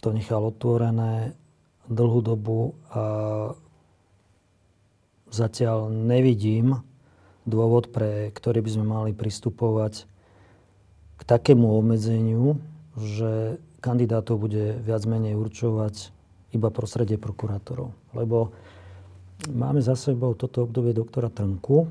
to 0.00 0.08
nechal 0.12 0.44
otvorené 0.44 1.32
dlhú 1.88 2.20
dobu 2.24 2.76
a 2.92 3.02
zatiaľ 5.28 5.88
nevidím 5.92 6.80
dôvod, 7.44 7.92
pre 7.92 8.32
ktorý 8.32 8.64
by 8.64 8.70
sme 8.72 8.86
mali 8.88 9.10
pristupovať 9.12 10.08
k 11.16 11.22
takému 11.24 11.76
obmedzeniu, 11.76 12.56
že 12.96 13.60
kandidátov 13.84 14.40
bude 14.40 14.80
viac 14.80 15.04
menej 15.04 15.36
určovať 15.36 16.08
iba 16.56 16.72
prostredie 16.72 17.20
prokurátorov. 17.20 17.92
Lebo 18.16 18.56
máme 19.52 19.84
za 19.84 19.92
sebou 19.92 20.32
toto 20.32 20.64
obdobie 20.64 20.96
doktora 20.96 21.28
Trnku, 21.28 21.84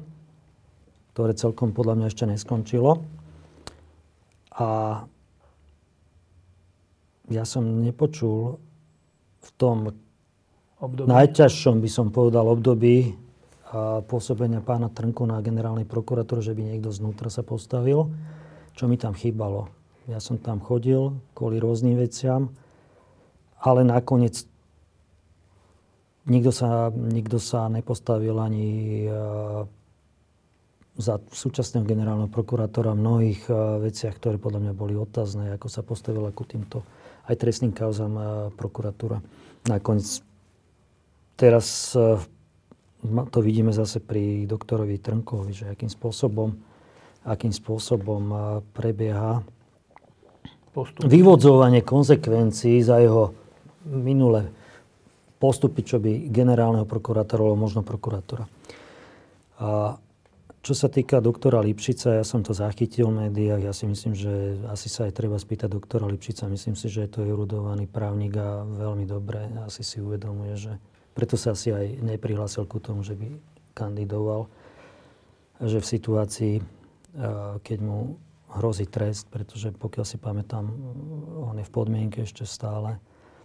ktoré 1.14 1.38
celkom 1.38 1.70
podľa 1.70 2.02
mňa 2.02 2.08
ešte 2.10 2.26
neskončilo. 2.26 3.06
A 4.58 4.70
ja 7.30 7.44
som 7.46 7.62
nepočul 7.86 8.58
v 9.44 9.50
tom 9.62 9.94
období. 10.82 11.06
najťažšom, 11.06 11.78
by 11.78 11.90
som 11.90 12.10
povedal, 12.10 12.50
období 12.50 13.14
pôsobenia 14.10 14.62
pána 14.62 14.90
Trnku 14.90 15.26
na 15.26 15.42
generálnej 15.42 15.86
prokuratúre, 15.86 16.42
že 16.42 16.54
by 16.54 16.62
niekto 16.74 16.94
znútra 16.94 17.30
sa 17.30 17.42
postavil, 17.42 18.10
čo 18.78 18.86
mi 18.86 18.98
tam 18.98 19.18
chýbalo. 19.18 19.83
Ja 20.12 20.20
som 20.20 20.36
tam 20.36 20.60
chodil 20.60 21.16
kvôli 21.32 21.64
rôznym 21.64 21.96
veciam, 21.96 22.52
ale 23.64 23.88
nakoniec 23.88 24.44
nikto 26.28 26.52
sa, 26.52 26.92
nikto 26.92 27.40
sa 27.40 27.72
nepostavil 27.72 28.36
ani 28.36 28.68
za 30.94 31.18
súčasného 31.18 31.88
generálneho 31.88 32.30
prokurátora 32.30 32.94
v 32.94 33.02
mnohých 33.02 33.42
veciach, 33.82 34.20
ktoré 34.22 34.38
podľa 34.38 34.70
mňa 34.70 34.74
boli 34.78 34.94
otázne, 34.94 35.56
ako 35.56 35.68
sa 35.72 35.82
postavila 35.82 36.30
ku 36.30 36.46
týmto 36.46 36.86
aj 37.26 37.40
trestným 37.40 37.74
kauzám 37.74 38.14
prokuratúra. 38.60 39.24
Nakoniec 39.66 40.20
teraz 41.40 41.96
e, 41.96 42.20
to 43.32 43.40
vidíme 43.40 43.72
zase 43.72 44.04
pri 44.04 44.44
doktorovi 44.44 45.00
Trnkovi, 45.00 45.52
že 45.56 45.66
akým 45.72 45.88
spôsobom, 45.88 46.52
akým 47.24 47.56
spôsobom 47.56 48.24
e, 48.28 48.38
prebieha 48.76 49.40
Postup. 50.74 51.06
vyvodzovanie 51.06 51.86
konsekvencií 51.86 52.82
za 52.82 52.98
jeho 52.98 53.30
minulé 53.86 54.50
postupy, 55.38 55.86
čo 55.86 56.02
by 56.02 56.34
generálneho 56.34 56.90
prokurátora 56.90 57.46
alebo 57.46 57.62
možno 57.62 57.86
prokurátora. 57.86 58.50
A 59.62 60.02
čo 60.64 60.74
sa 60.74 60.88
týka 60.88 61.20
doktora 61.20 61.60
Lipšica, 61.60 62.18
ja 62.18 62.26
som 62.26 62.40
to 62.40 62.56
zachytil 62.56 63.12
v 63.12 63.28
médiách. 63.28 63.68
Ja 63.68 63.74
si 63.76 63.84
myslím, 63.84 64.16
že 64.16 64.58
asi 64.72 64.88
sa 64.88 65.06
aj 65.06 65.14
treba 65.14 65.36
spýtať 65.36 65.68
doktora 65.68 66.08
Lipšica. 66.08 66.48
Myslím 66.48 66.80
si, 66.80 66.88
že 66.88 67.04
je 67.04 67.12
to 67.12 67.28
erudovaný 67.28 67.86
právnik 67.86 68.34
a 68.40 68.64
veľmi 68.64 69.04
dobre 69.04 69.44
asi 69.68 69.84
si 69.84 70.00
uvedomuje, 70.00 70.56
že 70.56 70.74
preto 71.14 71.36
sa 71.36 71.52
asi 71.52 71.76
aj 71.76 72.02
neprihlásil 72.02 72.64
ku 72.66 72.80
tomu, 72.80 73.04
že 73.04 73.14
by 73.14 73.28
kandidoval. 73.76 74.48
Že 75.60 75.84
v 75.84 75.92
situácii, 76.00 76.56
keď 77.62 77.78
mu 77.84 78.16
hrozí 78.60 78.86
trest, 78.86 79.30
pretože 79.30 79.74
pokiaľ 79.74 80.06
si 80.06 80.18
pamätám, 80.22 80.70
on 81.50 81.56
je 81.58 81.66
v 81.66 81.74
podmienke 81.74 82.26
ešte 82.26 82.46
stále, 82.46 83.02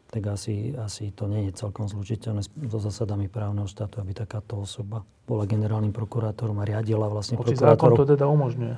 tak 0.08 0.24
asi, 0.24 0.72
asi 0.72 1.12
to 1.12 1.28
nie 1.28 1.52
je 1.52 1.60
celkom 1.60 1.84
zlučiteľné 1.84 2.40
so 2.44 2.80
zásadami 2.80 3.28
právneho 3.28 3.68
štátu, 3.68 4.00
aby 4.00 4.16
takáto 4.16 4.64
osoba 4.64 5.04
bola 5.28 5.44
generálnym 5.44 5.92
prokurátorom 5.92 6.56
a 6.60 6.64
riadila 6.64 7.12
vlastne 7.12 7.36
Hoci 7.36 7.52
zákon 7.52 7.92
to 7.92 8.08
teda 8.08 8.24
umožňuje. 8.24 8.76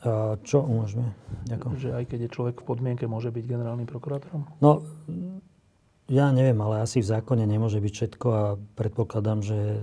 A 0.00 0.34
čo 0.42 0.64
umožňuje? 0.64 1.12
Ďakujem. 1.46 1.72
Že 1.76 1.90
aj 1.94 2.04
keď 2.08 2.18
je 2.26 2.30
človek 2.32 2.56
v 2.58 2.64
podmienke, 2.66 3.04
môže 3.06 3.30
byť 3.30 3.44
generálnym 3.44 3.86
prokurátorom? 3.86 4.48
No, 4.58 4.82
ja 6.10 6.34
neviem, 6.34 6.58
ale 6.58 6.82
asi 6.82 7.04
v 7.04 7.06
zákone 7.06 7.46
nemôže 7.46 7.78
byť 7.78 7.92
všetko 7.94 8.26
a 8.34 8.42
predpokladám, 8.74 9.46
že 9.46 9.78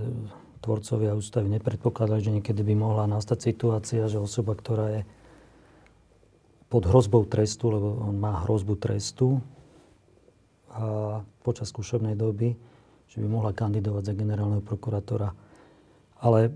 tvorcovia 0.60 1.16
ústavy 1.16 1.48
nepredpokladali, 1.56 2.20
že 2.20 2.34
niekedy 2.34 2.60
by 2.66 2.74
mohla 2.76 3.08
nastať 3.08 3.38
situácia, 3.40 4.10
že 4.10 4.20
osoba, 4.20 4.52
ktorá 4.52 5.00
je 5.00 5.00
pod 6.68 6.84
hrozbou 6.84 7.24
trestu, 7.24 7.72
lebo 7.72 8.04
on 8.04 8.20
má 8.20 8.44
hrozbu 8.44 8.76
trestu, 8.76 9.40
a 10.68 11.24
počas 11.42 11.72
skúšobnej 11.72 12.14
doby, 12.14 12.54
že 13.08 13.18
by 13.18 13.26
mohla 13.26 13.56
kandidovať 13.56 14.12
za 14.12 14.14
generálneho 14.14 14.62
prokurátora. 14.62 15.32
Ale 16.20 16.52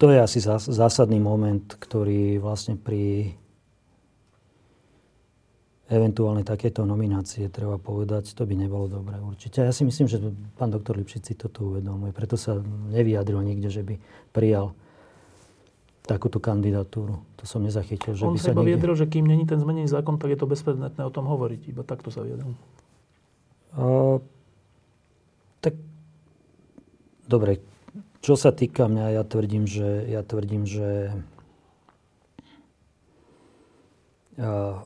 to 0.00 0.10
je 0.10 0.18
asi 0.18 0.40
zásadný 0.72 1.20
moment, 1.20 1.62
ktorý 1.78 2.40
vlastne 2.40 2.74
pri 2.80 3.36
eventuálne 5.86 6.42
takéto 6.42 6.82
nominácie, 6.82 7.46
treba 7.46 7.78
povedať, 7.78 8.34
to 8.34 8.42
by 8.42 8.58
nebolo 8.58 8.90
dobré 8.90 9.22
určite. 9.22 9.62
Ja 9.62 9.70
si 9.70 9.86
myslím, 9.86 10.10
že 10.10 10.18
pán 10.58 10.74
doktor 10.74 10.98
Lipšic 10.98 11.22
si 11.22 11.34
toto 11.38 11.70
uvedomuje. 11.70 12.10
Preto 12.10 12.34
sa 12.34 12.58
nevyjadril 12.90 13.38
nikde, 13.46 13.70
že 13.70 13.86
by 13.86 13.94
prijal 14.34 14.74
takúto 16.06 16.38
kandidatúru. 16.38 17.18
To 17.42 17.44
som 17.44 17.66
nezachytil. 17.66 18.14
Že 18.14 18.22
On 18.30 18.38
by 18.38 18.40
sa 18.40 18.54
niekde... 18.54 18.66
vyjadril, 18.70 18.94
že 18.94 19.06
kým 19.10 19.26
není 19.26 19.42
ten 19.44 19.58
zmenený 19.58 19.90
zákon, 19.90 20.22
tak 20.22 20.30
je 20.30 20.38
to 20.38 20.46
bezpredmetné 20.46 21.02
o 21.02 21.10
tom 21.10 21.26
hovoriť. 21.26 21.60
Iba 21.66 21.82
takto 21.82 22.14
sa 22.14 22.22
vyjadril. 22.22 22.54
Uh, 23.74 24.22
tak 25.58 25.74
dobre. 27.26 27.58
Čo 28.22 28.38
sa 28.38 28.54
týka 28.54 28.86
mňa, 28.86 29.18
ja 29.18 29.22
tvrdím, 29.26 29.66
že, 29.66 30.06
ja 30.06 30.22
tvrdím, 30.22 30.62
že 30.66 31.14
uh, 34.38 34.82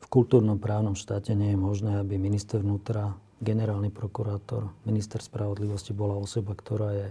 v 0.00 0.06
kultúrnom 0.08 0.56
právnom 0.56 0.96
štáte 0.96 1.36
nie 1.36 1.52
je 1.52 1.58
možné, 1.60 2.00
aby 2.00 2.16
minister 2.16 2.60
vnútra, 2.60 3.16
generálny 3.40 3.88
prokurátor, 3.88 4.72
minister 4.84 5.20
spravodlivosti 5.24 5.96
bola 5.96 6.16
osoba, 6.20 6.52
ktorá 6.52 6.90
je 6.92 7.08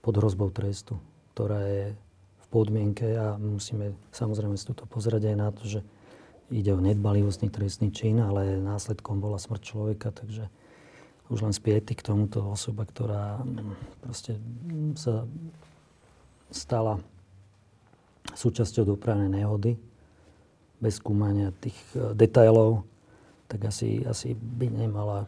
pod 0.00 0.20
hrozbou 0.20 0.48
trestu 0.48 0.96
ktorá 1.34 1.60
je 1.66 1.84
v 2.38 2.46
podmienke 2.46 3.18
a 3.18 3.34
musíme 3.34 3.98
samozrejme 4.14 4.54
si 4.54 4.70
toto 4.70 4.86
pozrieť 4.86 5.34
aj 5.34 5.36
na 5.36 5.50
to, 5.50 5.66
že 5.66 5.80
ide 6.54 6.70
o 6.70 6.78
nedbalivostný 6.78 7.50
trestný 7.50 7.90
čin, 7.90 8.22
ale 8.22 8.62
následkom 8.62 9.18
bola 9.18 9.42
smrť 9.42 9.62
človeka, 9.74 10.14
takže 10.14 10.46
už 11.32 11.38
len 11.42 11.50
spiety 11.56 11.98
k 11.98 12.06
tomuto 12.06 12.44
osoba, 12.46 12.86
ktorá 12.86 13.42
mm, 13.42 13.74
proste 14.04 14.38
sa 14.94 15.26
stala 16.52 17.00
súčasťou 18.36 18.94
dopravnej 18.94 19.42
nehody 19.42 19.74
bez 20.78 21.00
skúmania 21.00 21.50
tých 21.58 21.76
e, 21.96 22.12
detailov, 22.12 22.84
tak 23.48 23.66
asi, 23.72 24.04
asi 24.04 24.36
by 24.36 24.68
nemala 24.68 25.24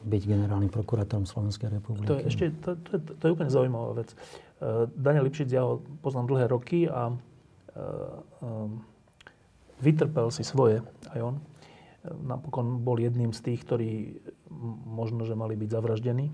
byť 0.00 0.22
generálnym 0.24 0.72
prokurátorom 0.72 1.28
Slovenskej 1.28 1.68
republiky. 1.68 2.08
To 2.08 2.16
je, 2.16 2.24
ešte, 2.24 2.44
to, 2.64 2.72
to, 2.80 2.92
to, 2.96 3.10
to 3.20 3.22
je 3.28 3.32
úplne 3.36 3.52
zaujímavá 3.52 4.00
vec. 4.00 4.16
Uh, 4.60 4.84
Daniel 4.92 5.24
Lipšic, 5.24 5.48
ja 5.48 5.64
ho 5.64 5.80
poznám 6.04 6.28
dlhé 6.28 6.44
roky 6.52 6.84
a 6.84 7.08
uh, 7.08 7.16
um, 8.44 8.84
vytrpel 9.80 10.28
si 10.28 10.44
svoje, 10.44 10.84
aj 11.16 11.20
on. 11.24 11.36
Napokon 12.00 12.80
bol 12.80 12.96
jedným 12.96 13.32
z 13.36 13.40
tých, 13.44 13.60
ktorí 13.64 14.20
možno, 14.88 15.28
že 15.28 15.36
mali 15.36 15.52
byť 15.52 15.68
zavraždení, 15.68 16.32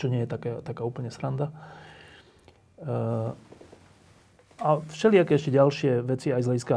čo 0.00 0.08
nie 0.08 0.24
je 0.24 0.28
taká, 0.28 0.64
taká 0.64 0.88
úplne 0.88 1.12
sranda. 1.12 1.52
A 4.56 4.68
všelijaké 4.88 5.36
ešte 5.36 5.52
ďalšie 5.52 6.00
veci 6.00 6.32
aj 6.32 6.40
z 6.44 6.48
hľadiska 6.48 6.76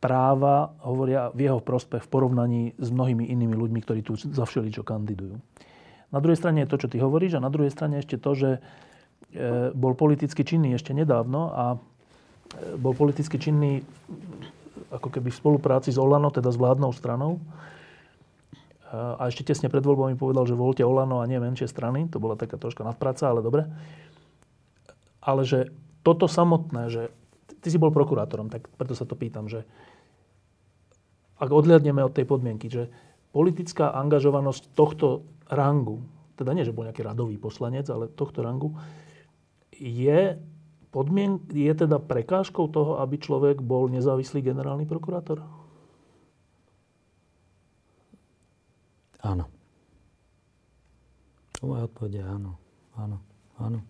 práva 0.00 0.72
hovoria 0.80 1.28
v 1.36 1.44
jeho 1.44 1.60
prospech 1.60 2.08
v 2.08 2.12
porovnaní 2.12 2.62
s 2.80 2.88
mnohými 2.88 3.28
inými 3.28 3.52
ľuďmi, 3.52 3.80
ktorí 3.84 4.00
tu 4.00 4.16
za 4.16 4.48
všeličo 4.48 4.80
kandidujú. 4.80 5.36
Na 6.10 6.18
druhej 6.18 6.38
strane 6.38 6.66
je 6.66 6.70
to, 6.70 6.86
čo 6.86 6.90
ty 6.90 6.98
hovoríš 6.98 7.38
a 7.38 7.44
na 7.44 7.50
druhej 7.50 7.70
strane 7.70 8.02
ešte 8.02 8.18
to, 8.18 8.30
že 8.34 8.50
e, 8.56 8.60
bol 9.74 9.94
politicky 9.94 10.42
činný 10.42 10.74
ešte 10.74 10.90
nedávno 10.90 11.40
a 11.54 11.64
e, 11.74 11.78
bol 12.78 12.94
politicky 12.94 13.38
činný 13.38 13.86
ako 14.90 15.08
keby 15.08 15.30
v 15.30 15.38
spolupráci 15.38 15.94
s 15.94 15.98
Olano, 16.02 16.34
teda 16.34 16.50
s 16.50 16.58
vládnou 16.58 16.90
stranou. 16.90 17.38
A 18.90 19.30
ešte 19.30 19.46
tesne 19.46 19.70
pred 19.70 19.86
voľbami 19.86 20.18
povedal, 20.18 20.50
že 20.50 20.58
voľte 20.58 20.82
Olano 20.82 21.22
a 21.22 21.28
nie 21.30 21.38
menšie 21.38 21.70
strany. 21.70 22.10
To 22.10 22.18
bola 22.18 22.34
taká 22.34 22.58
troška 22.58 22.82
nadpráca, 22.82 23.30
ale 23.30 23.38
dobre. 23.38 23.70
Ale 25.22 25.46
že 25.46 25.70
toto 26.02 26.26
samotné, 26.26 26.90
že 26.90 27.02
ty 27.62 27.70
si 27.70 27.78
bol 27.78 27.94
prokurátorom, 27.94 28.50
tak 28.50 28.66
preto 28.74 28.98
sa 28.98 29.06
to 29.06 29.14
pýtam, 29.14 29.46
že 29.46 29.62
ak 31.38 31.54
odhľadneme 31.54 32.02
od 32.02 32.12
tej 32.12 32.26
podmienky, 32.26 32.66
že 32.66 32.90
politická 33.30 33.94
angažovanosť 33.94 34.74
tohto 34.74 35.22
rangu, 35.50 36.00
teda 36.38 36.54
nie, 36.54 36.64
že 36.64 36.72
bol 36.72 36.88
nejaký 36.88 37.04
radový 37.04 37.36
poslanec, 37.36 37.90
ale 37.92 38.08
tohto 38.08 38.40
rangu, 38.40 38.72
je, 39.76 40.38
podmien, 40.94 41.42
je 41.50 41.72
teda 41.74 42.00
prekážkou 42.00 42.70
toho, 42.72 43.02
aby 43.02 43.20
človek 43.20 43.60
bol 43.60 43.90
nezávislý 43.92 44.40
generálny 44.40 44.88
prokurátor? 44.88 45.44
Áno. 49.20 49.44
Moja 51.60 51.84
odpoveď 51.84 52.12
je 52.16 52.24
áno. 52.24 52.52
Áno. 52.96 53.16
Áno. 53.60 53.80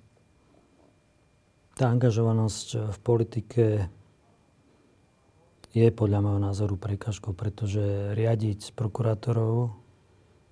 Tá 1.78 1.86
angažovanosť 1.86 2.90
v 2.90 2.98
politike 2.98 3.64
je 5.70 5.86
podľa 5.94 6.18
môjho 6.18 6.40
názoru 6.42 6.74
prekažkou, 6.74 7.30
pretože 7.30 8.11
riadiť 8.18 8.74
prokurátorov, 8.74 9.70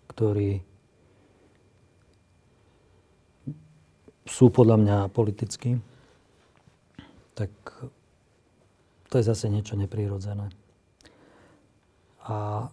ktorí 0.07 0.63
sú 4.29 4.53
podľa 4.53 4.77
mňa 4.77 4.97
politickí, 5.11 5.81
tak 7.33 7.51
to 9.09 9.15
je 9.17 9.25
zase 9.25 9.49
niečo 9.49 9.73
neprirodzené. 9.75 10.53
A 12.29 12.69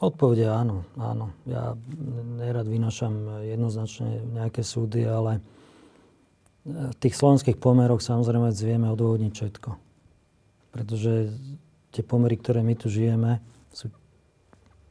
odpovede 0.00 0.48
áno, 0.48 0.88
áno. 0.96 1.36
Ja 1.44 1.76
nerad 2.40 2.64
vynašam 2.64 3.44
jednoznačne 3.44 4.24
nejaké 4.32 4.64
súdy, 4.64 5.04
ale 5.04 5.44
v 6.64 6.96
tých 6.98 7.14
slovenských 7.14 7.60
pomeroch 7.60 8.00
samozrejme 8.00 8.48
vieme 8.56 8.88
odôvodniť 8.90 9.32
všetko. 9.32 9.70
Pretože 10.72 11.36
tie 11.92 12.02
pomery, 12.02 12.40
ktoré 12.40 12.64
my 12.64 12.74
tu 12.80 12.88
žijeme, 12.88 13.44
sú 13.70 13.92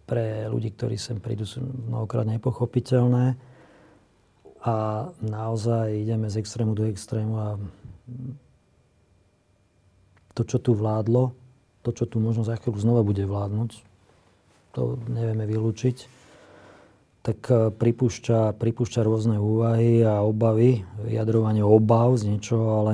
pre 0.05 0.45
ľudí, 0.45 0.73
ktorí 0.73 0.95
sem 1.01 1.17
prídu, 1.17 1.49
sú 1.49 1.65
mnohokrát 1.65 2.29
nepochopiteľné. 2.29 3.35
A 4.65 4.75
naozaj 5.21 5.93
ideme 6.05 6.29
z 6.29 6.41
extrému 6.41 6.73
do 6.73 6.89
extrému 6.89 7.33
a 7.37 7.49
to, 10.33 10.41
čo 10.41 10.57
tu 10.57 10.73
vládlo, 10.73 11.33
to, 11.85 11.93
čo 11.93 12.09
tu 12.09 12.17
možno 12.17 12.41
za 12.41 12.57
chvíľu 12.57 12.81
znova 12.81 13.01
bude 13.05 13.21
vládnuť, 13.25 13.71
to 14.73 14.97
nevieme 15.05 15.45
vylúčiť 15.45 16.25
tak 17.25 17.41
e, 17.49 17.73
pripúšťa, 17.73 18.53
pripúšťa 18.53 19.01
rôzne 19.01 19.41
úvahy 19.41 20.05
a 20.05 20.21
obavy, 20.21 20.85
vyjadrovanie 21.01 21.65
obav 21.65 22.13
z 22.21 22.29
niečoho, 22.29 22.85
ale 22.85 22.93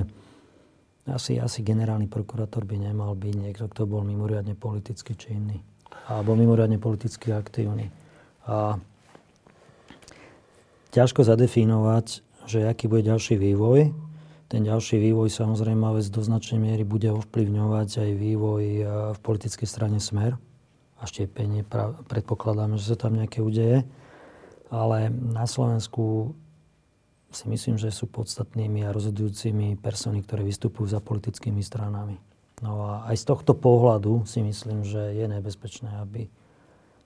asi, 1.03 1.35
asi 1.35 1.59
generálny 1.67 2.07
prokurátor 2.07 2.63
by 2.63 2.79
nemal 2.79 3.11
byť 3.11 3.35
niekto, 3.35 3.67
kto 3.67 3.83
bol 3.83 4.07
mimoriadne 4.07 4.55
politicky 4.55 5.19
činný 5.19 5.59
alebo 6.07 6.35
mimoriadne 6.35 6.81
politicky 6.81 7.31
aktívny. 7.31 7.93
A 8.47 8.79
ťažko 10.91 11.23
zadefinovať, 11.23 12.25
že 12.49 12.67
aký 12.67 12.91
bude 12.91 13.05
ďalší 13.05 13.37
vývoj. 13.39 13.93
Ten 14.51 14.67
ďalší 14.67 14.99
vývoj 14.99 15.31
samozrejme 15.31 15.79
ale 15.87 16.03
do 16.11 16.19
značnej 16.19 16.59
miery 16.59 16.83
bude 16.83 17.07
ovplyvňovať 17.07 18.03
aj 18.03 18.11
vývoj 18.19 18.63
e, 18.63 18.83
v 19.15 19.19
politickej 19.23 19.63
strane 19.63 20.03
Smer 20.03 20.35
a 20.99 21.03
štiepenie. 21.07 21.63
Predpokladáme, 22.11 22.75
že 22.75 22.91
sa 22.91 22.97
tam 22.99 23.15
nejaké 23.15 23.39
udeje 23.39 23.87
ale 24.71 25.11
na 25.11 25.43
Slovensku 25.43 26.31
si 27.31 27.45
myslím, 27.51 27.75
že 27.75 27.91
sú 27.91 28.07
podstatnými 28.07 28.87
a 28.87 28.95
rozhodujúcimi 28.95 29.75
persony, 29.79 30.23
ktoré 30.23 30.47
vystupujú 30.47 30.87
za 30.87 31.03
politickými 31.03 31.59
stranami. 31.59 32.15
No 32.61 32.85
a 32.85 33.09
aj 33.09 33.17
z 33.17 33.25
tohto 33.25 33.57
pohľadu 33.57 34.29
si 34.29 34.45
myslím, 34.45 34.85
že 34.85 35.17
je 35.17 35.25
nebezpečné, 35.25 35.97
aby, 35.97 36.29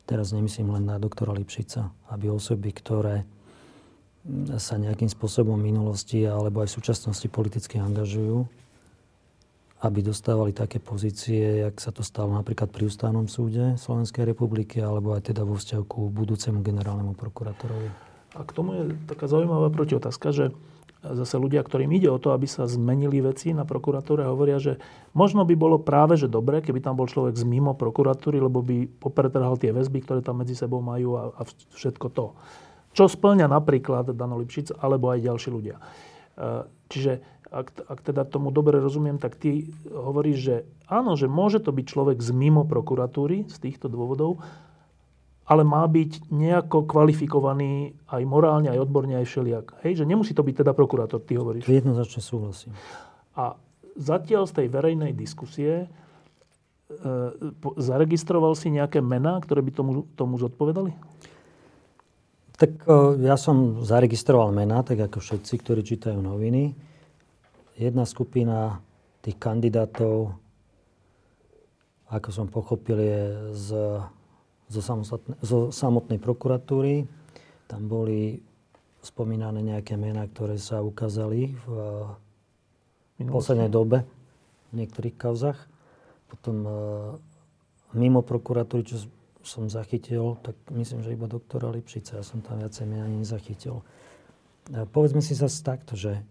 teraz 0.04 0.36
nemyslím 0.36 0.76
len 0.76 0.84
na 0.84 1.00
doktora 1.00 1.32
Lipšica, 1.32 1.96
aby 2.12 2.28
osoby, 2.28 2.76
ktoré 2.76 3.24
sa 4.60 4.76
nejakým 4.76 5.08
spôsobom 5.08 5.56
v 5.56 5.70
minulosti 5.72 6.26
alebo 6.26 6.66
aj 6.66 6.74
v 6.74 6.76
súčasnosti 6.82 7.28
politicky 7.30 7.78
angažujú, 7.78 8.44
aby 9.86 10.00
dostávali 10.02 10.50
také 10.50 10.82
pozície, 10.82 11.62
jak 11.62 11.78
sa 11.78 11.94
to 11.94 12.02
stalo 12.02 12.34
napríklad 12.34 12.74
pri 12.74 12.90
ústavnom 12.90 13.30
súde 13.30 13.78
Slovenskej 13.78 14.26
republiky, 14.26 14.82
alebo 14.82 15.14
aj 15.14 15.30
teda 15.30 15.46
vo 15.46 15.56
vzťahu 15.56 15.84
k 15.86 15.94
budúcemu 16.10 16.60
generálnemu 16.66 17.14
prokurátorovi. 17.14 17.90
A 18.36 18.42
k 18.42 18.52
tomu 18.52 18.70
je 18.76 18.84
taká 19.06 19.30
zaujímavá 19.30 19.70
protiotázka, 19.70 20.34
že 20.34 20.46
zase 21.14 21.38
ľudia, 21.38 21.62
ktorým 21.62 21.94
ide 21.94 22.10
o 22.10 22.18
to, 22.18 22.34
aby 22.34 22.50
sa 22.50 22.66
zmenili 22.66 23.22
veci 23.22 23.54
na 23.54 23.68
prokuratúre, 23.68 24.26
hovoria, 24.26 24.58
že 24.58 24.82
možno 25.14 25.46
by 25.46 25.54
bolo 25.54 25.78
práve, 25.78 26.18
že 26.18 26.26
dobre, 26.26 26.66
keby 26.66 26.82
tam 26.82 26.98
bol 26.98 27.06
človek 27.06 27.38
z 27.38 27.46
mimo 27.46 27.78
prokuratúry, 27.78 28.42
lebo 28.42 28.66
by 28.66 28.90
popretrhal 28.98 29.60
tie 29.62 29.70
väzby, 29.70 30.02
ktoré 30.02 30.26
tam 30.26 30.42
medzi 30.42 30.58
sebou 30.58 30.82
majú 30.82 31.20
a, 31.20 31.24
a 31.38 31.42
všetko 31.78 32.08
to. 32.10 32.34
Čo 32.96 33.12
splňa 33.12 33.52
napríklad 33.52 34.16
Dano 34.16 34.40
Lipšic, 34.40 34.80
alebo 34.80 35.12
aj 35.12 35.28
ďalší 35.28 35.50
ľudia. 35.52 35.76
E, 35.78 35.84
čiže 36.88 37.20
ak, 37.52 37.68
ak 37.88 38.00
teda 38.02 38.26
tomu 38.26 38.50
dobre 38.50 38.82
rozumiem, 38.82 39.22
tak 39.22 39.38
ty 39.38 39.70
hovoríš, 39.88 40.38
že 40.42 40.56
áno, 40.90 41.14
že 41.16 41.30
môže 41.30 41.62
to 41.62 41.70
byť 41.70 41.86
človek 41.86 42.18
z 42.20 42.32
mimo 42.34 42.66
prokuratúry 42.66 43.46
z 43.48 43.58
týchto 43.62 43.88
dôvodov, 43.88 44.42
ale 45.46 45.62
má 45.62 45.86
byť 45.86 46.34
nejako 46.34 46.90
kvalifikovaný 46.90 47.94
aj 48.10 48.24
morálne, 48.26 48.74
aj 48.74 48.82
odborne, 48.82 49.14
aj 49.22 49.30
všelijak. 49.30 49.66
Hej, 49.86 50.02
že 50.02 50.10
nemusí 50.10 50.34
to 50.34 50.42
byť 50.42 50.66
teda 50.66 50.74
prokurátor, 50.74 51.22
ty 51.22 51.38
hovoríš. 51.38 51.70
Jednoznačne 51.70 52.22
súhlasím. 52.22 52.74
A 53.38 53.54
zatiaľ 53.94 54.50
z 54.50 54.64
tej 54.64 54.68
verejnej 54.74 55.14
diskusie 55.14 55.86
e, 55.86 55.88
zaregistroval 57.78 58.58
si 58.58 58.74
nejaké 58.74 59.06
mená, 59.06 59.38
ktoré 59.38 59.62
by 59.62 59.72
tomu, 59.72 59.92
tomu 60.18 60.42
zodpovedali? 60.42 60.98
Tak 62.58 62.72
e, 62.90 63.22
ja 63.22 63.38
som 63.38 63.86
zaregistroval 63.86 64.50
mená, 64.50 64.82
tak 64.82 64.98
ako 64.98 65.22
všetci, 65.22 65.54
ktorí 65.62 65.86
čítajú 65.86 66.18
noviny 66.18 66.74
jedna 67.76 68.08
skupina 68.08 68.80
tých 69.20 69.36
kandidátov, 69.36 70.32
ako 72.08 72.30
som 72.32 72.48
pochopil, 72.48 72.98
je 73.02 73.22
z, 73.52 73.68
zo, 74.70 74.82
zo 75.42 75.60
samotnej 75.70 76.18
prokuratúry. 76.18 77.06
Tam 77.66 77.86
boli 77.86 78.42
spomínané 79.06 79.62
nejaké 79.62 79.94
mená, 79.98 80.26
ktoré 80.26 80.58
sa 80.58 80.82
ukázali 80.82 81.54
v, 81.54 81.66
v 83.22 83.30
poslednej 83.30 83.70
dobe 83.70 84.02
v 84.74 84.74
niektorých 84.82 85.16
kauzach. 85.16 85.70
Potom 86.26 86.66
e, 86.66 86.72
mimo 87.94 88.26
prokuratúry, 88.26 88.82
čo 88.82 89.06
som 89.46 89.70
zachytil, 89.70 90.42
tak 90.42 90.58
myslím, 90.74 91.06
že 91.06 91.14
iba 91.14 91.30
doktora 91.30 91.70
Lipšica. 91.70 92.18
Ja 92.18 92.26
som 92.26 92.42
tam 92.42 92.58
viacej 92.58 92.86
mena 92.90 93.06
nezachytil. 93.06 93.86
E, 94.74 94.84
povedzme 94.90 95.22
si 95.22 95.38
zase 95.38 95.62
takto, 95.62 95.94
že 95.94 96.26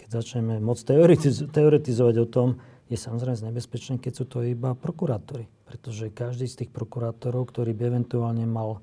keď 0.00 0.08
začneme 0.24 0.58
teoretiz- 0.64 1.44
teoretizovať 1.52 2.16
o 2.24 2.26
tom, 2.26 2.48
je 2.88 2.96
samozrejme 2.96 3.52
nebezpečné, 3.52 4.00
keď 4.00 4.12
sú 4.12 4.24
to 4.28 4.44
iba 4.44 4.72
prokurátori. 4.76 5.48
Pretože 5.74 6.14
každý 6.14 6.46
z 6.46 6.62
tých 6.62 6.70
prokurátorov, 6.70 7.50
ktorý 7.50 7.74
by 7.74 7.82
eventuálne 7.90 8.46
mal 8.46 8.78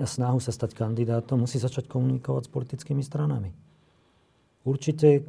snahu 0.00 0.40
sa 0.40 0.48
stať 0.48 0.72
kandidátom, 0.72 1.44
musí 1.44 1.60
začať 1.60 1.84
komunikovať 1.84 2.48
s 2.48 2.52
politickými 2.52 3.04
stranami. 3.04 3.52
Určite, 4.64 5.20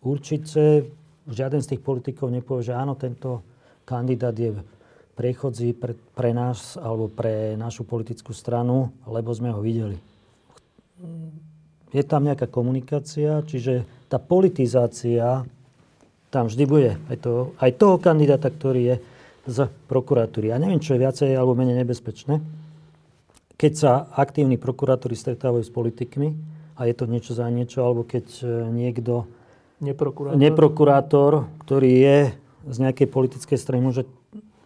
určite 0.00 0.88
žiaden 1.28 1.60
z 1.60 1.76
tých 1.76 1.84
politikov 1.84 2.32
nepovie, 2.32 2.72
že 2.72 2.74
áno, 2.76 2.96
tento 2.96 3.44
kandidát 3.84 4.32
je 4.32 4.56
priechodzí 5.12 5.76
pre, 5.76 5.92
pre 6.16 6.32
nás 6.32 6.80
alebo 6.80 7.12
pre 7.12 7.60
našu 7.60 7.84
politickú 7.84 8.32
stranu, 8.32 8.88
lebo 9.04 9.28
sme 9.36 9.52
ho 9.52 9.60
videli 9.60 10.00
je 11.92 12.02
tam 12.04 12.24
nejaká 12.24 12.48
komunikácia, 12.50 13.40
čiže 13.44 13.84
tá 14.12 14.20
politizácia 14.20 15.44
tam 16.28 16.44
vždy 16.44 16.64
bude. 16.68 16.92
Aj, 17.08 17.16
to, 17.16 17.56
aj 17.56 17.70
toho 17.80 17.96
kandidáta, 17.96 18.52
ktorý 18.52 18.80
je 18.84 18.96
z 19.48 19.72
prokuratúry. 19.88 20.52
Ja 20.52 20.60
neviem, 20.60 20.78
čo 20.78 20.92
je 20.92 21.02
viacej 21.02 21.32
alebo 21.32 21.56
menej 21.56 21.80
nebezpečné. 21.80 22.44
Keď 23.56 23.72
sa 23.74 24.06
aktívni 24.12 24.60
prokurátori 24.60 25.16
stretávajú 25.16 25.64
s 25.64 25.72
politikmi 25.72 26.36
a 26.76 26.86
je 26.86 26.94
to 26.94 27.08
niečo 27.08 27.32
za 27.34 27.48
niečo, 27.48 27.82
alebo 27.82 28.06
keď 28.06 28.26
e, 28.44 28.46
niekto 28.70 29.26
Neprokurátor? 29.78 30.38
Neprokurátor, 30.38 31.32
ktorý 31.62 31.90
je 32.02 32.18
z 32.66 32.76
nejakej 32.82 33.06
politickej 33.06 33.58
strany, 33.58 33.78
môže, 33.78 34.02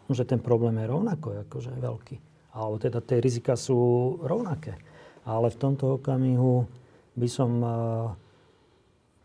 môže 0.08 0.24
ten 0.24 0.40
problém 0.40 0.80
je 0.80 0.88
rovnako 0.88 1.44
akože 1.44 1.72
veľký. 1.76 2.16
Alebo 2.56 2.80
teda 2.80 3.04
tie 3.04 3.20
rizika 3.20 3.56
sú 3.56 3.76
rovnaké. 4.24 4.80
Ale 5.28 5.52
v 5.52 5.60
tomto 5.60 6.00
okamihu 6.00 6.64
by 7.12 7.28
som 7.28 7.50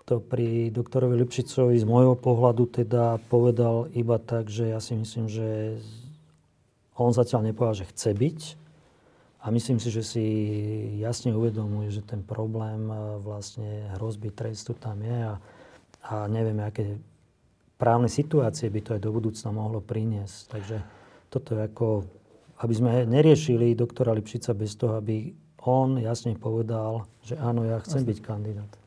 to 0.08 0.24
pri 0.24 0.72
doktorovi 0.72 1.20
Lipšicovi 1.20 1.76
z 1.76 1.84
môjho 1.84 2.16
pohľadu 2.16 2.72
teda 2.72 3.20
povedal 3.28 3.92
iba 3.92 4.16
tak, 4.16 4.48
že 4.48 4.72
ja 4.72 4.80
si 4.80 4.96
myslím, 4.96 5.28
že 5.28 5.76
on 6.96 7.12
zatiaľ 7.12 7.52
nepovedal, 7.52 7.84
že 7.84 7.92
chce 7.92 8.16
byť. 8.16 8.40
A 9.44 9.52
myslím 9.52 9.84
si, 9.84 9.92
že 9.92 10.04
si 10.08 10.26
jasne 10.98 11.36
uvedomuje, 11.36 11.92
že 11.92 12.02
ten 12.02 12.24
problém 12.24 12.88
e, 12.90 12.96
vlastne 13.22 13.92
hrozby 13.96 14.34
trestu 14.34 14.74
tam 14.74 15.04
je 15.04 15.20
a, 15.28 15.36
a 16.04 16.14
neviem, 16.26 16.58
aké 16.64 16.98
právne 17.78 18.10
situácie 18.10 18.68
by 18.72 18.80
to 18.82 18.90
aj 18.98 19.02
do 19.04 19.12
budúcna 19.14 19.54
mohlo 19.54 19.80
priniesť. 19.84 20.38
Takže 20.52 20.78
toto 21.30 21.54
je 21.54 21.62
ako, 21.68 21.88
aby 22.64 22.74
sme 22.74 22.92
neriešili 23.06 23.78
doktora 23.78 24.16
Lipšica 24.16 24.56
bez 24.58 24.74
toho, 24.74 24.98
aby 24.98 25.32
on 25.68 26.00
jasne 26.00 26.34
povedal, 26.36 27.06
že 27.22 27.36
áno, 27.38 27.68
ja 27.68 27.78
chcem 27.84 28.04
byť 28.04 28.20
kandidát. 28.24 28.87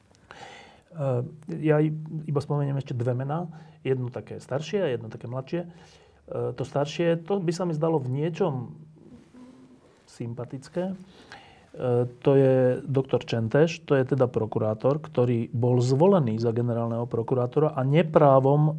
Eh, 0.90 1.22
ja 1.62 1.78
iba 2.26 2.40
spomeniem 2.42 2.74
ešte 2.82 2.98
dve 2.98 3.14
mená. 3.14 3.46
Jedno 3.86 4.10
také 4.10 4.42
staršie 4.42 4.78
a 4.82 4.88
jedno 4.90 5.06
také 5.06 5.30
mladšie. 5.30 5.60
Eh, 5.62 6.50
to 6.58 6.66
staršie, 6.66 7.22
to 7.22 7.38
by 7.38 7.52
sa 7.54 7.62
mi 7.62 7.78
zdalo 7.78 8.02
v 8.02 8.10
niečom 8.10 8.74
sympatické. 10.10 10.90
Eh, 10.90 12.10
to 12.26 12.30
je 12.34 12.82
doktor 12.82 13.22
Čenteš, 13.22 13.86
to 13.86 13.94
je 13.94 14.02
teda 14.02 14.26
prokurátor, 14.26 14.98
ktorý 14.98 15.46
bol 15.54 15.78
zvolený 15.78 16.42
za 16.42 16.50
generálneho 16.50 17.06
prokurátora 17.06 17.78
a 17.78 17.86
neprávom 17.86 18.74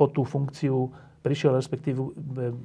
o 0.00 0.06
tú 0.08 0.24
funkciu 0.24 0.88
prišiel, 1.20 1.60
respektíve 1.60 2.00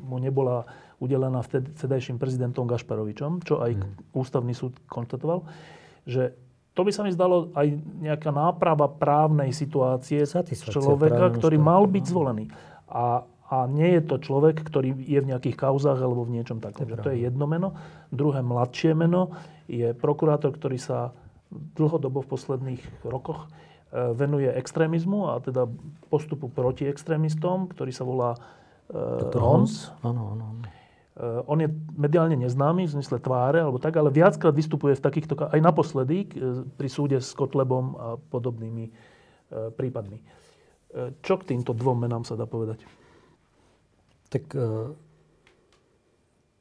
mu 0.08 0.18
nebola 0.24 0.64
udelená 1.04 1.44
vtedajším 1.44 2.16
prezidentom 2.16 2.64
Gašparovičom, 2.64 3.44
čo 3.44 3.60
aj 3.60 3.76
hmm. 3.76 4.16
ústavný 4.16 4.56
súd 4.56 4.80
konštatoval, 4.88 5.44
že 6.08 6.32
to 6.74 6.82
by 6.82 6.92
sa 6.92 7.06
mi 7.06 7.14
zdalo 7.14 7.54
aj 7.54 7.70
nejaká 8.02 8.34
náprava 8.34 8.90
právnej 8.90 9.54
situácie 9.54 10.26
človeka, 10.26 11.30
ktorý 11.38 11.58
mal 11.62 11.86
byť 11.86 12.04
zvolený. 12.10 12.50
A, 12.90 13.22
a 13.54 13.58
nie 13.70 13.94
je 13.98 14.02
to 14.02 14.18
človek, 14.18 14.66
ktorý 14.66 14.98
je 14.98 15.20
v 15.22 15.30
nejakých 15.30 15.70
kauzách 15.70 16.02
alebo 16.02 16.26
v 16.26 16.42
niečom 16.42 16.58
takom. 16.58 16.90
To, 16.90 16.98
to 16.98 17.14
je 17.14 17.30
jedno 17.30 17.46
meno. 17.46 17.78
Druhé 18.10 18.42
mladšie 18.42 18.98
meno 18.98 19.38
je 19.70 19.94
prokurátor, 19.94 20.58
ktorý 20.58 20.82
sa 20.82 21.14
dlhodobo 21.54 22.26
v 22.26 22.32
posledných 22.34 22.82
rokoch 23.06 23.46
e, 23.46 23.48
venuje 24.18 24.50
extrémizmu 24.50 25.30
a 25.30 25.38
teda 25.46 25.70
postupu 26.10 26.50
proti 26.50 26.90
extrémistom, 26.90 27.70
ktorý 27.70 27.94
sa 27.94 28.02
volá 28.02 28.34
uh, 28.34 29.30
Hons. 29.38 29.94
Áno, 30.02 30.34
áno. 30.34 30.46
Eh, 31.14 31.46
on 31.46 31.62
je 31.62 31.70
mediálne 31.94 32.34
neznámy 32.34 32.90
v 32.90 32.94
zmysle 32.98 33.22
tváre 33.22 33.62
alebo 33.62 33.78
tak, 33.78 33.94
ale 34.02 34.10
viackrát 34.10 34.50
vystupuje 34.50 34.98
v 34.98 35.04
takýchto, 35.06 35.38
aj 35.46 35.62
naposledy 35.62 36.26
eh, 36.26 36.66
pri 36.66 36.90
súde 36.90 37.22
s 37.22 37.38
Kotlebom 37.38 37.86
a 37.94 38.08
podobnými 38.18 38.86
eh, 38.90 38.94
prípadmi. 39.74 40.42
Čo 41.26 41.42
k 41.42 41.50
týmto 41.50 41.74
dvom 41.74 42.06
menám 42.06 42.22
sa 42.22 42.38
dá 42.38 42.46
povedať? 42.46 42.86
Tak 44.30 44.46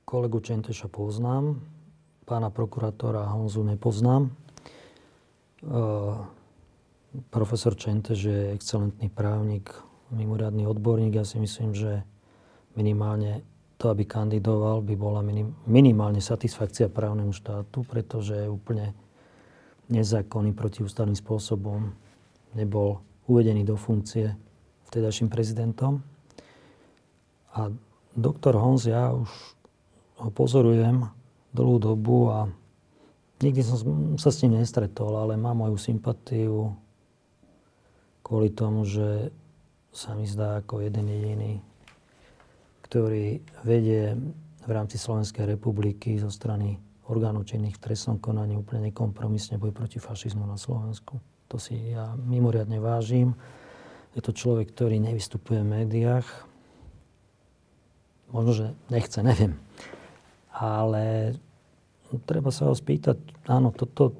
kolegu 0.08 0.40
Čenteša 0.40 0.88
poznám, 0.88 1.60
pána 2.24 2.48
prokurátora 2.48 3.28
Honzu 3.28 3.60
nepoznám. 3.60 4.32
Profesor 7.28 7.76
Čenteš 7.76 8.20
je 8.24 8.56
excelentný 8.56 9.12
právnik, 9.12 9.68
mimoriadný 10.08 10.64
odborník. 10.64 11.12
Ja 11.12 11.28
si 11.28 11.36
myslím, 11.36 11.76
že 11.76 12.00
minimálne 12.72 13.44
to, 13.82 13.90
aby 13.90 14.06
kandidoval, 14.06 14.78
by 14.86 14.94
bola 14.94 15.26
minim, 15.26 15.58
minimálne 15.66 16.22
satisfakcia 16.22 16.86
právnemu 16.86 17.34
štátu, 17.34 17.82
pretože 17.82 18.38
je 18.38 18.46
úplne 18.46 18.94
nezákonný 19.90 20.54
protiústavným 20.54 21.18
spôsobom 21.18 21.90
nebol 22.54 23.02
uvedený 23.26 23.66
do 23.66 23.74
funkcie 23.74 24.38
vtedajším 24.86 25.26
prezidentom. 25.26 25.98
A 27.58 27.74
doktor 28.14 28.54
Honz, 28.54 28.86
ja 28.86 29.10
už 29.10 29.26
ho 30.22 30.30
pozorujem 30.30 31.10
dlhú 31.50 31.82
dobu 31.82 32.30
a 32.30 32.46
nikdy 33.42 33.66
som 33.66 33.82
sa 34.14 34.30
s 34.30 34.46
ním 34.46 34.62
nestretol, 34.62 35.18
ale 35.18 35.34
mám 35.34 35.58
moju 35.58 35.74
sympatiu 35.74 36.70
kvôli 38.22 38.54
tomu, 38.54 38.86
že 38.86 39.34
sa 39.90 40.14
mi 40.14 40.24
zdá 40.24 40.62
ako 40.62 40.86
jeden 40.86 41.10
jediný 41.10 41.71
ktorý 42.92 43.40
vedie 43.64 44.12
v 44.68 44.70
rámci 44.70 45.00
Slovenskej 45.00 45.48
republiky 45.48 46.20
zo 46.20 46.28
strany 46.28 46.76
orgánov 47.08 47.48
činných 47.48 47.80
v 47.80 47.88
trestnom 47.88 48.20
konaní 48.20 48.52
úplne 48.52 48.92
nekompromisne 48.92 49.56
boj 49.56 49.72
proti 49.72 49.96
fašizmu 49.96 50.44
na 50.44 50.60
Slovensku. 50.60 51.16
To 51.48 51.56
si 51.56 51.72
ja 51.96 52.12
mimoriadne 52.20 52.76
vážim. 52.84 53.32
Je 54.12 54.20
to 54.20 54.36
človek, 54.36 54.76
ktorý 54.76 55.00
nevystupuje 55.00 55.64
v 55.64 55.72
médiách. 55.72 56.28
Možno, 58.28 58.52
že 58.52 58.66
nechce, 58.92 59.24
neviem. 59.24 59.56
Ale 60.52 61.32
treba 62.28 62.52
sa 62.52 62.68
ho 62.68 62.76
spýtať, 62.76 63.16
áno, 63.48 63.72
toto 63.72 64.12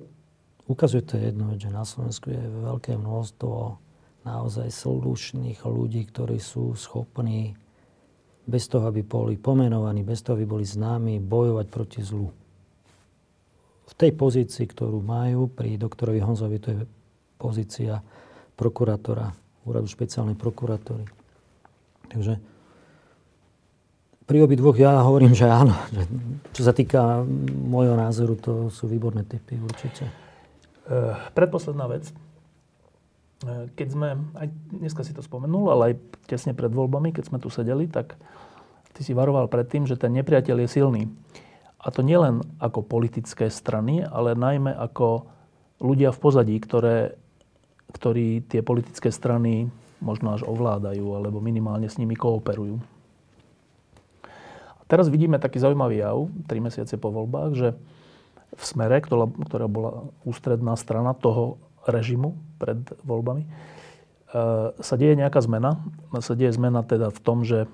ukazuje 0.65 1.05
to 1.05 1.21
jedno, 1.21 1.61
že 1.61 1.69
na 1.69 1.85
Slovensku 1.85 2.33
je 2.33 2.41
veľké 2.41 2.97
množstvo 2.97 3.77
naozaj 4.25 4.73
slušných 4.73 5.61
ľudí, 5.61 6.09
ktorí 6.09 6.41
sú 6.41 6.73
schopní 6.73 7.53
bez 8.43 8.67
toho, 8.67 8.91
aby 8.91 9.07
boli 9.07 9.39
pomenovaní, 9.39 10.03
bez 10.03 10.23
toho, 10.23 10.35
aby 10.35 10.47
boli 10.47 10.67
známi, 10.67 11.23
bojovať 11.23 11.67
proti 11.71 12.01
zlu. 12.03 12.29
V 13.87 13.95
tej 13.95 14.13
pozícii, 14.17 14.67
ktorú 14.67 14.99
majú 15.05 15.53
pri 15.53 15.79
doktorovi 15.79 16.19
Honzovi, 16.23 16.57
to 16.59 16.69
je 16.73 16.79
pozícia 17.39 18.03
prokurátora, 18.57 19.31
úradu 19.67 19.87
špeciálnej 19.87 20.35
prokuratúry. 20.35 21.07
Takže 22.11 22.39
pri 24.23 24.39
obi 24.49 24.55
dvoch 24.55 24.79
ja 24.79 25.03
hovorím, 25.03 25.35
že 25.35 25.51
áno. 25.51 25.75
Že, 25.91 26.03
čo 26.55 26.63
sa 26.63 26.73
týka 26.73 27.27
môjho 27.53 27.99
názoru, 27.99 28.39
to 28.39 28.53
sú 28.71 28.87
výborné 28.87 29.27
typy 29.27 29.59
určite. 29.59 30.09
Uh, 30.87 31.19
predposledná 31.35 31.91
vec. 31.91 32.09
E, 33.43 33.71
keď 33.75 33.89
sme, 33.91 34.09
aj 34.39 34.49
dneska 34.71 35.03
si 35.03 35.13
to 35.13 35.23
spomenul, 35.23 35.71
ale 35.75 35.83
aj 35.93 35.95
tesne 36.31 36.55
pred 36.55 36.71
voľbami, 36.71 37.11
keď 37.11 37.25
sme 37.29 37.39
tu 37.43 37.51
sedeli, 37.51 37.91
tak 37.91 38.15
ty 38.95 39.01
si 39.03 39.13
varoval 39.13 39.51
pred 39.51 39.67
tým, 39.67 39.85
že 39.85 39.99
ten 39.99 40.15
nepriateľ 40.15 40.57
je 40.65 40.69
silný. 40.71 41.03
A 41.83 41.91
to 41.91 42.07
nielen 42.07 42.47
ako 42.63 42.87
politické 42.87 43.51
strany, 43.51 44.07
ale 44.07 44.39
najmä 44.39 44.71
ako 44.71 45.27
ľudia 45.83 46.15
v 46.15 46.23
pozadí, 46.23 46.55
ktoré, 46.63 47.19
ktorí 47.91 48.47
tie 48.47 48.63
politické 48.63 49.11
strany 49.11 49.67
možno 49.99 50.35
až 50.35 50.47
ovládajú, 50.47 51.03
alebo 51.19 51.43
minimálne 51.43 51.91
s 51.91 51.99
nimi 51.99 52.15
kooperujú. 52.15 52.79
A 54.79 54.83
teraz 54.87 55.11
vidíme 55.11 55.43
taký 55.43 55.59
zaujímavý 55.59 56.07
jav, 56.07 56.31
tri 56.47 56.63
mesiace 56.63 56.95
po 56.95 57.11
voľbách, 57.11 57.51
že 57.59 57.69
v 58.53 58.63
smere, 58.63 59.03
ktorá, 59.03 59.27
ktorá 59.27 59.67
bola 59.67 60.07
ústredná 60.23 60.77
strana 60.79 61.17
toho 61.17 61.59
režimu 61.87 62.39
pred 62.59 62.79
voľbami, 63.03 63.43
e, 63.45 63.49
sa 64.77 64.95
deje 64.95 65.15
nejaká 65.19 65.43
zmena. 65.43 65.83
Sa 66.23 66.35
deje 66.35 66.55
zmena 66.55 66.87
teda 66.87 67.11
v 67.11 67.21
tom, 67.23 67.43
že 67.43 67.67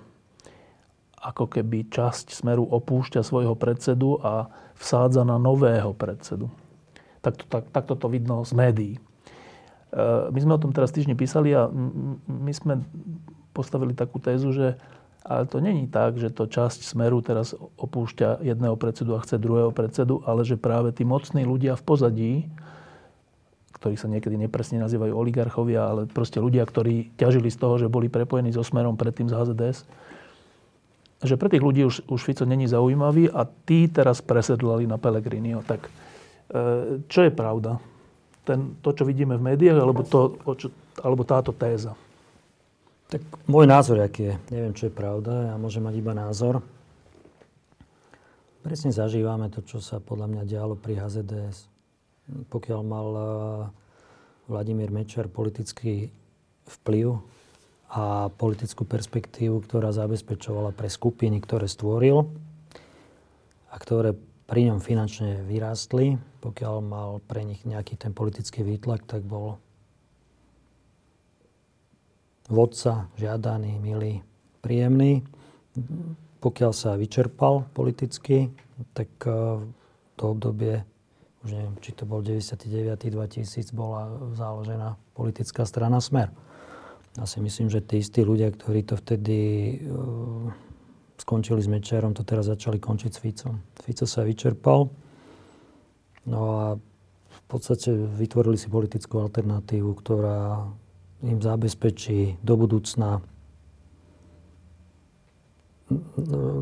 ako 1.18 1.50
keby 1.50 1.90
časť 1.90 2.30
Smeru 2.30 2.62
opúšťa 2.62 3.26
svojho 3.26 3.58
predsedu 3.58 4.22
a 4.22 4.46
vsádza 4.78 5.26
na 5.26 5.34
nového 5.34 5.90
predsedu. 5.90 6.46
Takto, 7.18 7.42
tak, 7.50 7.74
takto 7.74 7.98
to 7.98 8.06
vidno 8.06 8.46
z 8.46 8.54
médií. 8.54 8.94
E, 8.94 9.00
my 10.30 10.38
sme 10.38 10.54
o 10.54 10.62
tom 10.62 10.70
teraz 10.70 10.94
týždni 10.94 11.18
písali 11.18 11.50
a 11.52 11.66
my 12.26 12.52
sme 12.54 12.86
postavili 13.50 13.98
takú 13.98 14.22
tézu, 14.22 14.54
že 14.54 14.78
ale 15.28 15.44
to 15.44 15.60
není 15.60 15.84
tak, 15.90 16.16
že 16.16 16.32
to 16.32 16.48
časť 16.48 16.80
Smeru 16.80 17.20
teraz 17.20 17.52
opúšťa 17.58 18.40
jedného 18.40 18.80
predsedu 18.80 19.12
a 19.12 19.20
chce 19.20 19.36
druhého 19.36 19.74
predsedu, 19.74 20.24
ale 20.24 20.40
že 20.46 20.56
práve 20.56 20.88
tí 20.94 21.04
mocní 21.04 21.44
ľudia 21.44 21.76
v 21.76 21.84
pozadí, 21.84 22.32
ktorí 23.78 23.94
sa 23.94 24.10
niekedy 24.10 24.34
nepresne 24.34 24.82
nazývajú 24.82 25.14
oligarchovia, 25.14 25.86
ale 25.86 26.10
proste 26.10 26.42
ľudia, 26.42 26.66
ktorí 26.66 27.14
ťažili 27.14 27.46
z 27.46 27.58
toho, 27.62 27.78
že 27.78 27.86
boli 27.86 28.10
prepojení 28.10 28.50
so 28.50 28.66
Smerom 28.66 28.98
predtým 28.98 29.30
z 29.30 29.38
HZDS, 29.38 29.78
že 31.22 31.38
pre 31.38 31.46
tých 31.50 31.62
ľudí 31.62 31.86
už, 31.86 32.10
už 32.10 32.20
Fico 32.22 32.42
není 32.42 32.66
zaujímavý 32.66 33.30
a 33.30 33.46
tí 33.46 33.86
teraz 33.86 34.18
presedlali 34.18 34.86
na 34.86 34.98
Pellegriniho. 34.98 35.62
Tak 35.62 35.80
e, 35.86 35.90
čo 37.06 37.20
je 37.22 37.30
pravda? 37.30 37.78
Ten, 38.42 38.82
to, 38.82 38.90
čo 38.94 39.06
vidíme 39.06 39.38
v 39.38 39.54
médiách, 39.54 39.78
alebo, 39.78 40.02
to, 40.02 40.34
čo, 40.58 40.74
alebo 40.98 41.22
táto 41.22 41.54
téza? 41.54 41.94
Tak 43.08 43.22
môj 43.46 43.66
názor, 43.66 44.02
aký 44.02 44.30
je. 44.30 44.34
Neviem, 44.50 44.74
čo 44.74 44.90
je 44.90 44.94
pravda. 44.94 45.54
Ja 45.54 45.56
môžem 45.56 45.86
mať 45.86 45.94
iba 46.02 46.12
názor. 46.18 46.62
Presne 48.62 48.90
zažívame 48.90 49.48
to, 49.54 49.62
čo 49.62 49.78
sa 49.78 50.02
podľa 50.02 50.26
mňa 50.34 50.42
dialo 50.44 50.74
pri 50.74 50.98
HZDS 50.98 51.67
pokiaľ 52.28 52.80
mal 52.84 53.08
eh, 53.12 53.24
Vladimír 54.48 54.88
Mečer 54.92 55.28
politický 55.28 56.08
vplyv 56.68 57.20
a 57.88 58.28
politickú 58.28 58.84
perspektívu, 58.84 59.64
ktorá 59.64 59.92
zabezpečovala 59.92 60.76
pre 60.76 60.92
skupiny, 60.92 61.40
ktoré 61.40 61.64
stvoril 61.64 62.28
a 63.72 63.76
ktoré 63.80 64.12
pri 64.48 64.72
ňom 64.72 64.80
finančne 64.80 65.44
vyrástli. 65.48 66.20
Pokiaľ 66.44 66.74
mal 66.84 67.10
pre 67.24 67.44
nich 67.44 67.64
nejaký 67.64 67.96
ten 67.96 68.12
politický 68.12 68.64
výtlak, 68.64 69.04
tak 69.08 69.24
bol 69.24 69.56
vodca, 72.48 73.08
žiadaný, 73.16 73.76
milý, 73.80 74.24
príjemný. 74.64 75.24
Pokiaľ 76.40 76.72
sa 76.72 76.96
vyčerpal 76.96 77.68
politicky, 77.72 78.52
tak 78.92 79.08
eh, 79.24 79.64
to 80.16 80.24
obdobie, 80.36 80.84
už 81.48 81.56
neviem, 81.56 81.80
či 81.80 81.96
to 81.96 82.04
bol 82.04 82.20
99. 82.20 83.08
2000, 83.08 83.72
bola 83.72 84.12
založená 84.36 85.00
politická 85.16 85.64
strana 85.64 85.96
Smer. 85.96 86.28
Ja 87.16 87.24
si 87.24 87.40
myslím, 87.40 87.72
že 87.72 87.80
tí 87.80 88.04
istí 88.04 88.20
ľudia, 88.20 88.52
ktorí 88.52 88.84
to 88.84 89.00
vtedy 89.00 89.38
uh, 89.80 90.52
skončili 91.16 91.64
s 91.64 91.72
Mečerom, 91.72 92.12
to 92.12 92.20
teraz 92.20 92.52
začali 92.52 92.76
končiť 92.76 93.10
s 93.10 93.18
Ficom. 93.24 93.64
Fico 93.80 94.04
sa 94.04 94.28
vyčerpal. 94.28 94.92
No 96.28 96.40
a 96.52 96.76
v 97.32 97.42
podstate 97.48 97.96
vytvorili 97.96 98.60
si 98.60 98.68
politickú 98.68 99.24
alternatívu, 99.24 99.88
ktorá 100.04 100.68
im 101.24 101.40
zabezpečí 101.40 102.44
do 102.44 102.60
budúcna 102.60 103.24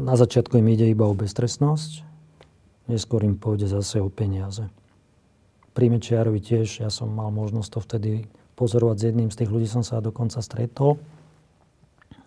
na 0.06 0.14
začiatku 0.14 0.54
im 0.62 0.70
ide 0.70 0.86
iba 0.86 1.02
o 1.02 1.10
beztrestnosť, 1.10 2.05
neskôr 2.86 3.22
im 3.22 3.38
pôjde 3.38 3.70
zase 3.70 4.02
o 4.02 4.08
peniaze. 4.10 4.66
Pri 5.76 5.92
Mečiarovi 5.92 6.40
tiež, 6.40 6.82
ja 6.82 6.90
som 6.90 7.12
mal 7.12 7.28
možnosť 7.28 7.68
to 7.68 7.78
vtedy 7.84 8.12
pozorovať 8.56 8.96
s 8.96 9.06
jedným 9.12 9.28
z 9.28 9.38
tých 9.44 9.50
ľudí, 9.52 9.68
som 9.68 9.84
sa 9.84 10.00
dokonca 10.00 10.40
stretol 10.40 10.96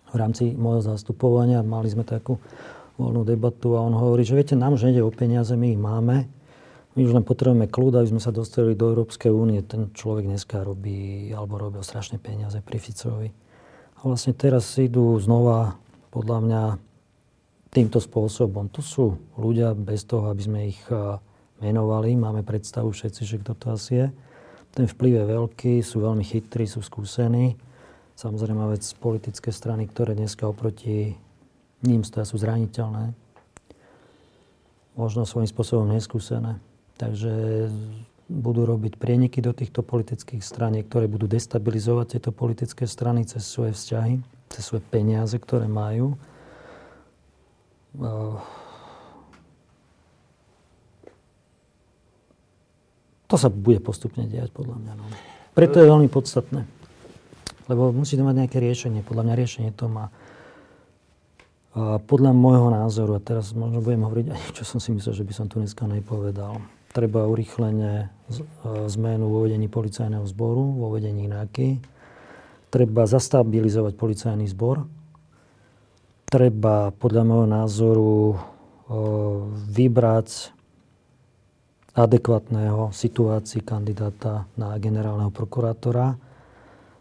v 0.10 0.16
rámci 0.18 0.54
môjho 0.54 0.86
zastupovania. 0.86 1.66
Mali 1.66 1.90
sme 1.90 2.06
takú 2.06 2.38
voľnú 3.02 3.26
debatu 3.26 3.74
a 3.78 3.82
on 3.82 3.96
hovorí, 3.98 4.22
že 4.22 4.38
viete, 4.38 4.54
nám 4.54 4.78
už 4.78 4.90
nejde 4.90 5.02
o 5.02 5.10
peniaze, 5.10 5.56
my 5.56 5.68
ich 5.74 5.82
máme. 5.82 6.30
My 6.98 7.00
už 7.06 7.16
len 7.16 7.24
potrebujeme 7.24 7.70
kľud, 7.70 7.96
aby 7.96 8.12
sme 8.12 8.22
sa 8.22 8.34
dostali 8.34 8.74
do 8.76 8.92
Európskej 8.92 9.32
únie. 9.32 9.62
Ten 9.64 9.94
človek 9.94 10.26
dneska 10.26 10.66
robí, 10.66 11.32
alebo 11.32 11.62
robil 11.62 11.86
strašne 11.86 12.20
peniaze 12.20 12.60
pri 12.60 12.78
Ficovi. 12.82 13.30
A 13.98 14.00
vlastne 14.04 14.36
teraz 14.36 14.66
idú 14.76 15.16
znova, 15.22 15.78
podľa 16.10 16.38
mňa, 16.44 16.62
týmto 17.70 18.02
spôsobom. 18.02 18.70
To 18.74 18.82
sú 18.82 19.18
ľudia 19.38 19.78
bez 19.78 20.06
toho, 20.06 20.30
aby 20.34 20.42
sme 20.42 20.60
ich 20.74 20.82
menovali. 21.62 22.18
Máme 22.18 22.42
predstavu 22.42 22.90
všetci, 22.90 23.22
že 23.26 23.40
kto 23.42 23.54
to 23.54 23.66
asi 23.74 23.92
je. 24.06 24.08
Ten 24.74 24.86
vplyv 24.86 25.12
je 25.22 25.26
veľký, 25.26 25.74
sú 25.82 26.02
veľmi 26.02 26.22
chytrí, 26.22 26.70
sú 26.70 26.82
skúsení. 26.82 27.58
Samozrejme 28.18 28.70
vec 28.70 28.86
politické 29.00 29.50
strany, 29.50 29.90
ktoré 29.90 30.14
dneska 30.14 30.46
oproti 30.46 31.16
ním 31.82 32.04
stoja, 32.04 32.28
sú 32.28 32.36
zraniteľné. 32.38 33.16
Možno 35.00 35.24
svojím 35.24 35.48
spôsobom 35.48 35.88
neskúsené. 35.88 36.60
Takže 37.00 37.66
budú 38.30 38.68
robiť 38.68 39.00
prieniky 39.00 39.40
do 39.42 39.56
týchto 39.56 39.82
politických 39.82 40.44
strán, 40.44 40.76
ktoré 40.76 41.08
budú 41.08 41.26
destabilizovať 41.26 42.20
tieto 42.20 42.30
politické 42.36 42.86
strany 42.86 43.26
cez 43.26 43.48
svoje 43.48 43.74
vzťahy, 43.74 44.22
cez 44.54 44.62
svoje 44.68 44.84
peniaze, 44.86 45.34
ktoré 45.40 45.66
majú. 45.66 46.20
To 53.30 53.36
sa 53.38 53.50
bude 53.54 53.78
postupne 53.82 54.26
diať, 54.26 54.50
podľa 54.50 54.82
mňa. 54.82 54.94
No. 54.98 55.06
Preto 55.54 55.78
je 55.82 55.86
veľmi 55.86 56.10
podstatné. 56.10 56.66
Lebo 57.70 57.94
musí 57.94 58.18
to 58.18 58.26
mať 58.26 58.46
nejaké 58.46 58.58
riešenie. 58.58 59.06
Podľa 59.06 59.30
mňa 59.30 59.36
riešenie 59.38 59.72
to 59.78 59.86
má. 59.86 60.10
Podľa 61.78 62.34
môjho 62.34 62.74
názoru, 62.74 63.14
a 63.18 63.22
teraz 63.22 63.54
možno 63.54 63.86
budem 63.86 64.02
hovoriť 64.02 64.28
aj, 64.34 64.42
čo 64.58 64.64
som 64.66 64.82
si 64.82 64.90
myslel, 64.90 65.14
že 65.14 65.26
by 65.26 65.34
som 65.34 65.46
tu 65.46 65.62
dneska 65.62 65.86
nepovedal. 65.86 66.58
Treba 66.90 67.30
urychlenie 67.30 68.10
zmenu 68.90 69.30
vo 69.30 69.46
vedení 69.46 69.70
policajného 69.70 70.26
zboru, 70.26 70.66
vo 70.74 70.90
vedení 70.90 71.30
NAKY. 71.30 71.78
Treba 72.74 73.06
zastabilizovať 73.06 73.94
policajný 73.94 74.50
zbor. 74.50 74.90
Treba 76.30 76.94
podľa 76.94 77.24
môjho 77.26 77.48
názoru 77.50 78.38
vybrať 79.74 80.54
adekvátneho 81.98 82.94
situácii 82.94 83.66
kandidáta 83.66 84.46
na 84.54 84.78
generálneho 84.78 85.34
prokurátora, 85.34 86.22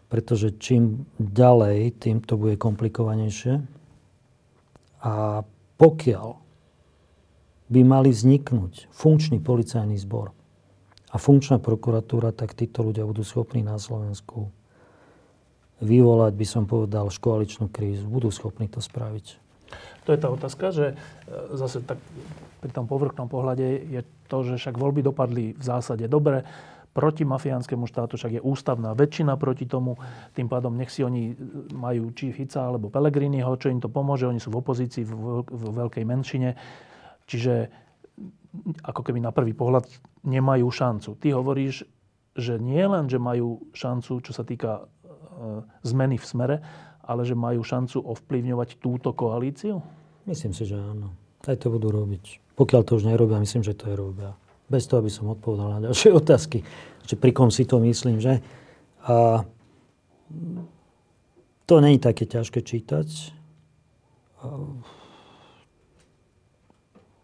pretože 0.09 0.57
čím 0.57 1.05
ďalej, 1.21 2.01
tým 2.01 2.25
to 2.25 2.41
bude 2.41 2.57
komplikovanejšie. 2.57 3.61
A 5.05 5.45
pokiaľ 5.77 6.27
by 7.69 7.81
mali 7.85 8.09
vzniknúť 8.09 8.89
funkčný 8.89 9.37
policajný 9.37 9.93
zbor 10.01 10.33
a 11.13 11.15
funkčná 11.21 11.61
prokuratúra, 11.61 12.33
tak 12.33 12.57
títo 12.57 12.81
ľudia 12.81 13.05
budú 13.05 13.21
schopní 13.21 13.61
na 13.61 13.77
Slovensku 13.77 14.49
vyvolať, 15.79 16.33
by 16.35 16.45
som 16.47 16.63
povedal, 16.67 17.07
škoaličnú 17.07 17.71
krízu. 17.71 18.07
Budú 18.07 18.29
schopní 18.29 18.67
to 18.67 18.83
spraviť. 18.83 19.39
To 20.07 20.09
je 20.15 20.19
tá 20.19 20.29
otázka, 20.31 20.65
že 20.73 20.85
e, 20.91 20.95
zase 21.55 21.85
tak 21.85 22.01
pri 22.59 22.71
tom 22.73 22.89
povrchnom 22.89 23.31
pohľade 23.31 23.87
je 23.87 24.01
to, 24.27 24.37
že 24.43 24.59
však 24.59 24.75
voľby 24.75 25.05
dopadli 25.05 25.55
v 25.55 25.63
zásade 25.63 26.09
dobre, 26.11 26.43
proti 26.89 27.23
mafiánskému 27.23 27.85
štátu, 27.85 28.17
však 28.17 28.41
je 28.41 28.41
ústavná 28.43 28.91
väčšina 28.97 29.37
proti 29.37 29.69
tomu, 29.69 29.95
tým 30.33 30.49
pádom 30.49 30.73
nech 30.73 30.89
si 30.89 31.05
oni 31.05 31.37
majú 31.71 32.11
či 32.11 32.33
Fica 32.33 32.65
alebo 32.65 32.89
Pelegriniho, 32.89 33.55
čo 33.55 33.69
im 33.69 33.79
to 33.79 33.87
pomôže, 33.87 34.25
oni 34.25 34.41
sú 34.41 34.49
v 34.49 34.59
opozícii 34.59 35.05
v, 35.05 35.45
v 35.45 35.63
veľkej 35.79 36.03
menšine, 36.03 36.57
čiže 37.29 37.69
ako 38.81 39.05
keby 39.05 39.21
na 39.21 39.29
prvý 39.29 39.53
pohľad 39.53 39.85
nemajú 40.25 40.67
šancu. 40.67 41.15
Ty 41.21 41.37
hovoríš, 41.37 41.85
že 42.33 42.57
nie 42.57 42.81
len, 42.81 43.05
že 43.05 43.21
majú 43.21 43.69
šancu, 43.71 44.25
čo 44.25 44.31
sa 44.33 44.41
týka 44.41 44.81
e, 44.81 44.98
zmeny 45.83 46.17
v 46.17 46.25
smere, 46.25 46.55
ale 47.03 47.25
že 47.25 47.33
majú 47.33 47.65
šancu 47.65 48.05
ovplyvňovať 48.05 48.77
túto 48.77 49.15
koalíciu? 49.15 49.81
Myslím 50.29 50.53
si, 50.53 50.69
že 50.69 50.77
áno. 50.77 51.15
Aj 51.47 51.57
to 51.57 51.73
budú 51.73 51.89
robiť. 51.89 52.53
Pokiaľ 52.53 52.81
to 52.83 52.99
už 52.99 53.07
nerobia, 53.07 53.41
myslím, 53.41 53.63
že 53.63 53.73
to 53.73 53.89
je 53.89 53.95
robia. 53.95 54.35
Bez 54.69 54.85
toho, 54.85 55.01
aby 55.01 55.09
som 55.09 55.31
odpovedal 55.31 55.79
na 55.79 55.89
ďalšie 55.89 56.13
otázky. 56.21 56.61
Že 57.09 57.15
pri 57.17 57.31
kom 57.33 57.49
si 57.49 57.65
to 57.65 57.81
myslím, 57.81 58.21
že? 58.21 58.43
A 59.09 59.41
to 61.65 61.73
není 61.81 61.97
také 61.97 62.29
ťažké 62.29 62.61
čítať. 62.61 63.07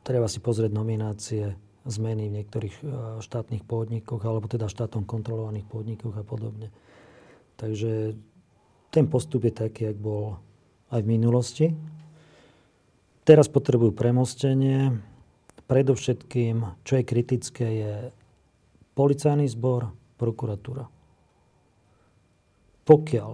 Treba 0.06 0.28
si 0.30 0.40
pozrieť 0.42 0.72
nominácie, 0.74 1.58
zmeny 1.86 2.30
v 2.30 2.42
niektorých 2.42 2.76
štátnych 3.22 3.62
podnikoch, 3.66 4.22
alebo 4.26 4.50
teda 4.50 4.66
štátom 4.66 5.06
kontrolovaných 5.06 5.70
podnikoch 5.70 6.18
a 6.18 6.26
podobne. 6.26 6.74
Takže 7.56 8.16
ten 8.92 9.06
postup 9.08 9.48
je 9.48 9.54
taký, 9.56 9.92
jak 9.92 9.98
bol 10.00 10.40
aj 10.92 11.02
v 11.04 11.12
minulosti. 11.12 11.68
Teraz 13.26 13.50
potrebujú 13.50 13.92
premostenie. 13.92 15.02
Predovšetkým, 15.66 16.86
čo 16.86 16.94
je 17.02 17.04
kritické, 17.04 17.68
je 17.82 17.94
policajný 18.94 19.50
zbor, 19.50 19.90
prokuratúra. 20.16 20.86
Pokiaľ 22.86 23.32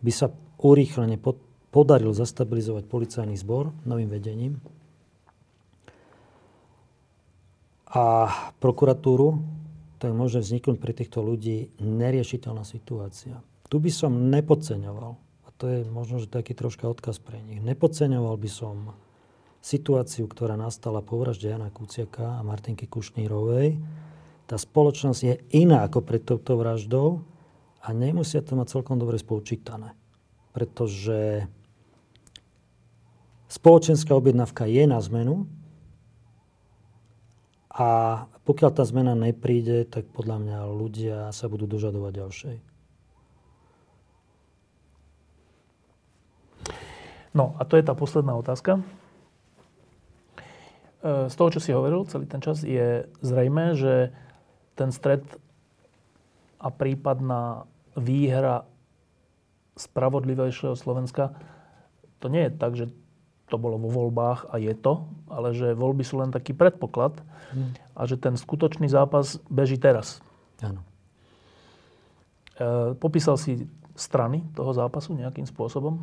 by 0.00 0.12
sa 0.12 0.32
urýchlene 0.56 1.20
podaril 1.68 2.16
zastabilizovať 2.16 2.88
policajný 2.88 3.36
zbor 3.36 3.76
novým 3.84 4.08
vedením 4.08 4.56
a 7.92 8.28
prokuratúru, 8.56 9.36
tak 9.96 10.12
môže 10.12 10.40
vzniknúť 10.44 10.76
pre 10.76 10.92
týchto 10.92 11.24
ľudí 11.24 11.72
neriešiteľná 11.80 12.64
situácia. 12.64 13.40
Tu 13.66 13.76
by 13.82 13.90
som 13.90 14.30
nepodceňoval 14.30 15.26
to 15.56 15.64
je 15.72 15.78
možno, 15.88 16.20
že 16.20 16.28
taký 16.28 16.52
troška 16.52 16.84
odkaz 16.84 17.16
pre 17.16 17.40
nich. 17.40 17.64
Nepodceňoval 17.64 18.36
by 18.36 18.50
som 18.50 18.92
situáciu, 19.64 20.28
ktorá 20.28 20.54
nastala 20.54 21.00
po 21.00 21.16
vražde 21.16 21.48
Jana 21.48 21.72
Kuciaka 21.72 22.38
a 22.38 22.44
Martinky 22.44 22.84
Kušnírovej. 22.84 23.80
Tá 24.46 24.56
spoločnosť 24.60 25.20
je 25.24 25.34
iná 25.56 25.82
ako 25.82 26.04
pred 26.04 26.22
touto 26.22 26.60
vraždou 26.60 27.24
a 27.82 27.88
nemusia 27.90 28.44
to 28.44 28.54
mať 28.54 28.78
celkom 28.78 29.00
dobre 29.00 29.16
spočítané. 29.16 29.96
Pretože 30.52 31.48
spoločenská 33.48 34.12
objednávka 34.12 34.68
je 34.68 34.84
na 34.84 35.00
zmenu 35.02 35.48
a 37.72 38.22
pokiaľ 38.46 38.70
tá 38.70 38.86
zmena 38.86 39.18
nepríde, 39.18 39.82
tak 39.90 40.06
podľa 40.14 40.38
mňa 40.38 40.58
ľudia 40.70 41.18
sa 41.34 41.50
budú 41.50 41.66
dožadovať 41.66 42.12
ďalšej. 42.14 42.56
No 47.36 47.58
a 47.58 47.68
to 47.68 47.76
je 47.76 47.84
tá 47.84 47.92
posledná 47.92 48.32
otázka. 48.38 48.80
E, 51.04 51.28
z 51.28 51.34
toho, 51.34 51.50
čo 51.52 51.60
si 51.60 51.74
hovoril 51.74 52.08
celý 52.08 52.24
ten 52.24 52.40
čas, 52.40 52.64
je 52.64 53.04
zrejme, 53.20 53.76
že 53.76 54.14
ten 54.78 54.94
stred 54.94 55.26
a 56.56 56.72
prípadná 56.72 57.68
výhra 57.98 58.64
spravodlivejšieho 59.76 60.72
Slovenska, 60.72 61.36
to 62.22 62.32
nie 62.32 62.48
je 62.48 62.52
tak, 62.56 62.72
že 62.72 62.88
to 63.46 63.56
bolo 63.56 63.78
vo 63.78 63.90
voľbách 63.90 64.50
a 64.50 64.58
je 64.58 64.74
to, 64.74 65.06
ale 65.30 65.54
že 65.54 65.78
voľby 65.78 66.02
sú 66.02 66.18
len 66.18 66.34
taký 66.34 66.50
predpoklad 66.50 67.22
mm. 67.54 67.94
a 67.94 68.00
že 68.04 68.18
ten 68.18 68.34
skutočný 68.34 68.90
zápas 68.90 69.38
beží 69.46 69.78
teraz. 69.78 70.18
Áno. 70.58 70.82
E, 72.58 72.98
popísal 72.98 73.38
si 73.38 73.70
strany 73.94 74.42
toho 74.58 74.74
zápasu 74.74 75.14
nejakým 75.14 75.46
spôsobom? 75.46 75.94
E, 75.96 76.02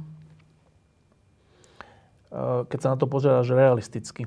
keď 2.72 2.80
sa 2.80 2.92
na 2.96 2.98
to 2.98 3.12
pozeráš 3.12 3.52
realisticky. 3.52 4.24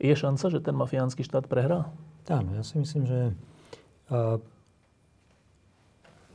Je 0.00 0.12
šanca, 0.16 0.52
že 0.52 0.64
ten 0.64 0.76
mafiánsky 0.76 1.24
štát 1.24 1.48
prehrá? 1.48 1.88
Áno, 2.28 2.56
ja 2.56 2.64
si 2.64 2.80
myslím, 2.80 3.04
že 3.04 3.20
uh, 4.08 4.40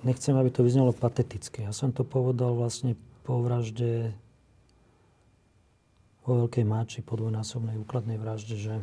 nechcem, 0.05 0.37
aby 0.37 0.53
to 0.53 0.61
vyznelo 0.61 0.93
pateticky. 0.93 1.65
Ja 1.65 1.73
som 1.73 1.89
to 1.89 2.05
povedal 2.05 2.53
vlastne 2.53 2.93
po 3.25 3.41
vražde 3.41 4.13
vo 6.25 6.45
Veľkej 6.45 6.65
Máči, 6.65 6.99
po 7.05 7.15
dvojnásobnej 7.15 7.77
úkladnej 7.85 8.17
vražde, 8.17 8.57
že 8.57 8.73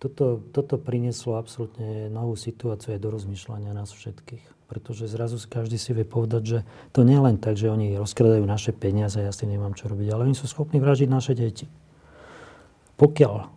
toto, 0.00 0.40
toto 0.52 0.80
prinieslo 0.80 1.36
absolútne 1.36 2.08
novú 2.08 2.36
situáciu 2.36 2.96
aj 2.96 3.00
do 3.00 3.08
rozmýšľania 3.12 3.76
nás 3.76 3.92
všetkých 3.92 4.60
pretože 4.70 5.10
zrazu 5.10 5.34
každý 5.50 5.82
si 5.82 5.90
vie 5.90 6.06
povedať, 6.06 6.42
že 6.46 6.58
to 6.94 7.02
nie 7.02 7.18
je 7.18 7.26
len 7.26 7.36
tak, 7.42 7.58
že 7.58 7.74
oni 7.74 7.98
rozkradajú 7.98 8.46
naše 8.46 8.70
peniaze 8.70 9.18
a 9.18 9.26
ja 9.26 9.34
s 9.34 9.42
tým 9.42 9.50
nemám 9.50 9.74
čo 9.74 9.90
robiť, 9.90 10.14
ale 10.14 10.30
oni 10.30 10.38
sú 10.38 10.46
schopní 10.46 10.78
vražiť 10.78 11.10
naše 11.10 11.34
deti. 11.34 11.66
Pokiaľ 12.94 13.50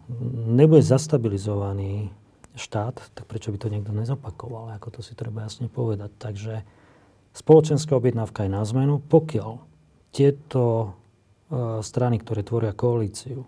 nebude 0.57 0.81
zastabilizovaný 0.81 2.09
štát, 2.57 3.13
tak 3.13 3.29
prečo 3.29 3.53
by 3.53 3.61
to 3.61 3.69
niekto 3.69 3.93
nezopakoval, 3.93 4.73
ako 4.73 4.89
to 4.89 4.99
si 5.05 5.13
treba 5.13 5.45
jasne 5.45 5.69
povedať. 5.69 6.09
Takže 6.17 6.65
spoločenská 7.37 7.93
objednávka 7.93 8.49
je 8.49 8.51
na 8.57 8.65
zmenu, 8.65 8.97
pokiaľ 9.05 9.61
tieto 10.09 10.97
strany, 11.85 12.17
ktoré 12.17 12.41
tvoria 12.41 12.73
koalíciu, 12.73 13.45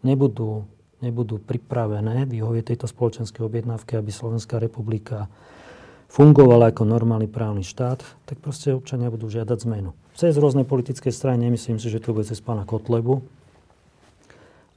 nebudú, 0.00 0.64
nebudú 1.04 1.36
pripravené 1.40 2.24
vyhovieť 2.24 2.72
tejto 2.72 2.86
spoločenskej 2.88 3.44
objednávke, 3.44 4.00
aby 4.00 4.08
Slovenská 4.08 4.56
republika 4.56 5.28
fungoval 6.08 6.70
ako 6.70 6.86
normálny 6.88 7.28
právny 7.28 7.66
štát, 7.66 8.00
tak 8.24 8.38
proste 8.40 8.72
občania 8.72 9.10
budú 9.12 9.28
žiadať 9.28 9.58
zmenu. 9.66 9.92
Cez 10.14 10.38
rôzne 10.38 10.62
politické 10.62 11.10
strany, 11.10 11.50
nemyslím 11.50 11.82
si, 11.82 11.90
že 11.90 11.98
to 11.98 12.14
bude 12.14 12.24
cez 12.24 12.38
pána 12.38 12.62
Kotlebu, 12.62 13.20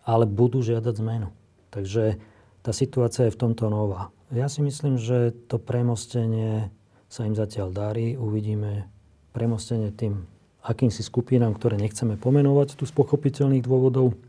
ale 0.07 0.25
budú 0.25 0.65
žiadať 0.65 0.93
zmenu. 0.97 1.29
Takže 1.69 2.17
tá 2.65 2.71
situácia 2.73 3.29
je 3.29 3.35
v 3.35 3.41
tomto 3.47 3.69
nová. 3.69 4.09
Ja 4.33 4.51
si 4.51 4.59
myslím, 4.65 4.97
že 4.99 5.31
to 5.47 5.61
premostenie 5.61 6.73
sa 7.07 7.23
im 7.23 7.37
zatiaľ 7.37 7.71
darí. 7.71 8.19
Uvidíme 8.19 8.89
premostenie 9.31 9.93
tým 9.93 10.25
akýmsi 10.67 10.99
skupinám, 10.99 11.55
ktoré 11.55 11.79
nechceme 11.79 12.19
pomenovať 12.19 12.75
tu 12.75 12.83
z 12.83 12.91
pochopiteľných 12.91 13.63
dôvodov. 13.63 14.19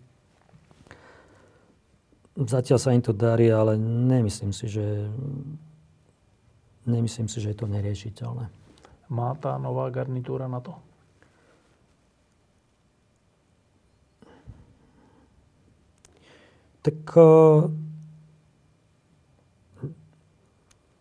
Zatiaľ 2.38 2.78
sa 2.78 2.94
im 2.94 3.02
to 3.02 3.10
darí, 3.10 3.50
ale 3.50 3.74
nemyslím 3.82 4.54
si, 4.54 4.70
že 4.70 5.10
nemyslím 6.86 7.26
si, 7.26 7.42
že 7.42 7.50
je 7.50 7.58
to 7.58 7.66
neriešiteľné. 7.66 8.46
Má 9.10 9.34
tá 9.42 9.58
nová 9.58 9.90
garnitúra 9.90 10.46
na 10.46 10.62
to? 10.62 10.78
Tak 16.86 17.18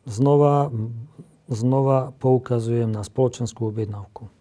znova, 0.10 0.74
znova 1.48 2.12
poukazujem 2.18 2.90
na 2.90 3.06
spoločenskú 3.06 3.70
objednávku. 3.70 4.34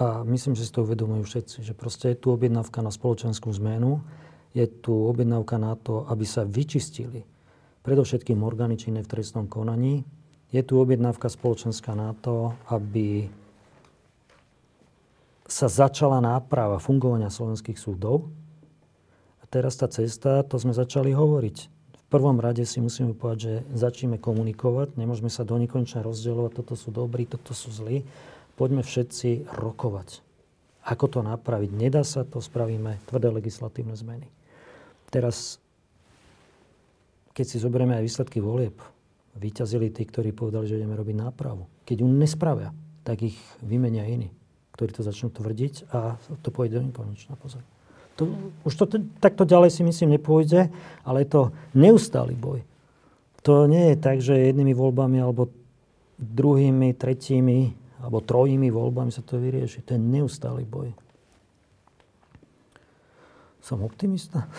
A 0.00 0.24
myslím, 0.24 0.56
že 0.56 0.64
si 0.64 0.72
to 0.72 0.88
uvedomujú 0.88 1.28
všetci, 1.28 1.56
že 1.60 1.76
proste 1.76 2.12
je 2.12 2.20
tu 2.20 2.32
objednávka 2.32 2.80
na 2.80 2.88
spoločenskú 2.88 3.52
zmenu, 3.60 4.00
je 4.56 4.64
tu 4.68 4.92
objednávka 4.92 5.60
na 5.60 5.76
to, 5.76 6.08
aby 6.08 6.24
sa 6.24 6.48
vyčistili 6.48 7.24
predovšetkým 7.82 8.40
orgány 8.40 8.78
činné 8.78 9.02
v 9.04 9.10
trestnom 9.10 9.50
konaní, 9.50 10.06
je 10.52 10.62
tu 10.62 10.78
objednávka 10.78 11.32
spoločenská 11.32 11.96
na 11.96 12.12
to, 12.12 12.52
aby 12.68 13.28
sa 15.48 15.68
začala 15.68 16.20
náprava 16.24 16.80
fungovania 16.80 17.28
slovenských 17.28 17.76
súdov. 17.76 18.32
A 19.40 19.44
teraz 19.48 19.76
tá 19.76 19.88
cesta, 19.88 20.40
to 20.44 20.56
sme 20.56 20.72
začali 20.72 21.12
hovoriť. 21.12 21.56
V 21.92 22.04
prvom 22.08 22.40
rade 22.40 22.64
si 22.68 22.80
musíme 22.80 23.16
povedať, 23.16 23.38
že 23.40 23.54
začneme 23.72 24.20
komunikovať, 24.20 24.96
nemôžeme 25.00 25.32
sa 25.32 25.48
do 25.48 25.56
nekonečna 25.56 26.04
rozdielovať, 26.04 26.52
toto 26.60 26.74
sú 26.76 26.92
dobrí, 26.92 27.24
toto 27.24 27.56
sú 27.56 27.72
zlí. 27.72 28.04
Poďme 28.62 28.86
všetci 28.86 29.58
rokovať. 29.58 30.22
Ako 30.86 31.10
to 31.10 31.18
napraviť? 31.26 31.70
Nedá 31.74 32.06
sa 32.06 32.22
to, 32.22 32.38
spravíme 32.38 32.94
tvrdé 33.10 33.34
legislatívne 33.34 33.98
zmeny. 33.98 34.30
Teraz, 35.10 35.58
keď 37.34 37.42
si 37.42 37.58
zoberieme 37.58 37.98
aj 37.98 38.06
výsledky 38.06 38.38
volieb, 38.38 38.78
vyťazili 39.34 39.90
tí, 39.90 40.06
ktorí 40.06 40.30
povedali, 40.30 40.70
že 40.70 40.78
ideme 40.78 40.94
robiť 40.94 41.16
nápravu. 41.18 41.66
Keď 41.82 42.06
ju 42.06 42.06
nespravia, 42.06 42.70
tak 43.02 43.26
ich 43.26 43.38
vymenia 43.66 44.06
iní, 44.06 44.30
ktorí 44.78 44.94
to 44.94 45.02
začnú 45.02 45.34
tvrdiť 45.34 45.90
a 45.90 46.14
to 46.46 46.54
pôjde 46.54 46.78
do 46.78 46.86
nekonečna. 46.86 47.34
Pozor. 47.42 47.66
To, 48.14 48.30
už 48.62 48.78
to 48.78 48.86
takto 49.18 49.42
ďalej 49.42 49.74
si 49.74 49.82
myslím 49.82 50.22
nepôjde, 50.22 50.70
ale 51.02 51.26
je 51.26 51.34
to 51.34 51.42
neustály 51.74 52.38
boj. 52.38 52.62
To 53.42 53.66
nie 53.66 53.90
je 53.90 53.96
tak, 53.98 54.22
že 54.22 54.38
jednými 54.38 54.70
voľbami 54.70 55.18
alebo 55.18 55.50
druhými, 56.22 56.94
tretími 56.94 57.81
alebo 58.02 58.18
trojimi 58.18 58.66
voľbami 58.68 59.14
sa 59.14 59.22
to 59.22 59.38
vyrieši. 59.38 59.86
To 59.86 59.94
je 59.94 60.00
neustály 60.02 60.66
boj. 60.66 60.90
Som 63.62 63.86
optimista. 63.86 64.50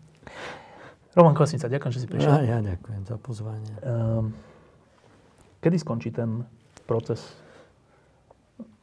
Roman 1.16 1.36
Kvasnica, 1.36 1.68
ďakujem, 1.68 1.92
že 1.92 2.00
si 2.00 2.08
prišiel. 2.08 2.32
Ja, 2.32 2.40
ja 2.56 2.58
ďakujem 2.64 3.02
za 3.04 3.16
pozvanie. 3.20 3.72
Um, 3.84 4.32
kedy 5.60 5.76
skončí 5.80 6.08
ten 6.12 6.48
proces 6.88 7.20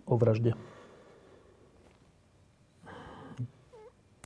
o 0.06 0.18
vražde? 0.18 0.54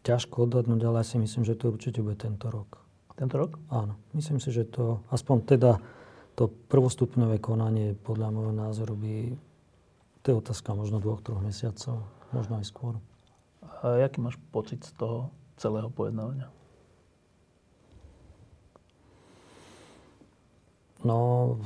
Ťažko 0.03 0.48
odhadnúť, 0.48 0.88
ale 0.88 1.03
ja 1.03 1.06
si 1.07 1.19
myslím, 1.19 1.44
že 1.44 1.56
to 1.56 1.72
určite 1.72 1.99
bude 1.99 2.19
tento 2.19 2.48
rok. 2.48 2.80
Tento 3.19 3.36
rok? 3.36 3.60
Áno. 3.72 3.99
Myslím 4.15 4.40
si, 4.40 4.56
že 4.56 4.68
to, 4.68 5.03
aspoň 5.11 5.38
teda 5.44 5.72
to 6.38 6.54
prvostupňové 6.70 7.42
konanie 7.42 7.98
podľa 8.06 8.30
môjho 8.30 8.54
názoru 8.54 8.94
by, 8.94 9.34
to 10.22 10.26
je 10.30 10.36
otázka 10.38 10.78
možno 10.78 11.02
dvoch, 11.02 11.26
troch 11.26 11.42
mesiacov, 11.42 12.06
možno 12.30 12.62
aj 12.62 12.66
skôr. 12.70 12.94
A 13.82 14.06
aký 14.06 14.22
máš 14.22 14.38
pocit 14.54 14.86
z 14.86 14.94
toho 15.02 15.34
celého 15.58 15.90
pojednávania? 15.90 16.54
No, 21.02 21.58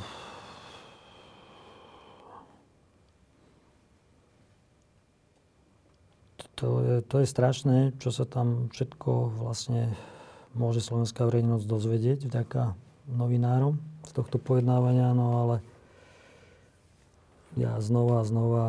to 6.56 6.80
je, 6.80 6.96
to 7.12 7.16
je 7.20 7.28
strašné, 7.28 7.78
čo 8.00 8.16
sa 8.16 8.24
tam 8.24 8.72
všetko 8.72 9.36
vlastne 9.36 9.92
môže 10.56 10.80
slovenská 10.80 11.28
verejnosť 11.28 11.66
dozvedieť 11.68 12.20
vďaka 12.32 12.91
novinárom 13.14 13.78
z 14.08 14.12
tohto 14.16 14.42
pojednávania, 14.42 15.14
no 15.14 15.46
ale 15.46 15.56
ja 17.60 17.76
znova 17.84 18.24
a 18.24 18.28
znova 18.28 18.66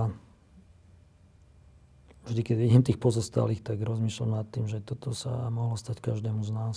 vždy, 2.26 2.40
keď 2.42 2.56
vidím 2.58 2.82
tých 2.82 2.98
pozostalých, 2.98 3.62
tak 3.62 3.78
rozmýšľam 3.82 4.42
nad 4.42 4.46
tým, 4.50 4.66
že 4.66 4.82
toto 4.82 5.14
sa 5.14 5.50
mohlo 5.50 5.78
stať 5.78 6.02
každému 6.02 6.42
z 6.42 6.50
nás. 6.50 6.76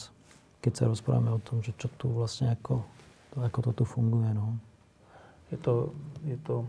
Keď 0.62 0.74
sa 0.74 0.90
rozprávame 0.90 1.34
o 1.34 1.42
tom, 1.42 1.62
že 1.62 1.74
čo 1.78 1.90
tu 1.98 2.10
vlastne 2.10 2.54
ako 2.54 2.86
ako 3.36 3.60
to 3.62 3.72
tu 3.72 3.84
funguje. 3.84 4.32
No. 4.32 4.56
Je, 5.52 5.58
to, 5.60 5.92
je 6.24 6.40
to 6.40 6.64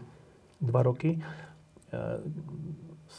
dva 0.58 0.82
roky. 0.82 1.14
E, 1.14 1.20
z 3.06 3.18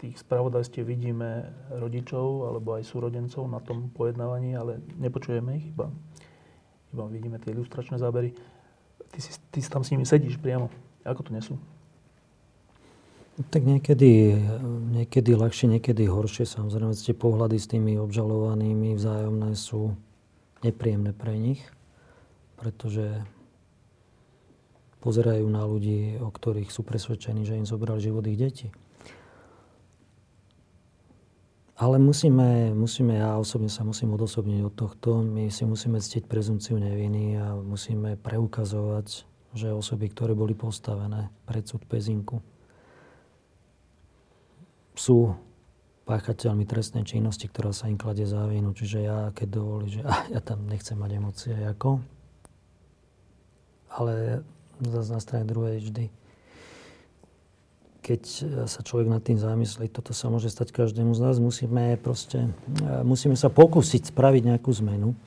tých 0.00 0.16
spravodajstiev 0.24 0.88
vidíme 0.88 1.52
rodičov 1.76 2.48
alebo 2.48 2.80
aj 2.80 2.88
súrodencov 2.88 3.44
na 3.48 3.60
tom 3.60 3.92
pojednávaní, 3.92 4.56
ale 4.56 4.80
nepočujeme 4.96 5.60
ich, 5.60 5.66
iba, 5.76 5.92
iba 6.96 7.04
vidíme 7.04 7.36
tie 7.36 7.52
ilustračné 7.52 8.00
zábery. 8.00 8.32
Ty, 9.12 9.18
si, 9.20 9.36
ty 9.52 9.60
tam 9.60 9.84
s 9.84 9.92
nimi 9.92 10.08
sedíš 10.08 10.40
priamo. 10.40 10.72
Ako 11.04 11.20
to 11.20 11.30
nesú? 11.36 11.60
Tak 13.52 13.68
niekedy, 13.68 14.32
niekedy 14.96 15.36
ľahšie, 15.36 15.76
niekedy 15.76 16.08
horšie. 16.08 16.48
Samozrejme, 16.48 16.96
tie 16.96 17.12
pohľady 17.12 17.60
s 17.60 17.68
tými 17.68 18.00
obžalovanými 18.00 18.96
vzájomné 18.96 19.52
sú 19.52 19.92
nepríjemné 20.64 21.12
pre 21.12 21.36
nich 21.36 21.60
pretože 22.56 23.22
pozerajú 25.04 25.46
na 25.46 25.62
ľudí, 25.62 26.18
o 26.18 26.32
ktorých 26.32 26.72
sú 26.72 26.82
presvedčení, 26.82 27.44
že 27.44 27.60
im 27.60 27.68
zobrali 27.68 28.00
život 28.00 28.24
ich 28.26 28.40
deti. 28.40 28.68
Ale 31.76 32.00
musíme, 32.00 32.72
musíme, 32.72 33.20
ja 33.20 33.36
osobne 33.36 33.68
sa 33.68 33.84
musím 33.84 34.16
odosobniť 34.16 34.60
od 34.64 34.74
tohto, 34.74 35.20
my 35.20 35.52
si 35.52 35.68
musíme 35.68 36.00
ctiť 36.00 36.24
prezumciu 36.24 36.80
neviny 36.80 37.36
a 37.36 37.52
musíme 37.52 38.16
preukazovať, 38.16 39.28
že 39.52 39.76
osoby, 39.76 40.08
ktoré 40.08 40.32
boli 40.32 40.56
postavené 40.56 41.28
pred 41.44 41.68
súd 41.68 41.84
Pezinku, 41.84 42.40
sú 44.96 45.36
páchateľmi 46.08 46.64
trestnej 46.64 47.04
činnosti, 47.04 47.44
ktorá 47.44 47.76
sa 47.76 47.92
im 47.92 48.00
kladie 48.00 48.24
za 48.24 48.48
vínu. 48.48 48.72
Čiže 48.72 48.98
ja, 49.04 49.18
keď 49.36 49.48
dovolí, 49.60 50.00
že 50.00 50.02
ja 50.34 50.40
tam 50.40 50.64
nechcem 50.64 50.96
mať 50.96 51.10
emócie 51.12 51.56
ako, 51.60 52.00
ale 53.92 54.40
zase 54.80 55.12
na 55.12 55.20
strane 55.20 55.44
druhej 55.44 55.84
vždy, 55.84 56.08
keď 58.06 58.22
sa 58.70 58.80
človek 58.86 59.10
nad 59.10 59.18
tým 59.18 59.34
zamyslí, 59.34 59.90
toto 59.90 60.14
sa 60.14 60.30
môže 60.30 60.46
stať 60.46 60.70
každému 60.70 61.18
z 61.18 61.20
nás, 61.26 61.42
musíme 61.42 61.98
proste, 61.98 62.46
musíme 63.02 63.34
sa 63.34 63.50
pokúsiť 63.50 64.14
spraviť 64.14 64.42
nejakú 64.46 64.70
zmenu, 64.78 65.18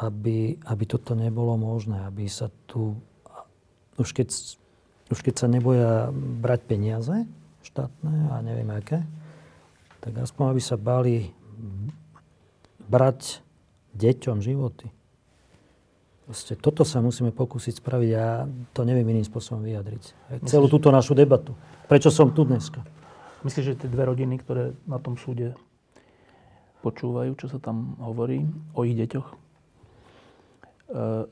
aby, 0.00 0.56
aby 0.64 0.84
toto 0.88 1.12
nebolo 1.12 1.60
možné, 1.60 2.00
aby 2.08 2.24
sa 2.32 2.48
tu, 2.64 2.96
už 4.00 4.16
keď, 4.16 4.32
už 5.12 5.20
keď 5.20 5.34
sa 5.36 5.52
neboja 5.52 6.08
brať 6.16 6.60
peniaze, 6.64 7.28
štátne 7.60 8.32
a 8.32 8.40
neviem 8.40 8.72
aké, 8.72 9.04
tak 10.00 10.16
aspoň 10.16 10.56
aby 10.56 10.62
sa 10.64 10.80
bali 10.80 11.28
brať 12.88 13.44
deťom 14.00 14.40
životy. 14.40 14.88
Proste 16.24 16.56
toto 16.56 16.88
sa 16.88 17.04
musíme 17.04 17.36
pokúsiť 17.36 17.84
spraviť 17.84 18.10
a 18.16 18.48
to 18.72 18.80
neviem 18.88 19.04
iným 19.12 19.28
spôsobom 19.28 19.60
vyjadriť. 19.60 20.02
Myslíš, 20.40 20.48
Celú 20.48 20.72
túto 20.72 20.88
našu 20.88 21.12
debatu. 21.12 21.52
Prečo 21.84 22.08
som 22.08 22.32
tu 22.32 22.48
dneska? 22.48 22.80
Myslíš, 23.44 23.76
že 23.76 23.78
tie 23.84 23.92
dve 23.92 24.08
rodiny, 24.08 24.40
ktoré 24.40 24.72
na 24.88 24.96
tom 24.96 25.20
súde 25.20 25.52
počúvajú, 26.80 27.36
čo 27.36 27.52
sa 27.52 27.60
tam 27.60 28.00
hovorí 28.00 28.40
o 28.72 28.88
ich 28.88 28.96
deťoch, 28.96 29.28
e, 29.28 29.36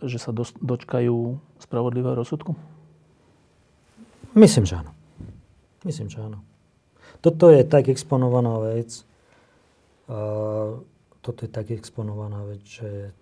že 0.04 0.18
sa 0.20 0.36
dočkajú 0.60 1.40
spravodlivého 1.56 2.20
rozsudku? 2.20 2.52
Myslím, 4.36 4.68
že 4.68 4.76
áno. 4.76 4.92
Myslím, 5.88 6.12
že 6.12 6.20
áno. 6.20 6.44
Toto 7.24 7.48
je 7.48 7.64
tak 7.64 7.88
exponovaná 7.88 8.60
vec, 8.60 9.04
toto 11.22 11.38
je 11.46 11.50
tak 11.50 11.70
exponovaná 11.70 12.42
vec, 12.44 12.66
že 12.66 13.14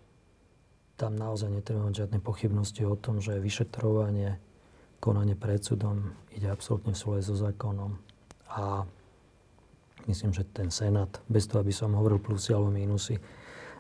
tam 1.01 1.17
naozaj 1.17 1.49
netreba 1.49 1.89
mať 1.89 2.05
žiadne 2.05 2.21
pochybnosti 2.21 2.85
o 2.85 2.93
tom, 2.93 3.25
že 3.25 3.41
vyšetrovanie, 3.41 4.37
konanie 5.01 5.33
pred 5.33 5.65
súdom 5.65 6.13
ide 6.37 6.53
absolútne 6.53 6.93
v 6.93 7.01
súlade 7.01 7.25
so 7.25 7.33
zákonom. 7.33 7.97
A 8.53 8.85
myslím, 10.05 10.37
že 10.37 10.45
ten 10.45 10.69
Senát, 10.69 11.09
bez 11.25 11.49
toho, 11.49 11.65
aby 11.65 11.73
som 11.73 11.97
hovoril 11.97 12.21
plusy 12.21 12.53
alebo 12.53 12.69
mínusy, 12.69 13.17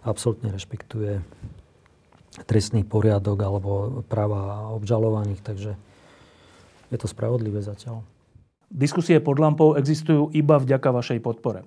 absolútne 0.00 0.48
rešpektuje 0.48 1.20
trestný 2.48 2.88
poriadok 2.88 3.36
alebo 3.44 4.00
práva 4.08 4.72
obžalovaných, 4.72 5.44
takže 5.44 5.76
je 6.88 6.96
to 6.96 7.04
spravodlivé 7.04 7.60
zatiaľ. 7.60 8.00
Diskusie 8.70 9.20
pod 9.20 9.36
lampou 9.36 9.76
existujú 9.76 10.32
iba 10.32 10.56
vďaka 10.56 10.88
vašej 10.88 11.20
podpore. 11.20 11.66